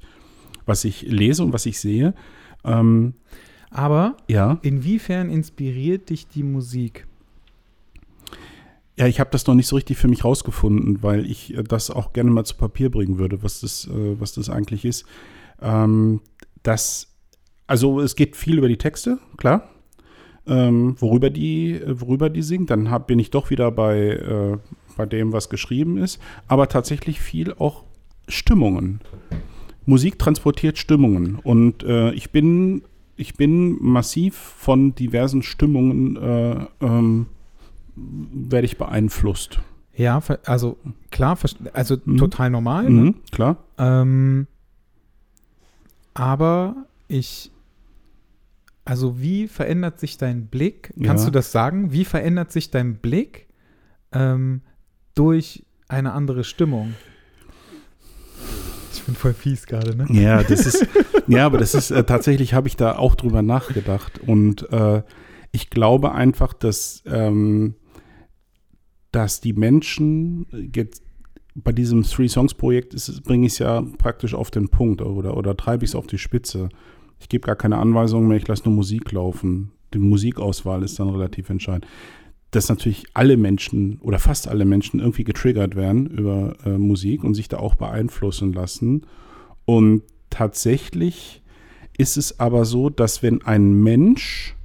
[0.64, 2.14] was ich lese und was ich sehe.
[2.64, 3.14] Ähm,
[3.70, 7.06] Aber ja, inwiefern inspiriert dich die Musik?
[8.96, 11.90] Ja, ich habe das noch nicht so richtig für mich rausgefunden, weil ich äh, das
[11.90, 15.04] auch gerne mal zu Papier bringen würde, was das, äh, was das eigentlich ist.
[15.60, 16.20] Ähm,
[16.62, 17.14] das,
[17.66, 19.68] also es geht viel über die Texte, klar.
[20.46, 24.58] Ähm, worüber die, äh, worüber die singt, dann hab, bin ich doch wieder bei, äh,
[24.96, 27.84] bei dem, was geschrieben ist, aber tatsächlich viel auch
[28.28, 29.00] Stimmungen.
[29.86, 32.82] Musik transportiert Stimmungen und äh, ich bin,
[33.16, 37.26] ich bin massiv von diversen Stimmungen äh, ähm,
[37.96, 39.60] werde ich beeinflusst.
[39.96, 40.76] Ja, also
[41.10, 41.38] klar,
[41.72, 42.16] also Mhm.
[42.16, 42.90] total normal.
[42.90, 43.00] Ne?
[43.02, 43.56] Mhm, klar.
[43.78, 44.46] Ähm,
[46.14, 46.74] aber
[47.08, 47.50] ich,
[48.84, 50.92] also wie verändert sich dein Blick?
[51.04, 51.30] Kannst Ja.
[51.30, 51.92] du das sagen?
[51.92, 53.46] Wie verändert sich dein Blick
[54.12, 54.62] ähm,
[55.14, 56.94] durch eine andere Stimmung?
[58.92, 60.06] Ich bin voll fies gerade, ne?
[60.10, 60.86] Ja, das ist,
[61.26, 65.02] ja, aber das ist äh, tatsächlich habe ich da auch drüber nachgedacht und äh,
[65.52, 67.74] ich glaube einfach, dass ähm,
[69.14, 71.02] dass die Menschen jetzt
[71.54, 75.56] bei diesem Three Songs Projekt bringe ich es ja praktisch auf den Punkt oder oder
[75.56, 76.68] treibe ich es auf die Spitze.
[77.20, 79.70] Ich gebe gar keine Anweisungen mehr, ich lasse nur Musik laufen.
[79.94, 81.86] Die Musikauswahl ist dann relativ entscheidend.
[82.50, 87.34] Dass natürlich alle Menschen oder fast alle Menschen irgendwie getriggert werden über äh, Musik und
[87.34, 89.06] sich da auch beeinflussen lassen.
[89.64, 91.40] Und tatsächlich
[91.96, 94.56] ist es aber so, dass wenn ein Mensch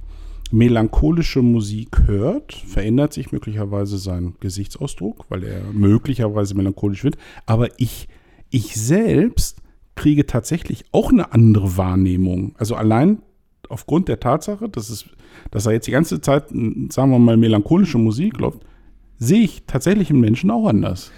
[0.52, 7.16] melancholische Musik hört, verändert sich möglicherweise sein Gesichtsausdruck, weil er möglicherweise melancholisch wird.
[7.46, 8.08] Aber ich,
[8.50, 9.58] ich selbst
[9.94, 12.54] kriege tatsächlich auch eine andere Wahrnehmung.
[12.58, 13.22] Also allein
[13.68, 15.04] aufgrund der Tatsache, dass, es,
[15.50, 18.60] dass er jetzt die ganze Zeit, m, sagen wir mal, melancholische Musik läuft,
[19.18, 21.12] sehe ich tatsächlich einen Menschen auch anders.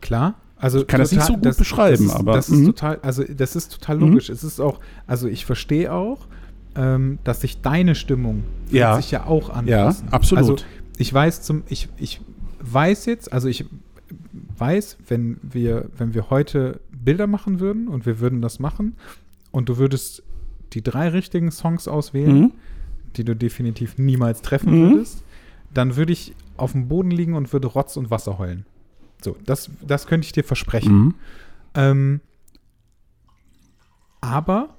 [0.00, 0.36] Klar.
[0.56, 2.66] Also Ich kann das nicht so gut beschreiben, das ist, aber, das ist mhm.
[2.66, 4.08] total, also das ist total Mhm.
[4.08, 4.28] logisch.
[4.28, 6.28] Es ist auch, also ich verstehe auch,
[6.76, 8.96] ähm, dass sich deine Stimmung Ja.
[8.96, 9.54] sich ja auch Ja,
[9.86, 10.08] anpassen.
[10.10, 10.38] absolut.
[10.42, 10.56] Also
[10.98, 12.20] ich weiß zum, ich, ich
[12.60, 13.64] weiß jetzt, also ich
[14.58, 18.96] weiß, wenn wir, wenn wir heute Bilder machen würden und wir würden das machen
[19.50, 20.22] und du würdest
[20.74, 22.52] die drei richtigen Songs auswählen, Mhm.
[23.16, 24.90] die du definitiv niemals treffen Mhm.
[24.92, 25.24] würdest,
[25.72, 28.66] dann würde ich auf dem Boden liegen und würde Rotz und Wasser heulen.
[29.22, 30.94] So, das, das könnte ich dir versprechen.
[30.98, 31.14] Mhm.
[31.74, 32.20] Ähm,
[34.20, 34.74] aber,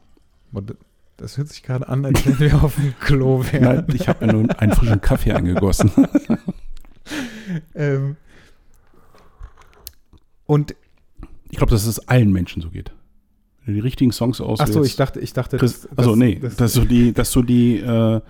[1.22, 3.64] das hört sich gerade an, als wenn wir auf dem Klo wären.
[3.64, 5.91] Nein, ich habe mir nur einen frischen Kaffee eingegossen.
[7.76, 8.15] Ähm,
[10.45, 10.76] und,
[11.49, 12.91] Ich glaube, dass es allen Menschen so geht.
[13.65, 14.72] Wenn du die richtigen Songs auswählst.
[14.72, 17.43] ach so, ich dachte, ich dachte, kriegst, also nee, das, dass du die, dass du
[17.43, 18.22] die äh,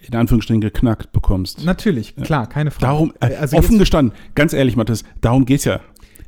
[0.00, 1.64] in Anführungsstrichen geknackt bekommst.
[1.64, 2.84] natürlich, klar, keine Frage.
[2.86, 5.80] Darum, äh, also offen gestanden, ganz ehrlich, Mathis, darum geht es ja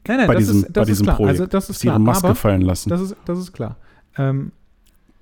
[0.09, 1.17] nein, nein, bei das diesem, ist, bei das ist diesem klar.
[1.17, 1.41] Projekt.
[1.41, 2.07] Also das ist sie ihre klar.
[2.07, 2.91] Maske aber, fallen lassen.
[2.91, 3.77] Das ist, das ist klar.
[4.17, 4.53] Ähm,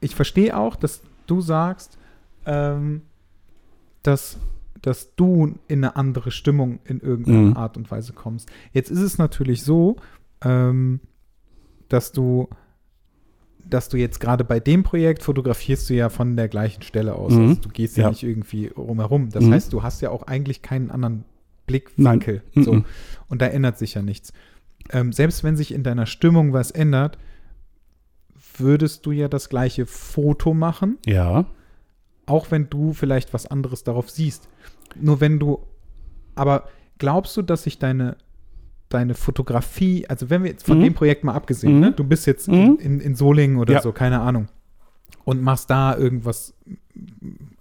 [0.04, 1.98] ich verstehe auch, dass du sagst,
[2.46, 3.02] ähm,
[4.02, 4.38] dass,
[4.82, 7.56] dass du in eine andere Stimmung in irgendeiner Mhm.
[7.56, 8.50] Art und Weise kommst.
[8.72, 9.96] Jetzt ist es natürlich so,
[10.42, 11.00] ähm,
[11.88, 12.48] dass du
[13.66, 17.32] dass du jetzt gerade bei dem Projekt fotografierst du ja von der gleichen Stelle aus.
[17.32, 17.48] Mhm.
[17.48, 18.10] Also du gehst ja, Ja.
[18.10, 19.30] nicht irgendwie rumherum.
[19.30, 19.52] Das Mhm.
[19.54, 21.24] heißt, du hast ja auch eigentlich keinen anderen
[21.66, 22.42] Blickwinkel.
[22.54, 22.74] So.
[22.74, 22.84] Mhm.
[23.30, 24.34] Und da ändert sich ja nichts.
[24.90, 27.16] Ähm, selbst wenn sich in deiner Stimmung was ändert,
[28.58, 31.44] würdest du ja das gleiche Foto machen, ja.
[32.26, 34.48] auch wenn du vielleicht was anderes darauf siehst.
[35.00, 35.58] Nur wenn du,
[36.34, 36.68] aber
[36.98, 38.16] glaubst du, dass sich deine,
[38.88, 40.82] deine Fotografie, also wenn wir jetzt von Mhm.
[40.84, 41.80] dem Projekt mal abgesehen, Mhm.
[41.80, 41.92] ne?
[41.92, 42.54] du bist jetzt Mhm.
[42.54, 43.82] in, in, in Solingen oder Ja.
[43.82, 44.48] so, keine Ahnung,
[45.24, 46.54] und machst da irgendwas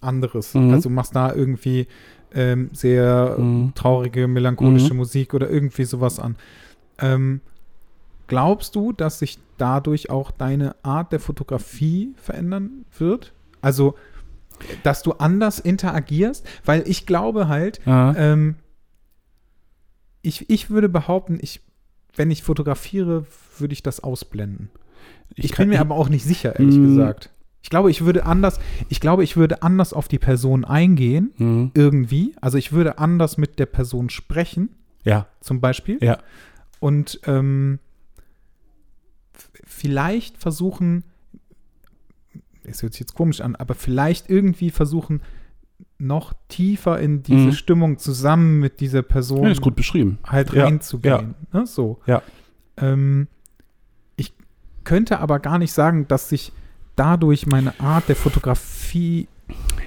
[0.02, 0.74] anderes, Mhm.
[0.74, 1.88] also machst da irgendwie
[2.36, 3.74] ähm, sehr mhm.
[3.76, 4.98] traurige, melancholische mhm.
[4.98, 6.36] Musik oder irgendwie sowas an.
[6.98, 7.42] Ähm,
[8.26, 13.34] glaubst du, dass sich dadurch auch deine Art der Fotografie verändern wird?
[13.62, 13.96] Also,
[14.84, 16.46] dass du anders interagierst?
[16.66, 18.56] Weil ich glaube halt, ähm,
[20.22, 21.62] ich, ich würde behaupten, ich,
[22.16, 23.26] wenn ich fotografiere,
[23.58, 24.70] würde ich das ausblenden.
[25.36, 26.86] Ich, ich bin mir aber auch nicht sicher, ehrlich mm.
[26.86, 27.30] gesagt.
[27.64, 28.60] Ich glaube, ich würde anders,
[28.90, 31.72] ich glaube, ich würde anders auf die Person eingehen, mhm.
[31.74, 32.36] irgendwie.
[32.42, 34.76] Also ich würde anders mit der Person sprechen.
[35.06, 35.28] Ja.
[35.40, 35.98] Zum Beispiel.
[36.02, 36.20] Ja.
[36.82, 37.80] Und ähm,
[39.74, 41.04] vielleicht versuchen,
[42.64, 45.22] es hört sich jetzt komisch an, aber vielleicht irgendwie versuchen,
[45.98, 47.52] noch tiefer in diese mhm.
[47.54, 50.20] Stimmung zusammen mit dieser Person ja, ist gut beschrieben.
[50.26, 50.66] halt ja.
[50.66, 51.36] reinzugehen.
[51.54, 51.60] Ja.
[51.60, 51.68] Ne?
[51.68, 52.00] So.
[52.06, 52.22] Ja.
[52.78, 53.28] Ähm,
[54.16, 54.34] ich
[54.84, 56.52] könnte aber gar nicht sagen, dass sich
[56.96, 59.28] dadurch meine Art der Fotografie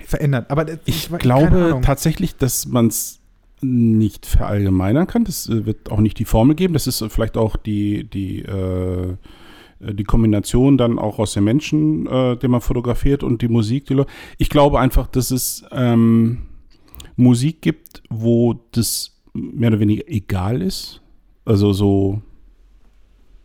[0.07, 0.51] verändert.
[0.51, 3.21] Aber ich, ich glaube tatsächlich, dass man es
[3.61, 5.25] nicht verallgemeinern kann.
[5.25, 6.75] Das äh, wird auch nicht die Formel geben.
[6.75, 9.17] Das ist vielleicht auch die, die, äh,
[9.81, 13.87] die Kombination dann auch aus den Menschen, äh, den man fotografiert und die Musik.
[13.87, 14.03] Die
[14.39, 16.47] ich glaube einfach, dass es ähm,
[17.17, 21.03] Musik gibt, wo das mehr oder weniger egal ist.
[21.45, 22.23] Also so,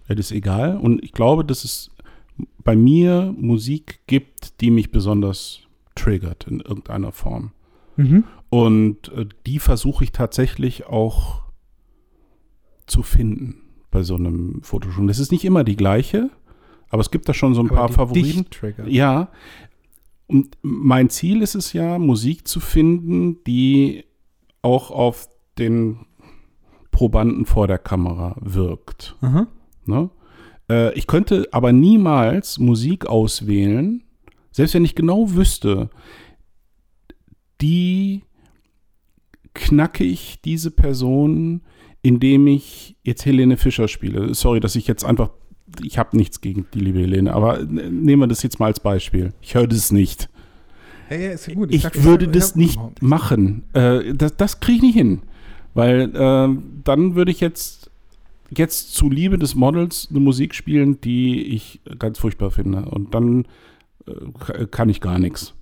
[0.08, 0.78] ja, das ist egal.
[0.78, 1.92] Und ich glaube, dass es
[2.64, 5.62] bei mir Musik gibt, die mich besonders
[5.96, 7.52] triggert in irgendeiner Form.
[7.98, 8.24] Mhm.
[8.50, 11.44] Und äh, die versuche ich tatsächlich auch
[12.88, 15.08] zu finden bei so einem Fotoshooting.
[15.08, 16.30] Das ist nicht immer die gleiche,
[16.90, 18.46] aber es gibt da schon so ein aber paar Favoriten.
[18.88, 19.30] Ja.
[20.28, 24.06] Und mein Ziel ist es ja, Musik zu finden, die
[24.62, 25.28] auch auf
[25.58, 26.06] den
[26.92, 29.18] Probanden vor der Kamera wirkt.
[29.86, 30.10] Ne?
[30.70, 34.04] Äh, ich könnte aber niemals Musik auswählen,
[34.52, 35.90] selbst wenn ich genau wüsste,
[37.62, 38.24] die
[39.54, 41.62] knacke ich diese Person,
[42.02, 44.34] indem ich jetzt Helene Fischer spiele.
[44.34, 45.30] Sorry, dass ich jetzt einfach,
[45.84, 49.34] ich habe nichts gegen die liebe Helene, aber nehmen wir das jetzt mal als Beispiel.
[49.42, 50.30] Ich höre das nicht.
[51.10, 51.74] Ja, ja, ist ja gut.
[51.74, 53.64] Ich, ich würde das nicht machen.
[53.74, 55.22] Äh, das das kriege ich nicht hin.
[55.74, 56.50] Weil äh,
[56.84, 57.92] dann würde ich jetzt
[58.56, 62.86] jetzt zu Liebe des Models eine Musik spielen, die ich ganz furchtbar finde.
[62.86, 63.46] Und dann
[64.08, 65.54] äh, kann ich gar nichts.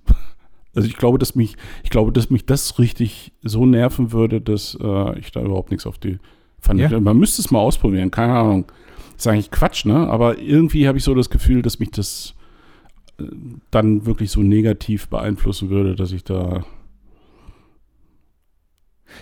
[0.74, 4.76] Also ich glaube, dass mich, ich glaube, dass mich das richtig so nerven würde, dass
[4.80, 6.18] äh, ich da überhaupt nichts auf die
[6.60, 6.80] fand.
[6.80, 7.00] Ja.
[7.00, 8.66] Man müsste es mal ausprobieren, keine Ahnung.
[9.14, 10.08] Das ist eigentlich Quatsch, ne?
[10.08, 12.34] Aber irgendwie habe ich so das Gefühl, dass mich das
[13.18, 13.24] äh,
[13.70, 16.64] dann wirklich so negativ beeinflussen würde, dass ich da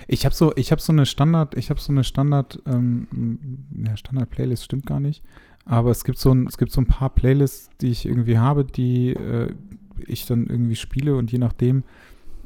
[0.07, 3.09] ich habe so, ich habe so eine Standard, ich habe so eine Standard, ähm,
[3.87, 5.23] ja, Standard-Playlist stimmt gar nicht.
[5.65, 8.65] Aber es gibt so ein, es gibt so ein paar Playlists, die ich irgendwie habe,
[8.65, 9.53] die äh,
[10.07, 11.85] ich dann irgendwie spiele und je nachdem,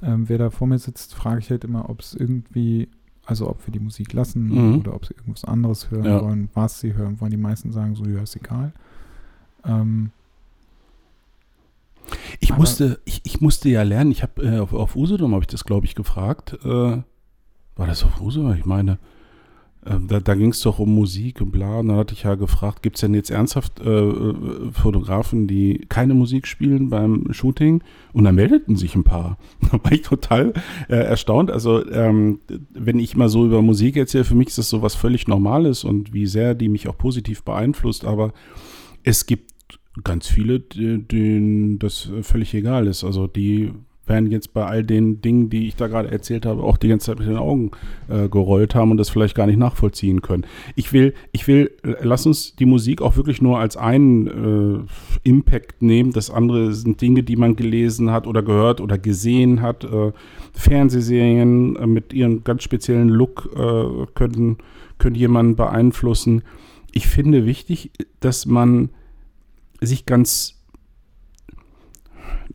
[0.03, 2.89] ähm, wer da vor mir sitzt, frage ich halt immer, ob es irgendwie,
[3.24, 4.79] also ob wir die Musik lassen mhm.
[4.81, 6.23] oder ob sie irgendwas anderes hören ja.
[6.23, 7.31] wollen, was sie hören wollen.
[7.31, 8.73] Die meisten sagen so, ja, ist egal.
[9.65, 10.11] Ähm,
[12.41, 15.49] ich musste, ich, ich musste ja lernen, ich habe äh, auf, auf Usedom habe ich
[15.49, 17.03] das, glaube ich, gefragt, äh,
[17.77, 18.53] war das auf Uso?
[18.53, 18.99] Ich meine,
[19.84, 21.80] da, da ging es doch um Musik und bla.
[21.80, 24.34] Und dann hatte ich ja gefragt, gibt es denn jetzt ernsthaft äh, äh,
[24.70, 27.82] Fotografen, die keine Musik spielen beim Shooting?
[28.12, 29.38] Und dann meldeten sich ein paar.
[29.72, 30.52] Da war ich total
[30.88, 31.50] äh, erstaunt.
[31.50, 32.40] Also, ähm,
[32.74, 35.82] wenn ich mal so über Musik erzähle, für mich ist das so was völlig Normales
[35.82, 38.04] und wie sehr die mich auch positiv beeinflusst.
[38.04, 38.32] Aber
[39.02, 39.52] es gibt
[40.04, 43.02] ganz viele, denen das völlig egal ist.
[43.02, 43.72] Also die
[44.07, 47.07] werden jetzt bei all den Dingen, die ich da gerade erzählt habe, auch die ganze
[47.07, 47.70] Zeit mit den Augen
[48.09, 50.45] äh, gerollt haben und das vielleicht gar nicht nachvollziehen können.
[50.74, 55.83] Ich will, ich will, lass uns die Musik auch wirklich nur als einen äh, Impact
[55.83, 56.12] nehmen.
[56.12, 59.85] Das andere sind Dinge, die man gelesen hat oder gehört oder gesehen hat.
[59.85, 60.12] Äh,
[60.53, 64.59] Fernsehserien äh, mit ihrem ganz speziellen Look äh, können,
[64.99, 66.43] können jemanden beeinflussen.
[66.93, 68.91] Ich finde wichtig, dass man
[69.81, 70.61] sich ganz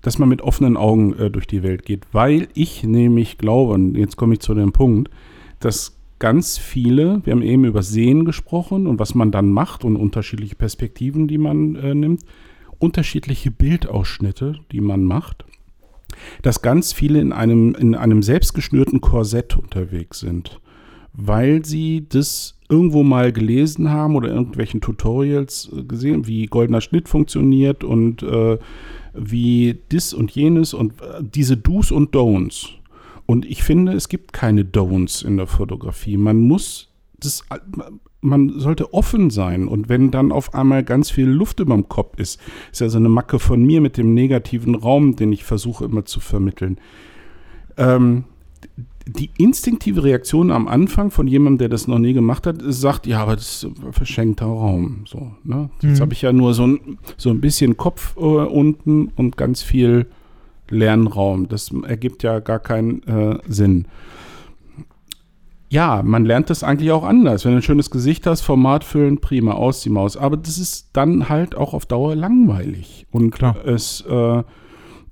[0.02, 3.96] dass man mit offenen Augen äh, durch die Welt geht, weil ich nämlich glaube, und
[3.96, 5.10] jetzt komme ich zu dem Punkt,
[5.60, 9.96] dass ganz viele, wir haben eben über Sehen gesprochen und was man dann macht und
[9.96, 12.24] unterschiedliche Perspektiven, die man äh, nimmt,
[12.80, 15.46] unterschiedliche Bildausschnitte, die man macht,
[16.42, 20.60] dass ganz viele in einem, in einem selbstgeschnürten Korsett unterwegs sind,
[21.14, 27.08] weil sie das irgendwo mal gelesen haben oder irgendwelchen Tutorials äh, gesehen, wie goldener Schnitt
[27.10, 28.58] funktioniert und äh,
[29.14, 32.70] wie dis und jenes und äh, diese Do's und Don'ts.
[33.26, 36.18] Und ich finde, es gibt keine Don'ts in der Fotografie.
[36.18, 37.44] Man muss das,
[38.22, 39.68] man sollte offen sein.
[39.68, 42.40] Und wenn dann auf einmal ganz viel Luft über dem Kopf ist,
[42.72, 46.06] ist ja so eine Macke von mir mit dem negativen Raum, den ich versuche immer
[46.06, 46.80] zu vermitteln.
[47.78, 48.26] Ähm,
[49.08, 53.22] die instinktive Reaktion am Anfang von jemandem, der das noch nie gemacht hat, sagt, ja,
[53.22, 55.04] aber das ist verschenkter Raum.
[55.08, 55.70] So, ne?
[55.82, 56.02] Jetzt Mhm.
[56.02, 60.08] habe ich ja nur so ein, so ein bisschen Kopf äh, unten und ganz viel
[60.70, 61.48] Lernraum.
[61.48, 63.86] Das ergibt ja gar keinen äh, Sinn.
[65.70, 67.44] Ja, man lernt das eigentlich auch anders.
[67.44, 70.16] Wenn du ein schönes Gesicht hast, Format füllen, prima, aus die Maus.
[70.16, 73.06] Aber das ist dann halt auch auf Dauer langweilig.
[73.12, 73.58] Und Klar.
[73.66, 74.44] es äh,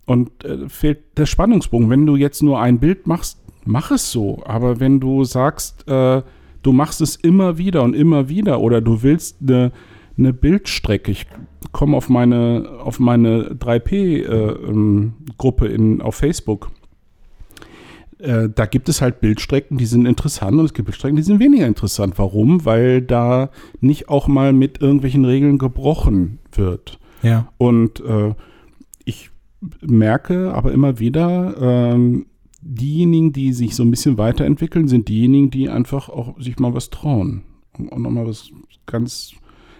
[0.05, 1.89] und äh, fehlt der Spannungsbogen.
[1.89, 4.41] Wenn du jetzt nur ein Bild machst, mach es so.
[4.45, 6.21] Aber wenn du sagst, äh,
[6.61, 9.71] du machst es immer wieder und immer wieder oder du willst eine,
[10.17, 11.27] eine Bildstrecke, ich
[11.71, 16.71] komme auf meine, auf meine 3P-Gruppe in auf Facebook.
[18.19, 21.39] Äh, da gibt es halt Bildstrecken, die sind interessant und es gibt Bildstrecken, die sind
[21.39, 22.17] weniger interessant.
[22.17, 22.65] Warum?
[22.65, 23.49] Weil da
[23.81, 26.99] nicht auch mal mit irgendwelchen Regeln gebrochen wird.
[27.21, 27.51] Ja.
[27.57, 28.33] Und äh,
[29.03, 29.31] ich
[29.81, 32.27] merke aber immer wieder, ähm,
[32.67, 36.89] diejenigen, die sich so ein bisschen weiterentwickeln, sind diejenigen, die einfach auch sich mal was
[36.89, 37.43] trauen
[37.77, 38.49] und, und nochmal was
[38.87, 39.33] ganz,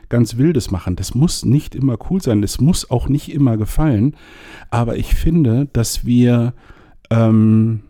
[0.08, 0.96] ganz Wildes machen.
[0.96, 4.16] Das muss nicht immer cool sein, das muss auch nicht immer gefallen.
[4.70, 6.54] Aber ich finde, dass wir,
[7.10, 7.82] ähm,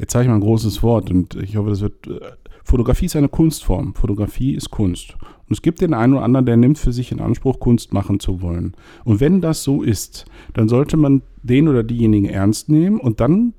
[0.00, 2.20] jetzt sage ich mal ein großes Wort und ich hoffe, das wird, äh,
[2.66, 3.94] Fotografie ist eine Kunstform.
[3.94, 5.14] Fotografie ist Kunst.
[5.48, 8.18] Und es gibt den einen oder anderen, der nimmt für sich in Anspruch, Kunst machen
[8.18, 8.74] zu wollen.
[9.04, 13.54] Und wenn das so ist, dann sollte man den oder diejenigen ernst nehmen und dann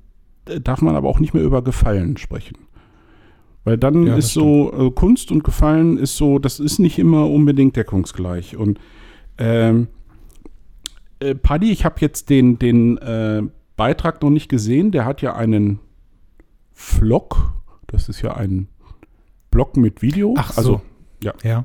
[0.46, 2.58] äh, darf man aber auch nicht mehr über Gefallen sprechen.
[3.64, 7.30] Weil dann Ja, ist so, äh, Kunst und Gefallen ist so, das ist nicht immer
[7.30, 8.58] unbedingt deckungsgleich.
[8.58, 8.78] Und
[9.38, 9.88] ähm,
[11.20, 13.42] äh, Paddy, ich habe jetzt den, den äh,
[13.78, 15.78] Beitrag noch nicht gesehen, der hat ja einen
[16.74, 17.54] Vlog,
[17.86, 18.68] das ist ja ein
[19.58, 20.34] Blog mit Video.
[20.38, 20.58] Ach so.
[20.60, 20.80] Also
[21.20, 21.64] Ja.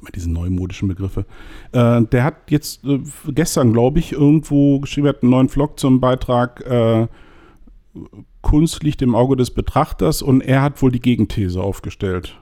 [0.00, 1.26] immer diese neumodischen Begriffe.
[1.72, 3.00] Äh, der hat jetzt äh,
[3.32, 7.08] gestern, glaube ich, irgendwo geschrieben, er hat einen neuen Vlog zum Beitrag äh,
[8.42, 12.38] Kunst liegt im Auge des Betrachters und er hat wohl die Gegenthese aufgestellt.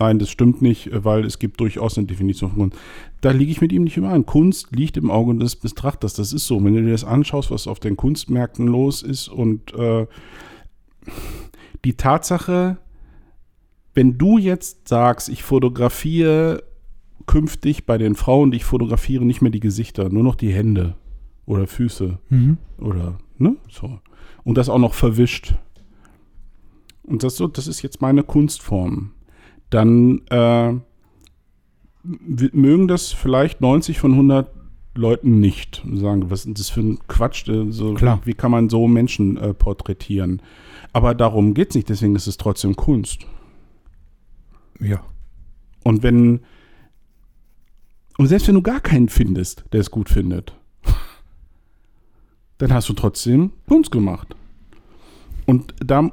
[0.00, 2.78] Nein, das stimmt nicht, weil es gibt durchaus eine Definition von Kunst.
[3.20, 4.26] Da liege ich mit ihm nicht überein.
[4.26, 6.14] Kunst liegt im Auge des Betrachters.
[6.14, 6.64] Das ist so.
[6.64, 10.08] Wenn du dir das anschaust, was auf den Kunstmärkten los ist und äh,
[11.84, 12.78] die Tatsache,
[13.94, 16.62] wenn du jetzt sagst, ich fotografiere
[17.26, 20.94] künftig bei den Frauen, die ich fotografiere, nicht mehr die Gesichter, nur noch die Hände
[21.46, 22.58] oder Füße Mhm.
[22.78, 23.98] oder, ne, so.
[24.44, 25.54] Und das auch noch verwischt.
[27.02, 29.12] Und das so, das ist jetzt meine Kunstform.
[29.70, 30.74] Dann äh,
[32.02, 34.50] mögen das vielleicht 90 von 100
[34.96, 37.48] Leuten nicht und sagen, was ist das für ein Quatsch?
[37.48, 38.20] äh, So, Klar.
[38.24, 40.40] Wie kann man so Menschen äh, porträtieren?
[40.92, 43.26] Aber darum geht es nicht, deswegen ist es trotzdem Kunst.
[44.80, 45.04] Ja.
[45.82, 46.40] Und wenn,
[48.18, 50.56] und selbst wenn du gar keinen findest, der es gut findet,
[52.58, 54.34] dann hast du trotzdem Kunst gemacht.
[55.46, 56.10] Und da,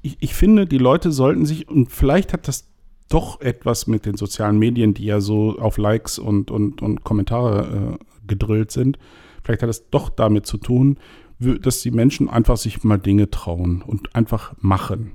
[0.00, 2.68] ich, ich finde, die Leute sollten sich, und vielleicht hat das
[3.08, 7.98] doch etwas mit den sozialen Medien, die ja so auf Likes und, und, und Kommentare
[8.00, 8.98] äh, gedrillt sind,
[9.42, 10.98] vielleicht hat es doch damit zu tun,
[11.38, 15.12] dass die Menschen einfach sich mal Dinge trauen und einfach machen.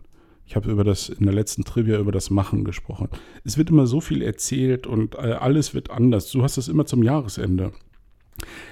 [0.48, 3.10] Ich habe über das in der letzten Trivia über das Machen gesprochen.
[3.44, 6.32] Es wird immer so viel erzählt und äh, alles wird anders.
[6.32, 7.74] Du hast das immer zum Jahresende.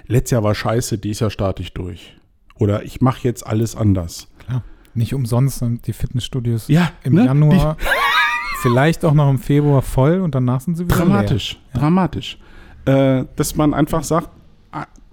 [0.08, 2.16] Letztes Jahr war scheiße, dieses Jahr starte ich durch.
[2.58, 4.28] Oder ich mache jetzt alles anders.
[4.40, 4.64] Klar.
[4.94, 7.26] Nicht umsonst sind die Fitnessstudios Ja, im ne?
[7.26, 7.76] Januar,
[8.62, 11.82] vielleicht auch noch im Februar voll und danach sind sie wieder Dramatisch, Ja.
[11.82, 12.38] dramatisch.
[12.86, 14.30] Äh, dass man einfach sagt,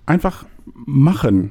[0.06, 1.50] einfach machen,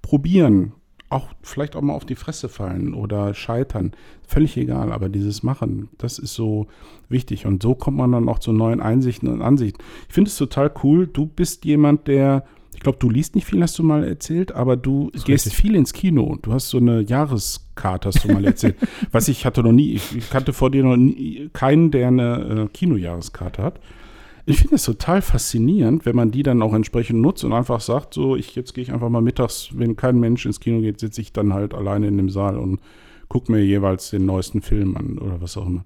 [0.00, 0.72] probieren,
[1.12, 3.92] auch vielleicht auch mal auf die Fresse fallen oder scheitern.
[4.26, 6.66] Völlig egal, aber dieses Machen, das ist so
[7.08, 7.46] wichtig.
[7.46, 9.82] Und so kommt man dann auch zu neuen Einsichten und Ansichten.
[10.08, 11.06] Ich finde es total cool.
[11.06, 12.44] Du bist jemand, der,
[12.74, 15.60] ich glaube, du liest nicht viel, hast du mal erzählt, aber du ist gehst richtig.
[15.62, 16.38] viel ins Kino.
[16.40, 18.76] Du hast so eine Jahreskarte, hast du mal erzählt.
[19.12, 22.66] Was ich hatte noch nie, ich, ich kannte vor dir noch nie keinen, der eine
[22.66, 23.80] äh, Kinojahreskarte hat.
[24.44, 28.14] Ich finde es total faszinierend, wenn man die dann auch entsprechend nutzt und einfach sagt,
[28.14, 31.20] so, ich jetzt gehe ich einfach mal mittags, wenn kein Mensch ins Kino geht, sitze
[31.20, 32.80] ich dann halt alleine in dem Saal und
[33.28, 35.84] gucke mir jeweils den neuesten Film an oder was auch immer.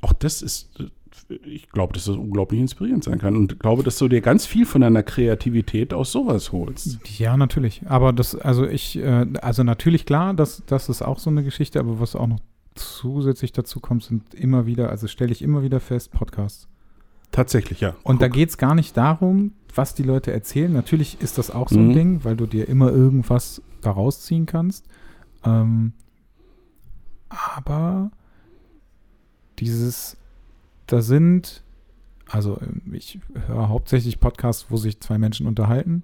[0.00, 3.98] Auch das ist, äh, ich glaube, dass das unglaublich inspirierend sein kann und glaube, dass
[3.98, 6.98] du dir ganz viel von deiner Kreativität aus sowas holst.
[7.18, 7.82] Ja, natürlich.
[7.86, 11.78] Aber das, also ich, äh, also natürlich klar, das, das ist auch so eine Geschichte,
[11.78, 12.40] aber was auch noch
[12.74, 16.68] zusätzlich dazu kommt, sind immer wieder, also stelle ich immer wieder fest, Podcasts.
[17.32, 17.94] Tatsächlich, ja.
[18.02, 18.34] Und da Guck.
[18.36, 20.72] geht es gar nicht darum, was die Leute erzählen.
[20.72, 21.90] Natürlich ist das auch so Mhm.
[21.90, 24.86] ein Ding, weil du dir immer irgendwas daraus ziehen kannst.
[25.44, 25.92] Ähm,
[27.28, 28.10] aber
[29.58, 30.16] dieses,
[30.86, 31.62] da sind,
[32.28, 36.02] also ähm, ich höre hauptsächlich Podcasts, wo sich zwei Menschen unterhalten.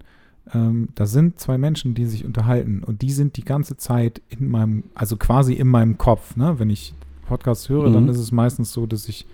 [0.52, 4.50] ähm, da sind zwei Menschen, die sich unterhalten und die sind die ganze Zeit in
[4.50, 6.36] meinem, also quasi in meinem Kopf.
[6.36, 6.58] Ne?
[6.58, 6.92] Wenn ich
[7.26, 7.94] Podcasts höre, Mhm.
[7.94, 9.26] dann ist es meistens so, dass ich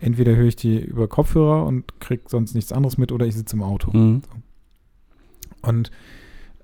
[0.00, 3.56] entweder höre ich die über Kopfhörer und kriege sonst nichts anderes mit oder ich sitze
[3.56, 3.96] im Auto.
[3.96, 4.22] Mhm.
[5.62, 5.90] Und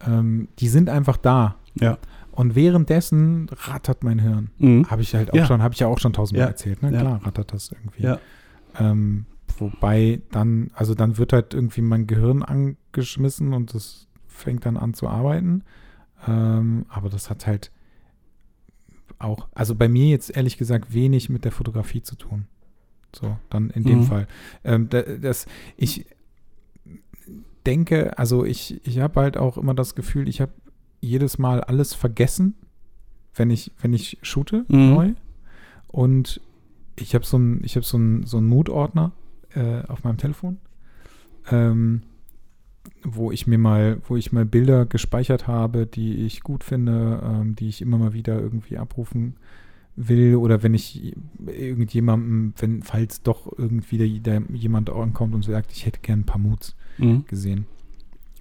[0.06, 1.56] ähm, die sind einfach da.
[1.74, 1.98] Ja.
[2.32, 4.50] Und währenddessen rattert mein Hirn.
[4.58, 4.90] Mhm.
[4.90, 5.46] Habe ich halt auch Ja.
[5.46, 6.50] schon, habe ich ja auch schon tausendmal Ja.
[6.50, 6.82] erzählt.
[6.82, 6.92] Ne?
[6.92, 7.00] Ja.
[7.00, 8.14] Klar rattert das irgendwie.
[8.78, 9.24] Ähm,
[9.58, 14.92] wobei dann, also dann wird halt irgendwie mein Gehirn angeschmissen und das fängt dann an
[14.92, 15.62] zu arbeiten.
[16.26, 17.70] Ähm, aber das hat halt
[19.18, 22.46] auch, also bei mir jetzt ehrlich gesagt wenig mit der Fotografie zu tun.
[23.14, 24.02] So, dann in dem Mhm.
[24.02, 24.26] Fall.
[24.64, 25.46] Ähm, da, das,
[25.76, 26.06] ich
[27.66, 30.52] denke, also ich, ich habe halt auch immer das Gefühl, ich habe
[31.00, 32.54] jedes Mal alles vergessen,
[33.34, 34.90] wenn ich, wenn ich shoote Mhm.
[34.90, 35.12] neu.
[35.88, 36.40] Und
[36.96, 39.12] ich habe so einen, habe so so einen Mood-Ordner
[39.54, 40.58] äh, auf meinem Telefon,
[41.50, 42.02] ähm,
[43.02, 47.56] wo ich mir mal, wo ich mal Bilder gespeichert habe, die ich gut finde, ähm,
[47.56, 49.36] die ich immer mal wieder irgendwie abrufen
[49.96, 51.14] will oder wenn ich
[51.46, 54.08] irgendjemandem, wenn, falls doch irgendwie der,
[54.40, 57.24] der jemand ankommt und sagt, ich hätte gern ein paar Moods Mhm.
[57.26, 57.66] gesehen.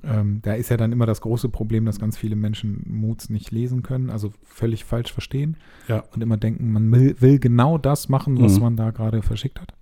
[0.03, 3.52] Ähm, da ist ja dann immer das große Problem, dass ganz viele Menschen Moods nicht
[3.52, 5.57] lesen können, also völlig falsch verstehen
[5.88, 6.03] Ja.
[6.14, 8.61] und immer denken, man will, will genau das machen, was Mhm.
[8.61, 9.73] man da gerade verschickt hat.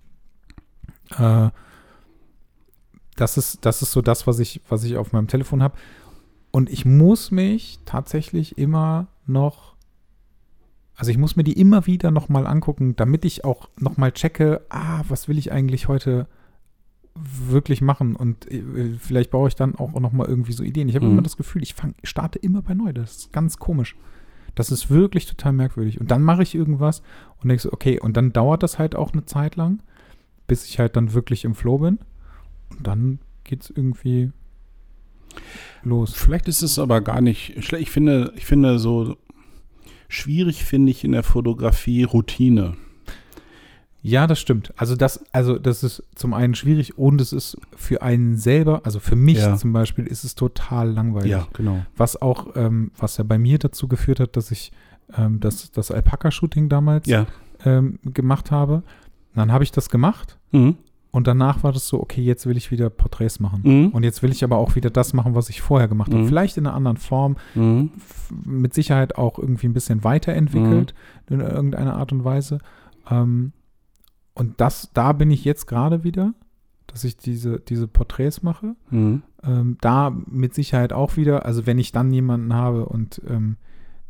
[1.18, 1.50] Äh,
[3.16, 5.76] das ist, das ist so das, was ich, was ich auf meinem Telefon habe.
[6.50, 9.73] Und ich muss mich tatsächlich immer noch,
[10.96, 15.02] also ich muss mir die immer wieder nochmal angucken, damit ich auch nochmal checke, ah,
[15.08, 16.26] was will ich eigentlich heute
[17.14, 18.16] wirklich machen?
[18.16, 20.88] Und äh, vielleicht brauche ich dann auch nochmal irgendwie so Ideen.
[20.88, 21.12] Ich habe Mhm.
[21.12, 22.92] immer das Gefühl, ich fang, starte immer bei neu.
[22.92, 23.96] Das ist ganz komisch.
[24.54, 26.00] Das ist wirklich total merkwürdig.
[26.00, 27.02] Und dann mache ich irgendwas
[27.42, 29.80] und denke so, okay, und dann dauert das halt auch eine Zeit lang,
[30.46, 31.98] bis ich halt dann wirklich im Flow bin.
[32.70, 34.30] Und dann geht es irgendwie
[35.82, 36.14] los.
[36.14, 37.82] Vielleicht ist es aber gar nicht schlecht.
[37.82, 39.16] Ich finde, ich finde so
[40.14, 42.76] schwierig finde ich in der Fotografie Routine.
[44.06, 44.72] Ja, das stimmt.
[44.76, 49.00] Also das, also das ist zum einen schwierig und es ist für einen selber, also
[49.00, 49.56] für mich Ja.
[49.56, 51.30] zum Beispiel, ist es total langweilig.
[51.54, 51.86] genau.
[51.96, 54.72] Was auch, ähm, was ja bei mir dazu geführt hat, dass ich
[55.16, 57.26] ähm, das, das Alpaka-Shooting damals Ja.
[57.64, 58.82] ähm, gemacht habe.
[59.34, 60.76] Dann habe ich das gemacht Mhm.
[61.14, 63.60] Und danach war das so, okay, jetzt will ich wieder Porträts machen.
[63.62, 63.88] Mhm.
[63.90, 66.24] Und jetzt will ich aber auch wieder das machen, was ich vorher gemacht habe.
[66.24, 66.26] Mhm.
[66.28, 67.92] Vielleicht in einer anderen Form, Mhm.
[68.44, 70.92] mit Sicherheit auch irgendwie ein bisschen weiterentwickelt
[71.30, 72.58] in irgendeiner Art und Weise.
[73.08, 73.52] Ähm,
[74.34, 76.34] und das, da bin ich jetzt gerade wieder,
[76.88, 78.74] dass ich diese, diese Porträts mache.
[78.90, 79.22] Mhm.
[79.44, 83.56] Ähm, da mit Sicherheit auch wieder, also wenn ich dann jemanden habe und ähm,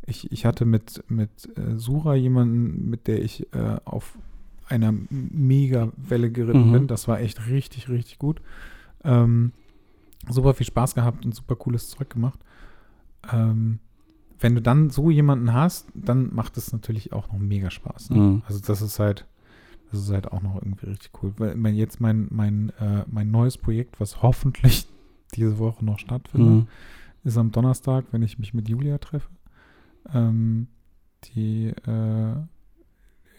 [0.07, 4.17] ich, ich hatte mit, mit äh, Sura jemanden, mit der ich äh, auf
[4.67, 6.71] einer mega Welle geritten Mhm.
[6.73, 6.87] bin.
[6.87, 8.41] Das war echt richtig, richtig gut.
[9.03, 9.51] Ähm,
[10.29, 12.39] super viel Spaß gehabt und super cooles Zeug gemacht.
[13.31, 13.79] Ähm,
[14.39, 18.09] wenn du dann so jemanden hast, dann macht es natürlich auch noch mega Spaß.
[18.11, 18.17] Ne?
[18.19, 18.41] Mhm.
[18.47, 19.25] Also das ist halt,
[19.91, 21.33] das ist halt auch noch irgendwie richtig cool.
[21.37, 24.87] Weil mein, jetzt mein, mein, äh, mein neues Projekt, was hoffentlich
[25.35, 26.67] diese Woche noch stattfindet, Mhm.
[27.23, 29.29] ist am Donnerstag, wenn ich mich mit Julia treffe.
[30.13, 30.67] Ähm,
[31.23, 32.35] die, äh,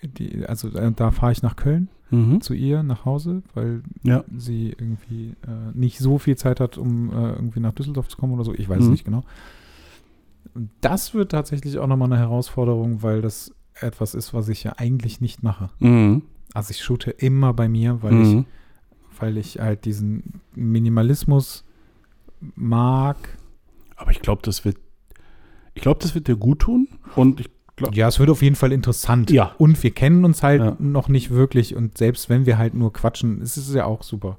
[0.03, 2.41] die, also äh, da fahre ich nach Köln Mhm.
[2.41, 4.23] zu ihr nach Hause, weil Ja.
[4.37, 8.33] sie irgendwie äh, nicht so viel Zeit hat, um äh, irgendwie nach Düsseldorf zu kommen
[8.35, 8.55] oder so.
[8.55, 8.91] Ich weiß es Mhm.
[8.93, 9.25] nicht genau.
[10.81, 15.21] Das wird tatsächlich auch nochmal eine Herausforderung, weil das etwas ist, was ich ja eigentlich
[15.21, 15.69] nicht mache.
[15.81, 16.23] Mhm.
[16.55, 18.45] Also ich shoote immer bei mir, weil ich Mhm.
[19.19, 21.65] weil ich halt diesen Minimalismus
[22.55, 23.17] mag.
[23.97, 24.77] Aber ich glaube, das wird,
[25.75, 26.89] ich glaube, das wird dir gut tun.
[27.17, 29.31] Und ich glaube, Ja, es wird auf jeden Fall interessant.
[29.31, 29.53] Ja.
[29.59, 30.77] Und wir kennen uns halt Ja.
[30.79, 31.75] noch nicht wirklich.
[31.77, 34.39] Und selbst wenn wir halt nur quatschen, ist es ja auch super.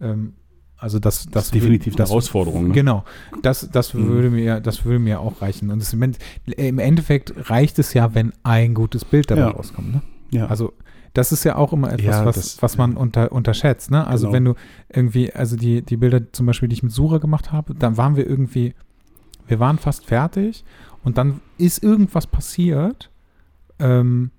[0.00, 0.34] Ähm,
[0.76, 2.68] also das, das, das ist definitiv eine das, Herausforderung.
[2.68, 2.74] Ne?
[2.74, 3.04] Genau.
[3.42, 4.08] Das, das Mhm.
[4.08, 5.70] würde mir, das würde mir auch reichen.
[5.70, 9.48] Und es, im End- im Endeffekt reicht es ja, wenn ein gutes Bild dabei Ja.
[9.50, 9.92] rauskommt.
[9.92, 10.02] Ne?
[10.30, 10.46] Ja.
[10.46, 10.72] Also
[11.14, 13.90] das ist ja auch immer etwas, Ja, was, das- was man unter, unterschätzt.
[13.90, 14.06] Ne?
[14.06, 14.34] Also Genau.
[14.34, 14.54] wenn du
[14.88, 18.14] irgendwie, also die, die Bilder zum Beispiel, die ich mit Sura gemacht habe, dann waren
[18.14, 18.74] wir irgendwie,
[19.48, 20.64] wir waren fast fertig
[21.04, 23.10] und dann ist irgendwas passiert
[23.78, 24.30] ähm,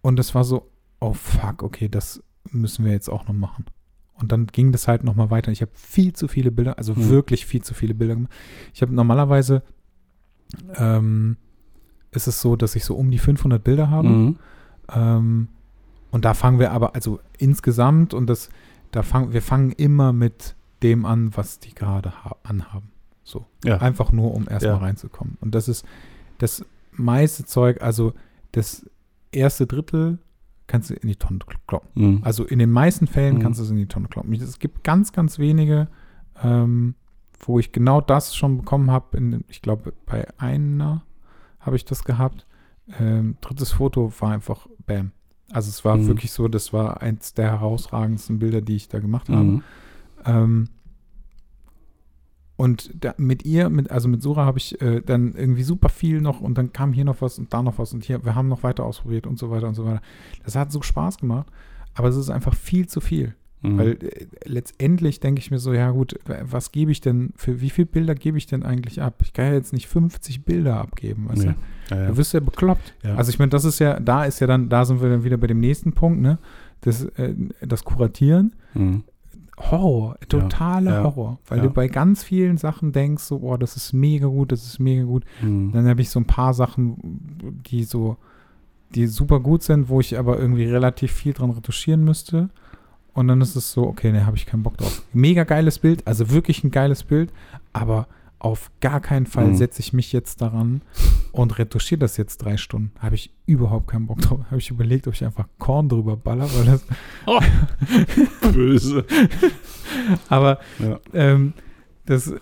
[0.00, 0.70] und es war so,
[1.00, 3.66] oh fuck, okay, das müssen wir jetzt auch noch machen.
[4.14, 5.50] Und dann ging das halt nochmal weiter.
[5.52, 7.08] Ich habe viel zu viele Bilder, also Hm.
[7.10, 8.32] wirklich viel zu viele Bilder gemacht.
[8.74, 9.62] Ich habe normalerweise,
[10.76, 11.36] ähm,
[12.10, 14.08] ist es so, dass ich so um die 500 Bilder habe.
[14.08, 14.36] Mhm.
[14.94, 15.48] Ähm,
[16.10, 18.50] und da fangen wir aber, also insgesamt, und das,
[18.90, 22.90] da fangen, wir fangen immer mit dem an, was die gerade ha- anhaben.
[23.24, 23.46] So.
[23.64, 23.78] Ja.
[23.78, 24.78] Einfach nur, um erstmal Ja.
[24.78, 25.38] reinzukommen.
[25.40, 25.84] Und das ist
[26.38, 28.12] das meiste Zeug, also
[28.52, 28.84] das
[29.30, 30.18] erste Drittel
[30.66, 31.90] kannst du in die Tonne kloppen.
[31.94, 32.20] Mhm.
[32.22, 33.40] Also in den meisten Fällen Mhm.
[33.40, 34.32] kannst du es in die Tonne kloppen.
[34.34, 35.88] Es gibt ganz, ganz wenige,
[36.42, 36.94] ähm,
[37.40, 39.42] wo ich genau das schon bekommen habe.
[39.48, 41.04] Ich glaube, bei einer
[41.60, 42.46] habe ich das gehabt.
[42.98, 45.12] Ähm, drittes Foto war einfach Bam.
[45.50, 46.06] Also es war mhm.
[46.06, 49.44] wirklich so, das war eins der herausragendsten Bilder, die ich da gemacht habe.
[49.44, 49.62] Mhm.
[50.24, 50.68] Ähm,
[52.62, 56.20] und da, mit ihr, mit, also mit Sura habe ich äh, dann irgendwie super viel
[56.20, 58.46] noch und dann kam hier noch was und da noch was und hier, wir haben
[58.46, 60.00] noch weiter ausprobiert und so weiter und so weiter.
[60.44, 61.48] Das hat so Spaß gemacht,
[61.94, 63.34] aber es ist einfach viel zu viel.
[63.62, 63.78] Mhm.
[63.78, 67.70] Weil äh, letztendlich denke ich mir so, ja gut, was gebe ich denn, für wie
[67.70, 69.22] viele Bilder gebe ich denn eigentlich ab?
[69.24, 71.54] Ich kann ja jetzt nicht 50 Bilder abgeben, weißt nee.
[71.88, 71.94] du?
[71.96, 72.08] Ja, ja.
[72.10, 72.94] Da wirst du ja bekloppt.
[73.02, 73.16] Ja.
[73.16, 75.36] Also ich meine, das ist ja, da ist ja dann, da sind wir dann wieder
[75.36, 76.38] bei dem nächsten Punkt, ne?
[76.82, 78.54] Das, äh, das Kuratieren.
[78.74, 79.02] Mhm.
[79.70, 81.64] Horror, totaler ja, Horror, weil ja.
[81.64, 85.04] du bei ganz vielen Sachen denkst, so, boah, das ist mega gut, das ist mega
[85.04, 85.24] gut.
[85.40, 85.72] Mhm.
[85.72, 86.96] Dann habe ich so ein paar Sachen,
[87.66, 88.16] die so,
[88.94, 92.50] die super gut sind, wo ich aber irgendwie relativ viel dran retuschieren müsste.
[93.14, 95.02] Und dann ist es so, okay, ne, habe ich keinen Bock drauf.
[95.12, 97.32] Mega geiles Bild, also wirklich ein geiles Bild,
[97.72, 98.06] aber
[98.42, 99.56] auf gar keinen Fall mhm.
[99.56, 100.82] setze ich mich jetzt daran
[101.30, 102.90] und retuschiere das jetzt drei Stunden.
[102.98, 104.40] Habe ich überhaupt keinen Bock drauf.
[104.46, 106.84] Habe ich überlegt, ob ich einfach Korn drüber baller, weil das.
[107.26, 107.40] Oh,
[108.52, 109.04] böse.
[110.28, 110.98] aber ja.
[111.12, 111.52] ähm,
[112.04, 112.34] das,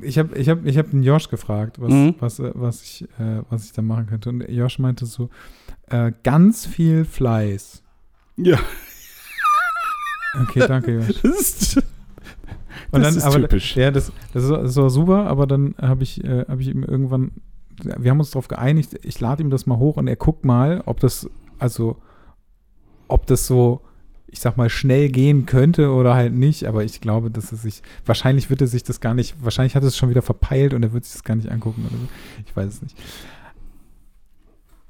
[0.00, 2.14] ich habe ich hab, ich hab den Josh gefragt, was, mhm.
[2.18, 4.30] was, äh, was, ich, äh, was ich da machen könnte.
[4.30, 5.28] Und Josh meinte so,
[5.90, 7.82] äh, ganz viel Fleiß.
[8.36, 8.58] Ja.
[10.40, 11.20] Okay, danke, Josh.
[11.22, 11.82] Das ist,
[12.92, 13.76] und das dann, ist aber, typisch.
[13.76, 17.32] Ja, das, das, das war super, aber dann habe ich, äh, hab ich ihm irgendwann,
[17.82, 20.82] wir haben uns darauf geeinigt, ich lade ihm das mal hoch und er guckt mal,
[20.86, 21.28] ob das,
[21.58, 21.96] also,
[23.08, 23.80] ob das so,
[24.28, 27.82] ich sag mal, schnell gehen könnte oder halt nicht, aber ich glaube, dass es sich,
[28.06, 30.82] wahrscheinlich wird er sich das gar nicht, wahrscheinlich hat er es schon wieder verpeilt und
[30.82, 32.08] er wird sich das gar nicht angucken oder so.
[32.46, 32.96] Ich weiß es nicht.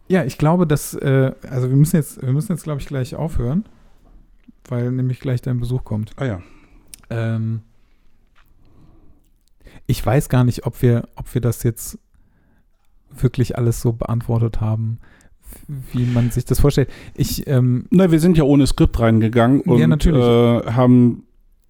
[0.09, 3.15] Ja, ich glaube, dass, äh, also wir müssen jetzt, wir müssen jetzt, glaube ich, gleich
[3.15, 3.65] aufhören
[4.69, 6.13] weil nämlich gleich dein Besuch kommt.
[6.17, 6.43] Ah ja.
[7.11, 7.63] Ähm,
[9.87, 11.99] ich weiß gar nicht, ob wir, ob wir das jetzt
[13.11, 14.99] wirklich alles so beantwortet haben,
[15.93, 16.89] wie man sich das vorstellt.
[17.15, 20.61] Ich, ähm, Na, wir sind ja ohne Skript reingegangen und ja.
[20.61, 21.25] Äh, haben,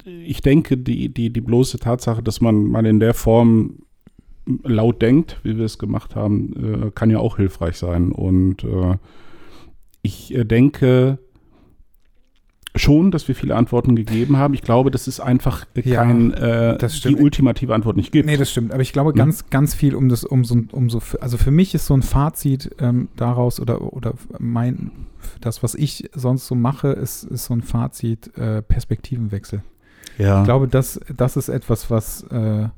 [0.05, 3.79] ich denke, die, die, die bloße Tatsache, dass man mal in der Form
[4.63, 8.11] laut denkt, wie wir es gemacht haben, äh, kann ja auch hilfreich sein.
[8.11, 8.97] Und äh,
[10.01, 11.19] ich äh, denke,
[12.75, 14.53] schon, dass wir viele Antworten gegeben haben.
[14.53, 18.25] Ich glaube, dass es einfach kein, ja, äh, die ultimative Antwort nicht gibt.
[18.25, 18.71] Nee, das stimmt.
[18.71, 19.47] Aber ich glaube, ganz, hm?
[19.51, 22.75] ganz viel um das, um so, um so, also für mich ist so ein Fazit
[22.79, 24.91] ähm, daraus oder, oder mein,
[25.41, 29.61] das, was ich sonst so mache, ist, ist so ein Fazit äh, Perspektivenwechsel.
[30.17, 30.39] Ja.
[30.39, 32.69] Ich glaube, das, das ist etwas, was äh,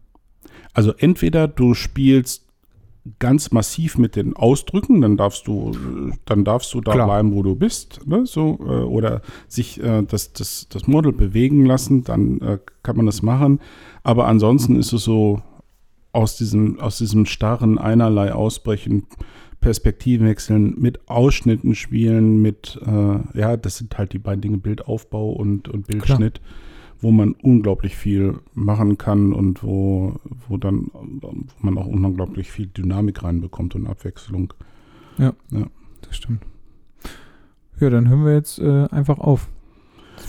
[0.75, 2.44] also entweder du spielst
[3.19, 5.73] ganz massiv mit den Ausdrücken, dann darfst du,
[6.25, 7.07] dann darfst du da Klar.
[7.07, 8.25] bleiben, wo du bist, ne?
[8.25, 13.05] so, äh, oder sich äh, das, das, das Model bewegen lassen, dann äh, kann man
[13.05, 13.59] das machen.
[14.03, 15.41] Aber ansonsten ist es so,
[16.11, 19.05] aus diesem, aus diesem starren einerlei ausbrechen,
[19.59, 25.31] Perspektiven wechseln, mit Ausschnitten spielen, mit, äh, ja, das sind halt die beiden Dinge, Bildaufbau
[25.31, 26.35] und, und Bildschnitt.
[26.35, 26.51] Klar
[27.05, 30.15] wo man unglaublich viel machen kann und wo,
[30.47, 34.51] wo dann wo man auch unglaublich viel Dynamik reinbekommt und Abwechslung.
[35.19, 35.67] Ja, ja.
[36.01, 36.41] das stimmt.
[37.79, 39.49] Ja, dann hören wir jetzt äh, einfach auf.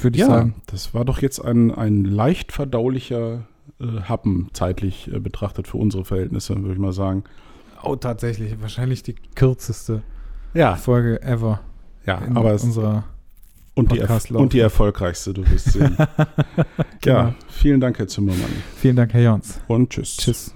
[0.03, 0.57] Würde ich ja, sagen.
[0.67, 3.47] Das war doch jetzt ein, ein leicht verdaulicher
[3.81, 7.25] äh, Happen zeitlich äh, betrachtet für unsere Verhältnisse, würde ich mal sagen.
[7.83, 8.61] Oh, tatsächlich.
[8.61, 10.03] Wahrscheinlich die kürzeste
[10.53, 10.77] ja.
[10.77, 11.61] Folge ever.
[12.05, 13.05] Ja, aber es, unserer
[13.77, 14.01] und die,
[14.33, 15.97] und die erfolgreichste, du wirst sehen.
[17.03, 17.17] genau.
[17.17, 18.51] Ja, vielen Dank, Herr Zimmermann.
[18.77, 19.61] Vielen Dank, Herr Jons.
[19.69, 20.17] Und tschüss.
[20.17, 20.56] Tschüss.